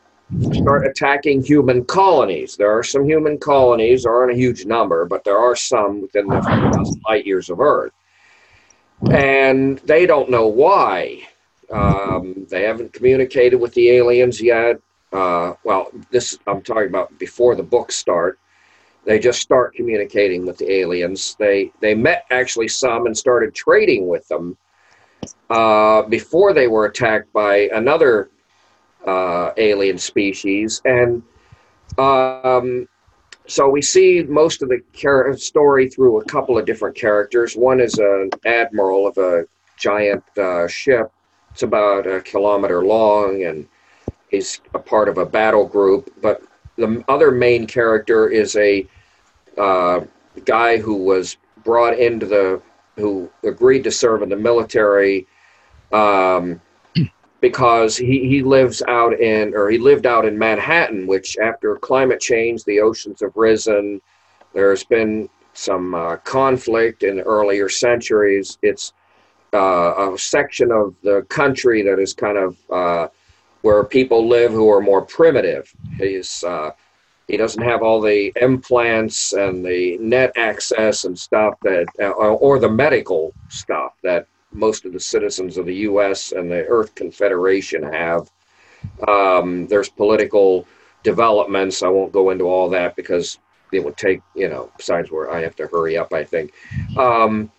start 0.53 0.86
attacking 0.86 1.43
human 1.43 1.84
colonies. 1.84 2.57
There 2.57 2.76
are 2.76 2.82
some 2.82 3.05
human 3.05 3.39
colonies, 3.39 4.05
aren't 4.05 4.32
a 4.32 4.36
huge 4.36 4.66
number, 4.66 5.07
but 5.07 5.24
there 5.24 5.39
are 5.39 5.57
some 5.57 6.03
within 6.03 6.26
the 6.26 7.01
light 7.09 7.26
years 7.26 7.51
of 7.51 7.61
Earth. 7.61 7.93
And 9.11 9.78
they 9.80 10.07
don't 10.07 10.30
know 10.30 10.49
why. 10.49 11.22
Um, 11.70 12.47
they 12.49 12.62
haven't 12.62 12.93
communicated 12.93 13.57
with 13.57 13.74
the 13.74 13.91
aliens 13.91 14.41
yet. 14.41 14.80
Uh, 15.12 15.55
well, 15.64 15.91
this 16.11 16.39
I'm 16.47 16.62
talking 16.62 16.89
about 16.89 17.18
before 17.18 17.55
the 17.55 17.62
books 17.62 17.97
start. 17.97 18.39
They 19.09 19.18
just 19.18 19.40
start 19.40 19.74
communicating 19.74 20.44
with 20.44 20.59
the 20.59 20.70
aliens. 20.70 21.34
They 21.38 21.72
they 21.80 21.94
met 21.94 22.26
actually 22.30 22.68
some 22.68 23.06
and 23.06 23.16
started 23.16 23.54
trading 23.54 24.06
with 24.06 24.28
them 24.28 24.54
uh, 25.48 26.02
before 26.02 26.52
they 26.52 26.68
were 26.68 26.84
attacked 26.84 27.32
by 27.32 27.70
another 27.72 28.28
uh, 29.06 29.52
alien 29.56 29.96
species, 29.96 30.82
and 30.84 31.22
um, 31.96 32.86
so 33.46 33.66
we 33.70 33.80
see 33.80 34.24
most 34.28 34.61
of 34.61 34.68
the 34.68 34.82
char- 34.92 35.34
story 35.38 35.88
through 35.88 36.20
a 36.20 36.24
couple 36.26 36.59
of 36.59 36.66
different 36.66 36.94
characters. 36.94 37.56
One 37.56 37.80
is 37.80 37.94
an 37.94 38.28
admiral 38.44 39.06
of 39.06 39.16
a 39.16 39.46
giant 39.78 40.22
uh, 40.36 40.68
ship. 40.68 41.11
It's 41.52 41.62
about 41.62 42.06
a 42.06 42.20
kilometer 42.20 42.84
long, 42.84 43.44
and 43.44 43.66
he's 44.30 44.61
a 44.74 44.78
part 44.78 45.09
of 45.09 45.16
a 45.16 45.24
battle 45.24 45.66
group. 45.66 46.12
But 46.20 46.42
the 46.76 47.02
other 47.09 47.30
main 47.30 47.66
character 47.66 48.28
is 48.28 48.54
a 48.56 48.86
uh, 49.59 50.00
guy 50.44 50.78
who 50.78 50.94
was 50.96 51.36
brought 51.64 51.98
into 51.98 52.26
the 52.26 52.62
who 52.96 53.30
agreed 53.44 53.84
to 53.84 53.90
serve 53.90 54.22
in 54.22 54.28
the 54.28 54.36
military 54.36 55.26
um, 55.92 56.61
because 57.40 57.96
he, 57.96 58.28
he 58.28 58.42
lives 58.42 58.82
out 58.88 59.18
in 59.20 59.54
or 59.54 59.70
he 59.70 59.78
lived 59.78 60.06
out 60.06 60.24
in 60.24 60.36
Manhattan, 60.36 61.06
which 61.06 61.38
after 61.38 61.76
climate 61.76 62.20
change, 62.20 62.64
the 62.64 62.80
oceans 62.80 63.20
have 63.20 63.36
risen. 63.36 64.00
There's 64.52 64.84
been 64.84 65.28
some 65.52 65.94
uh, 65.94 66.16
conflict 66.18 67.02
in 67.02 67.20
earlier 67.20 67.68
centuries. 67.68 68.59
It's 68.62 68.92
uh, 69.54 70.12
a 70.12 70.18
section 70.18 70.70
of 70.70 70.94
the 71.02 71.22
country 71.28 71.82
that 71.82 71.98
is 71.98 72.12
kind 72.14 72.38
of 72.38 72.56
uh, 72.70 73.09
where 73.62 73.84
people 73.84 74.28
live 74.28 74.52
who 74.52 74.70
are 74.70 74.80
more 74.80 75.02
primitive. 75.02 75.72
He's 75.96 76.44
uh, 76.44 76.70
he 77.29 77.37
doesn't 77.37 77.62
have 77.62 77.83
all 77.83 78.01
the 78.01 78.33
implants 78.41 79.35
and 79.35 79.64
the 79.64 79.99
net 79.99 80.33
access 80.37 81.05
and 81.05 81.16
stuff 81.16 81.55
that, 81.62 81.87
uh, 82.01 82.09
or 82.11 82.59
the 82.59 82.68
medical 82.68 83.35
stuff 83.51 83.93
that 84.03 84.26
most 84.53 84.87
of 84.87 84.95
the 84.95 85.01
citizens 85.01 85.59
of 85.59 85.66
the 85.66 85.74
U.S. 85.76 86.33
and 86.33 86.51
the 86.51 86.66
Earth 86.66 86.95
Confederation 86.95 87.83
have. 87.83 88.31
Um, 89.07 89.66
there's 89.66 89.91
political 89.91 90.66
developments. 91.03 91.83
I 91.83 91.89
won't 91.89 92.12
go 92.12 92.31
into 92.31 92.45
all 92.45 92.70
that 92.70 92.97
because 92.97 93.39
it 93.72 93.85
would 93.85 93.99
take, 93.99 94.22
you 94.35 94.49
know, 94.49 94.70
besides 94.79 95.11
where 95.11 95.31
I 95.31 95.43
have 95.43 95.57
to 95.57 95.66
hurry 95.66 95.99
up, 95.99 96.14
I 96.14 96.24
think. 96.24 96.53
Um, 96.97 97.51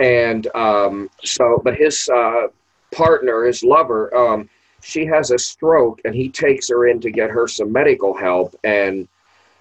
and 0.00 0.46
um, 0.54 1.08
so, 1.24 1.60
but 1.64 1.76
his 1.76 2.08
uh, 2.08 2.48
partner, 2.92 3.44
his 3.44 3.62
lover, 3.62 4.14
um, 4.14 4.50
she 4.82 5.06
has 5.06 5.30
a 5.30 5.38
stroke 5.38 6.00
and 6.04 6.14
he 6.14 6.28
takes 6.28 6.68
her 6.68 6.88
in 6.88 7.00
to 7.00 7.10
get 7.10 7.30
her 7.30 7.46
some 7.46 7.72
medical 7.72 8.16
help. 8.16 8.54
And 8.64 9.08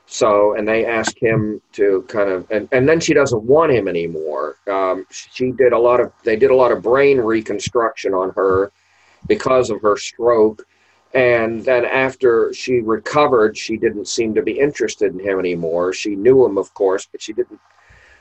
so, 0.06 0.56
and 0.56 0.68
they 0.68 0.86
ask 0.86 1.18
him 1.22 1.62
to 1.74 2.04
kind 2.08 2.30
of, 2.30 2.50
and, 2.50 2.68
and 2.72 2.90
then 2.90 3.00
she 3.00 3.14
doesn't 3.14 3.44
want 3.44 3.72
him 3.72 3.88
anymore. 3.88 4.56
Um, 4.68 5.06
she 5.12 5.52
did 5.52 5.72
a 5.72 5.78
lot 5.78 6.00
of, 6.00 6.12
they 6.24 6.36
did 6.36 6.52
a 6.52 6.56
lot 6.56 6.72
of 6.72 6.82
brain 6.82 7.20
reconstruction 7.20 8.14
on 8.14 8.32
her 8.32 8.72
because 9.28 9.70
of 9.70 9.82
her 9.82 9.98
stroke. 9.98 10.66
And 11.14 11.64
then 11.64 11.86
after 11.86 12.54
she 12.54 12.82
recovered, 12.82 13.58
she 13.58 13.78
didn't 13.78 14.08
seem 14.08 14.34
to 14.36 14.42
be 14.42 14.60
interested 14.60 15.14
in 15.14 15.20
him 15.20 15.40
anymore. 15.40 15.92
She 15.94 16.16
knew 16.16 16.46
him, 16.46 16.58
of 16.58 16.74
course, 16.74 17.08
but 17.12 17.22
she 17.22 17.34
didn't. 17.34 17.60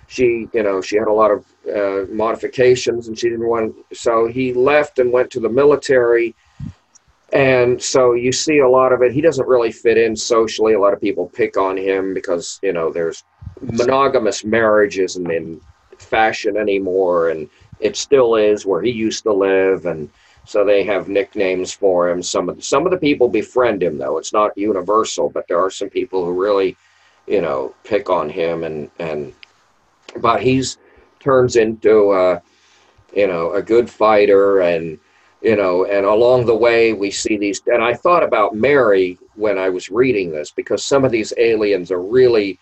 She, 0.06 0.48
you 0.54 0.62
know, 0.62 0.80
she 0.80 0.96
had 0.96 1.06
a 1.06 1.12
lot 1.12 1.30
of 1.30 1.44
uh, 1.70 2.10
modifications, 2.10 3.08
and 3.08 3.18
she 3.18 3.28
didn't 3.28 3.46
want. 3.46 3.74
So 3.92 4.26
he 4.26 4.54
left 4.54 4.98
and 4.98 5.12
went 5.12 5.30
to 5.32 5.40
the 5.40 5.50
military. 5.50 6.34
And 7.32 7.82
so 7.82 8.14
you 8.14 8.32
see 8.32 8.58
a 8.58 8.68
lot 8.68 8.92
of 8.92 9.02
it. 9.02 9.12
He 9.12 9.20
doesn't 9.20 9.46
really 9.46 9.70
fit 9.70 9.98
in 9.98 10.16
socially. 10.16 10.72
A 10.72 10.80
lot 10.80 10.94
of 10.94 11.00
people 11.00 11.28
pick 11.28 11.56
on 11.58 11.76
him 11.76 12.14
because 12.14 12.58
you 12.62 12.72
know 12.72 12.90
there's 12.90 13.22
monogamous 13.60 14.44
marriage 14.44 14.98
isn't 14.98 15.30
in 15.30 15.60
fashion 15.98 16.56
anymore, 16.56 17.28
and 17.28 17.50
it 17.80 17.96
still 17.96 18.36
is 18.36 18.64
where 18.64 18.82
he 18.82 18.90
used 18.90 19.24
to 19.24 19.32
live, 19.32 19.84
and 19.84 20.08
so 20.44 20.64
they 20.64 20.82
have 20.84 21.10
nicknames 21.10 21.72
for 21.72 22.08
him. 22.08 22.22
Some 22.22 22.48
of 22.48 22.56
the, 22.56 22.62
some 22.62 22.86
of 22.86 22.92
the 22.92 22.98
people 22.98 23.28
befriend 23.28 23.82
him 23.82 23.98
though. 23.98 24.16
It's 24.16 24.32
not 24.32 24.56
universal, 24.56 25.28
but 25.28 25.46
there 25.48 25.60
are 25.60 25.70
some 25.70 25.90
people 25.90 26.24
who 26.24 26.32
really, 26.32 26.76
you 27.26 27.42
know, 27.42 27.74
pick 27.84 28.08
on 28.08 28.30
him 28.30 28.64
and 28.64 28.90
and 28.98 29.34
but 30.16 30.40
he's 30.40 30.78
turns 31.20 31.56
into 31.56 32.12
a, 32.12 32.40
you 33.14 33.26
know 33.26 33.52
a 33.52 33.62
good 33.62 33.90
fighter 33.90 34.60
and 34.60 34.98
you 35.42 35.56
know 35.56 35.84
and 35.84 36.04
along 36.04 36.46
the 36.46 36.54
way 36.54 36.92
we 36.92 37.10
see 37.10 37.36
these 37.36 37.62
and 37.66 37.82
I 37.82 37.94
thought 37.94 38.22
about 38.22 38.54
Mary 38.54 39.18
when 39.34 39.58
I 39.58 39.68
was 39.68 39.90
reading 39.90 40.30
this 40.30 40.50
because 40.50 40.84
some 40.84 41.04
of 41.04 41.12
these 41.12 41.32
aliens 41.36 41.90
are 41.92 42.02
really 42.02 42.58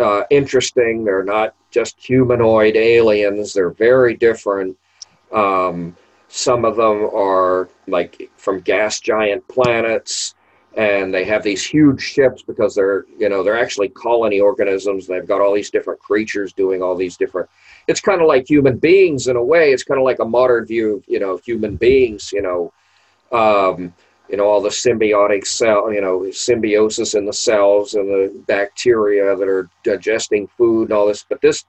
uh, 0.00 0.24
interesting. 0.30 1.04
They're 1.04 1.24
not 1.24 1.54
just 1.70 2.02
humanoid 2.02 2.76
aliens. 2.76 3.52
They're 3.52 3.70
very 3.70 4.16
different. 4.16 4.76
Um, 5.32 5.96
some 6.28 6.64
of 6.64 6.76
them 6.76 7.10
are 7.14 7.68
like 7.86 8.30
from 8.36 8.60
gas 8.60 9.00
giant 9.00 9.46
planets, 9.48 10.34
and 10.76 11.12
they 11.12 11.24
have 11.24 11.42
these 11.42 11.64
huge 11.64 12.00
ships 12.00 12.42
because 12.42 12.74
they're 12.74 13.04
you 13.18 13.28
know 13.28 13.42
they're 13.42 13.58
actually 13.58 13.88
colony 13.88 14.40
organisms. 14.40 15.06
They've 15.06 15.26
got 15.26 15.40
all 15.40 15.54
these 15.54 15.70
different 15.70 16.00
creatures 16.00 16.52
doing 16.52 16.82
all 16.82 16.96
these 16.96 17.16
different. 17.16 17.48
It's 17.88 18.00
kind 18.00 18.20
of 18.20 18.28
like 18.28 18.48
human 18.48 18.78
beings 18.78 19.26
in 19.26 19.36
a 19.36 19.42
way. 19.42 19.72
It's 19.72 19.84
kind 19.84 19.98
of 19.98 20.04
like 20.04 20.20
a 20.20 20.24
modern 20.24 20.66
view 20.66 20.96
of 20.96 21.04
you 21.06 21.20
know 21.20 21.38
human 21.38 21.76
beings. 21.76 22.32
You 22.32 22.42
know. 22.42 22.72
Um, 23.32 23.94
you 24.28 24.36
know 24.36 24.46
all 24.46 24.60
the 24.60 24.68
symbiotic 24.68 25.44
cell 25.44 25.92
you 25.92 26.00
know 26.00 26.30
symbiosis 26.30 27.14
in 27.14 27.26
the 27.26 27.32
cells 27.32 27.94
and 27.94 28.08
the 28.08 28.42
bacteria 28.46 29.34
that 29.34 29.48
are 29.48 29.68
digesting 29.82 30.46
food 30.56 30.84
and 30.84 30.92
all 30.92 31.08
this 31.08 31.26
but 31.28 31.40
this 31.40 31.64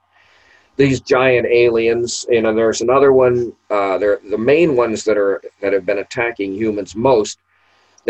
these 0.78 1.02
giant 1.02 1.48
aliens. 1.48 2.26
You 2.30 2.42
know, 2.42 2.54
there's 2.54 2.82
another 2.82 3.14
one. 3.14 3.54
Uh, 3.70 3.98
they're 3.98 4.20
the 4.30 4.38
main 4.38 4.76
ones 4.76 5.04
that 5.06 5.18
are 5.18 5.42
that 5.62 5.74
have 5.74 5.86
been 5.86 6.00
attacking 6.00 6.54
humans 6.54 6.96
most. 6.96 7.40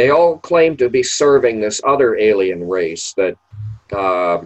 They 0.02 0.10
all 0.10 0.40
claim 0.40 0.78
to 0.78 0.90
be 0.90 1.04
serving 1.04 1.60
this 1.60 1.80
other 1.84 2.18
alien 2.18 2.68
race 2.68 3.14
that 3.18 3.38
uh, 3.92 4.44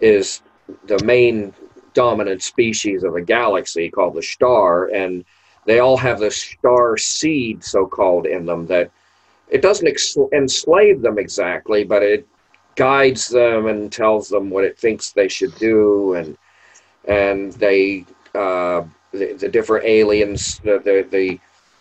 is 0.00 0.42
the 0.84 1.02
main 1.02 1.52
dominant 1.92 2.40
species 2.44 3.02
of 3.02 3.16
a 3.16 3.20
galaxy 3.20 3.90
called 3.90 4.14
the 4.14 4.20
Sh'daar, 4.20 4.94
and 4.94 5.24
they 5.64 5.80
all 5.80 5.96
have 5.96 6.20
this 6.20 6.38
Sh'daar 6.38 7.00
seed, 7.00 7.64
so 7.64 7.84
called, 7.84 8.26
in 8.28 8.46
them 8.46 8.64
that 8.68 8.92
it 9.48 9.60
doesn't 9.60 9.88
ex- 9.88 10.16
enslave 10.32 11.02
them 11.02 11.18
exactly, 11.18 11.82
but 11.82 12.04
it 12.04 12.24
guides 12.76 13.26
them 13.26 13.66
and 13.66 13.90
tells 13.90 14.28
them 14.28 14.50
what 14.50 14.62
it 14.62 14.78
thinks 14.78 15.10
they 15.10 15.26
should 15.26 15.56
do 15.56 16.14
and 16.14 16.38
and 17.06 17.54
they 17.54 18.04
uh, 18.36 18.84
the, 19.10 19.32
the 19.32 19.48
different 19.48 19.84
aliens 19.84 20.60
the, 20.62 20.78
the 20.78 21.04
the 21.10 21.40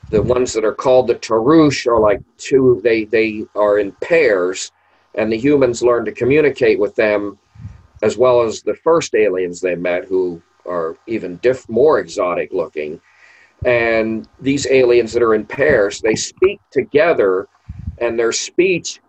the 0.09 0.21
ones 0.21 0.53
that 0.53 0.65
are 0.65 0.73
called 0.73 1.07
the 1.07 1.15
Turusch 1.15 1.87
are 1.87 1.99
like 1.99 2.21
two 2.37 2.79
they 2.83 3.05
they 3.05 3.45
are 3.55 3.79
in 3.79 3.91
pairs 3.93 4.71
and 5.15 5.31
the 5.31 5.37
humans 5.37 5.81
learn 5.81 6.05
to 6.05 6.11
communicate 6.11 6.79
with 6.79 6.95
them 6.95 7.37
as 8.01 8.17
well 8.17 8.41
as 8.41 8.61
the 8.61 8.75
first 8.75 9.15
aliens 9.15 9.61
they 9.61 9.75
met 9.75 10.05
who 10.05 10.41
are 10.65 10.97
even 11.07 11.37
diff 11.37 11.67
more 11.69 11.99
exotic 11.99 12.51
looking 12.53 12.99
and 13.65 14.27
these 14.39 14.67
aliens 14.67 15.13
that 15.13 15.23
are 15.23 15.33
in 15.33 15.45
pairs 15.45 16.01
they 16.01 16.15
speak 16.15 16.59
together 16.71 17.47
and 17.99 18.19
their 18.19 18.31
speech 18.31 18.99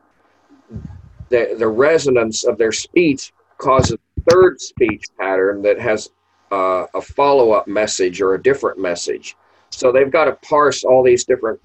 the, 1.28 1.57
the 1.59 1.68
resonance 1.68 2.44
of 2.44 2.59
their 2.59 2.72
speech 2.72 3.32
causes 3.59 3.99
a 4.18 4.30
third 4.30 4.61
speech 4.61 5.05
pattern 5.18 5.62
that 5.62 5.78
has 5.80 6.11
uh, 6.53 6.86
a 6.94 7.01
follow 7.01 7.53
up 7.53 7.66
message 7.66 8.20
or 8.20 8.34
a 8.34 8.42
different 8.42 8.78
message. 8.78 9.36
So 9.77 9.93
they've 9.93 10.11
got 10.11 10.24
to 10.24 10.33
parse 10.49 10.85
all 10.85 11.03
these 11.03 11.24
different 11.24 11.61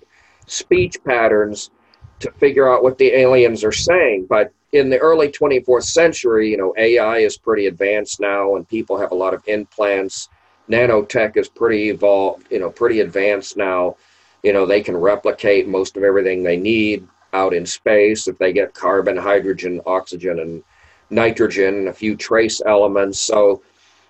speech 0.45 1.01
patterns 1.05 1.71
to 2.19 2.29
figure 2.33 2.69
out 2.69 2.83
what 2.83 2.97
the 2.97 3.13
aliens 3.13 3.63
are 3.63 3.71
saying. 3.71 4.27
But 4.29 4.51
in 4.73 4.89
the 4.89 4.97
early 4.97 5.29
24th 5.29 5.83
century, 5.85 6.49
you 6.51 6.57
know, 6.57 6.73
AI 6.77 7.19
is 7.19 7.37
pretty 7.37 7.67
advanced 7.67 8.19
now 8.19 8.57
and 8.57 8.67
people 8.67 8.97
have 8.97 9.13
a 9.13 9.15
lot 9.15 9.33
of 9.33 9.41
implants. 9.47 10.27
Nanotech 10.69 11.37
is 11.37 11.47
pretty 11.47 11.89
evolved, 11.89 12.47
you 12.51 12.59
know, 12.59 12.69
pretty 12.69 12.99
advanced 12.99 13.55
now. 13.55 13.95
You 14.43 14.51
know, 14.51 14.65
they 14.65 14.81
can 14.81 14.97
replicate 14.97 15.69
most 15.69 15.95
of 15.95 16.03
everything 16.03 16.43
they 16.43 16.57
need 16.57 17.07
out 17.31 17.53
in 17.53 17.65
space 17.65 18.27
if 18.27 18.37
they 18.37 18.51
get 18.51 18.73
carbon, 18.73 19.15
hydrogen, 19.15 19.79
oxygen, 19.85 20.39
and 20.39 20.63
nitrogen, 21.09 21.87
a 21.87 21.93
few 21.93 22.17
trace 22.17 22.61
elements. 22.65 23.21
So 23.21 23.61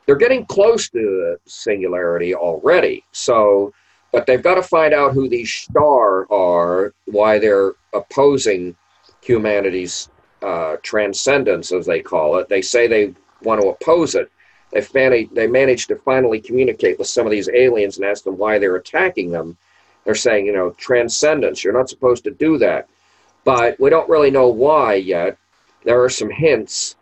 they're 0.07 0.15
getting 0.15 0.47
close 0.47 0.89
to 0.89 0.99
the 0.99 1.39
singularity 1.45 2.33
already. 2.33 3.03
So, 3.11 3.73
but 4.11 4.25
they've 4.25 4.43
got 4.43 4.55
to 4.55 4.63
find 4.63 4.93
out 4.93 5.13
who 5.13 5.29
these 5.29 5.47
Sh'daar 5.47 6.29
are, 6.29 6.93
why 7.05 7.39
they're 7.39 7.73
opposing 7.93 8.75
humanity's 9.21 10.09
uh, 10.41 10.77
transcendence, 10.81 11.71
as 11.71 11.85
they 11.85 12.01
call 12.01 12.37
it. 12.37 12.49
They 12.49 12.61
say 12.61 12.87
they 12.87 13.13
want 13.43 13.61
to 13.61 13.69
oppose 13.69 14.15
it. 14.15 14.31
They, 14.71 14.81
fan- 14.81 15.29
they 15.33 15.47
managed 15.47 15.89
to 15.89 15.95
finally 15.97 16.39
communicate 16.39 16.97
with 16.97 17.07
some 17.07 17.25
of 17.25 17.31
these 17.31 17.49
aliens 17.49 17.97
and 17.97 18.05
ask 18.05 18.23
them 18.23 18.37
why 18.37 18.57
they're 18.57 18.75
attacking 18.75 19.31
them. 19.31 19.57
They're 20.03 20.15
saying, 20.15 20.45
you 20.45 20.53
know, 20.53 20.71
transcendence, 20.71 21.63
you're 21.63 21.73
not 21.77 21.89
supposed 21.89 22.23
to 22.23 22.31
do 22.31 22.57
that. 22.57 22.87
But 23.43 23.79
we 23.79 23.89
don't 23.89 24.09
really 24.09 24.31
know 24.31 24.47
why 24.47 24.95
yet 24.95 25.37
there 25.83 26.03
are 26.03 26.09
some 26.09 26.29
hints. 26.29 26.95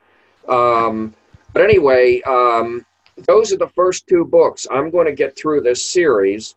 Um, 0.48 1.14
but 1.54 1.64
anyway, 1.64 2.22
um, 2.22 2.86
those 3.28 3.52
are 3.52 3.58
the 3.58 3.70
first 3.70 4.08
two 4.08 4.26
books. 4.26 4.68
I'm 4.72 4.90
going 4.90 5.06
to 5.06 5.14
get 5.14 5.38
through 5.38 5.62
this 5.62 5.86
series 5.86 6.56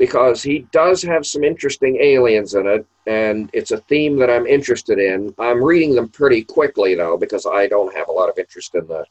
because 0.00 0.42
he 0.42 0.60
does 0.72 1.02
have 1.02 1.26
some 1.26 1.44
interesting 1.44 1.98
aliens 2.00 2.54
in 2.54 2.66
it, 2.66 2.86
and 3.06 3.50
it's 3.52 3.70
a 3.70 3.76
theme 3.82 4.16
that 4.16 4.30
I'm 4.30 4.46
interested 4.46 4.98
in. 4.98 5.34
I'm 5.38 5.62
reading 5.62 5.94
them 5.94 6.08
pretty 6.08 6.42
quickly 6.42 6.94
though 6.94 7.18
because 7.18 7.44
I 7.44 7.66
don't 7.66 7.94
have 7.94 8.08
a 8.08 8.12
lot 8.12 8.30
of 8.30 8.38
interest 8.38 8.74
in 8.74 8.86
the, 8.86 9.04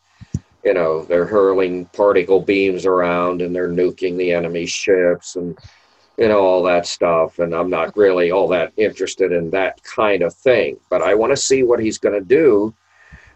you 0.65 0.73
know, 0.73 1.03
they're 1.03 1.27
hurling 1.27 1.85
particle 1.93 2.41
beams 2.41 2.87
around 2.87 3.43
and 3.43 3.55
they're 3.55 3.69
nuking 3.69 4.17
the 4.17 4.33
enemy 4.33 4.65
ships 4.65 5.35
and 5.35 5.55
you 6.17 6.27
know 6.27 6.39
all 6.39 6.63
that 6.63 6.85
stuff 6.85 7.39
and 7.39 7.55
i'm 7.55 7.69
not 7.69 7.95
really 7.95 8.29
all 8.29 8.49
that 8.49 8.73
interested 8.75 9.31
in 9.31 9.51
that 9.51 9.81
kind 9.83 10.23
of 10.23 10.33
thing. 10.33 10.75
But 10.89 11.03
i 11.03 11.13
want 11.13 11.31
to 11.31 11.37
see 11.37 11.61
what 11.61 11.79
he's 11.79 11.99
going 11.99 12.19
to 12.19 12.25
do 12.25 12.73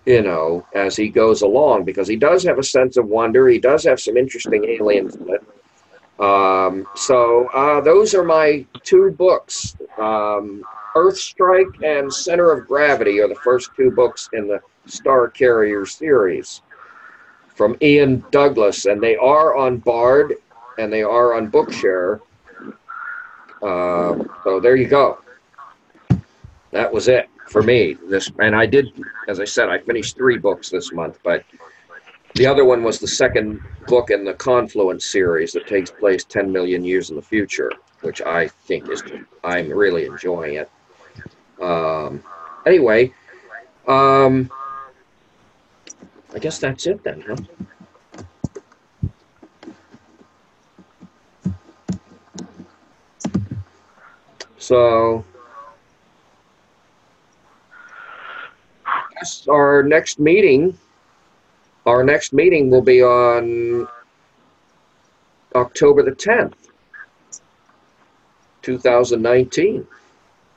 you 0.07 0.23
know 0.23 0.65
as 0.73 0.95
he 0.95 1.07
goes 1.07 1.43
along 1.43 1.85
because 1.85 2.07
he 2.07 2.15
does 2.15 2.43
have 2.43 2.57
a 2.57 2.63
sense 2.63 2.97
of 2.97 3.05
wonder. 3.05 3.47
He 3.47 3.59
does 3.59 3.83
have 3.83 4.01
some 4.01 4.17
interesting 4.17 4.65
aliens 4.65 5.15
in 5.15 5.29
it 5.29 5.43
um, 6.23 6.87
so 6.95 7.47
uh, 7.53 7.81
those 7.81 8.13
are 8.13 8.23
my 8.23 8.65
two 8.83 9.11
books 9.11 9.75
um, 9.97 10.63
earth 10.95 11.17
strike 11.17 11.81
and 11.83 12.13
center 12.13 12.51
of 12.51 12.67
gravity 12.67 13.19
are 13.19 13.27
the 13.27 13.35
first 13.35 13.71
two 13.75 13.91
books 13.91 14.29
in 14.33 14.47
the 14.47 14.59
star 14.85 15.27
carrier 15.27 15.85
series 15.85 16.61
from 17.47 17.75
ian 17.81 18.23
douglas 18.31 18.85
and 18.85 19.01
they 19.01 19.15
are 19.15 19.55
on 19.55 19.77
bard 19.77 20.33
and 20.77 20.91
they 20.91 21.03
are 21.03 21.35
on 21.35 21.49
bookshare 21.49 22.19
uh, 23.63 24.21
so 24.43 24.59
there 24.59 24.75
you 24.75 24.87
go. 24.87 25.19
That 26.71 26.91
was 26.91 27.07
it 27.07 27.29
for 27.47 27.63
me. 27.63 27.95
This 28.09 28.29
and 28.39 28.55
I 28.55 28.65
did, 28.65 28.87
as 29.29 29.39
I 29.39 29.45
said, 29.45 29.69
I 29.69 29.79
finished 29.79 30.17
three 30.17 30.37
books 30.37 30.69
this 30.69 30.91
month, 30.91 31.19
but 31.23 31.45
The 32.35 32.47
other 32.47 32.65
one 32.65 32.81
was 32.81 32.99
the 32.99 33.07
second 33.07 33.61
book 33.87 34.09
in 34.09 34.25
the 34.25 34.33
Confluence 34.33 35.05
series 35.05 35.51
that 35.53 35.67
takes 35.67 35.91
place 35.91 36.23
10 36.23 36.51
million 36.51 36.83
years 36.83 37.11
in 37.11 37.15
the 37.15 37.21
future, 37.21 37.71
which 38.01 38.21
I 38.23 38.47
think 38.47 38.89
is, 38.89 39.03
I'm 39.43 39.69
really 39.69 40.05
enjoying 40.05 40.55
it. 40.55 40.71
Um, 41.61 42.23
anyway, 42.65 43.13
um, 43.87 44.49
I 46.33 46.39
guess 46.39 46.57
that's 46.57 46.87
it 46.87 47.03
then, 47.03 47.23
huh? 47.27 47.35
So, 54.57 55.23
our 59.47 59.83
next 59.83 60.19
meeting, 60.19 60.75
our 61.85 62.03
next 62.03 62.33
meeting 62.33 62.69
will 62.69 62.81
be 62.81 63.01
on 63.03 63.87
October 65.55 66.03
the 66.03 66.11
10th, 66.11 66.53
2019. 68.61 69.87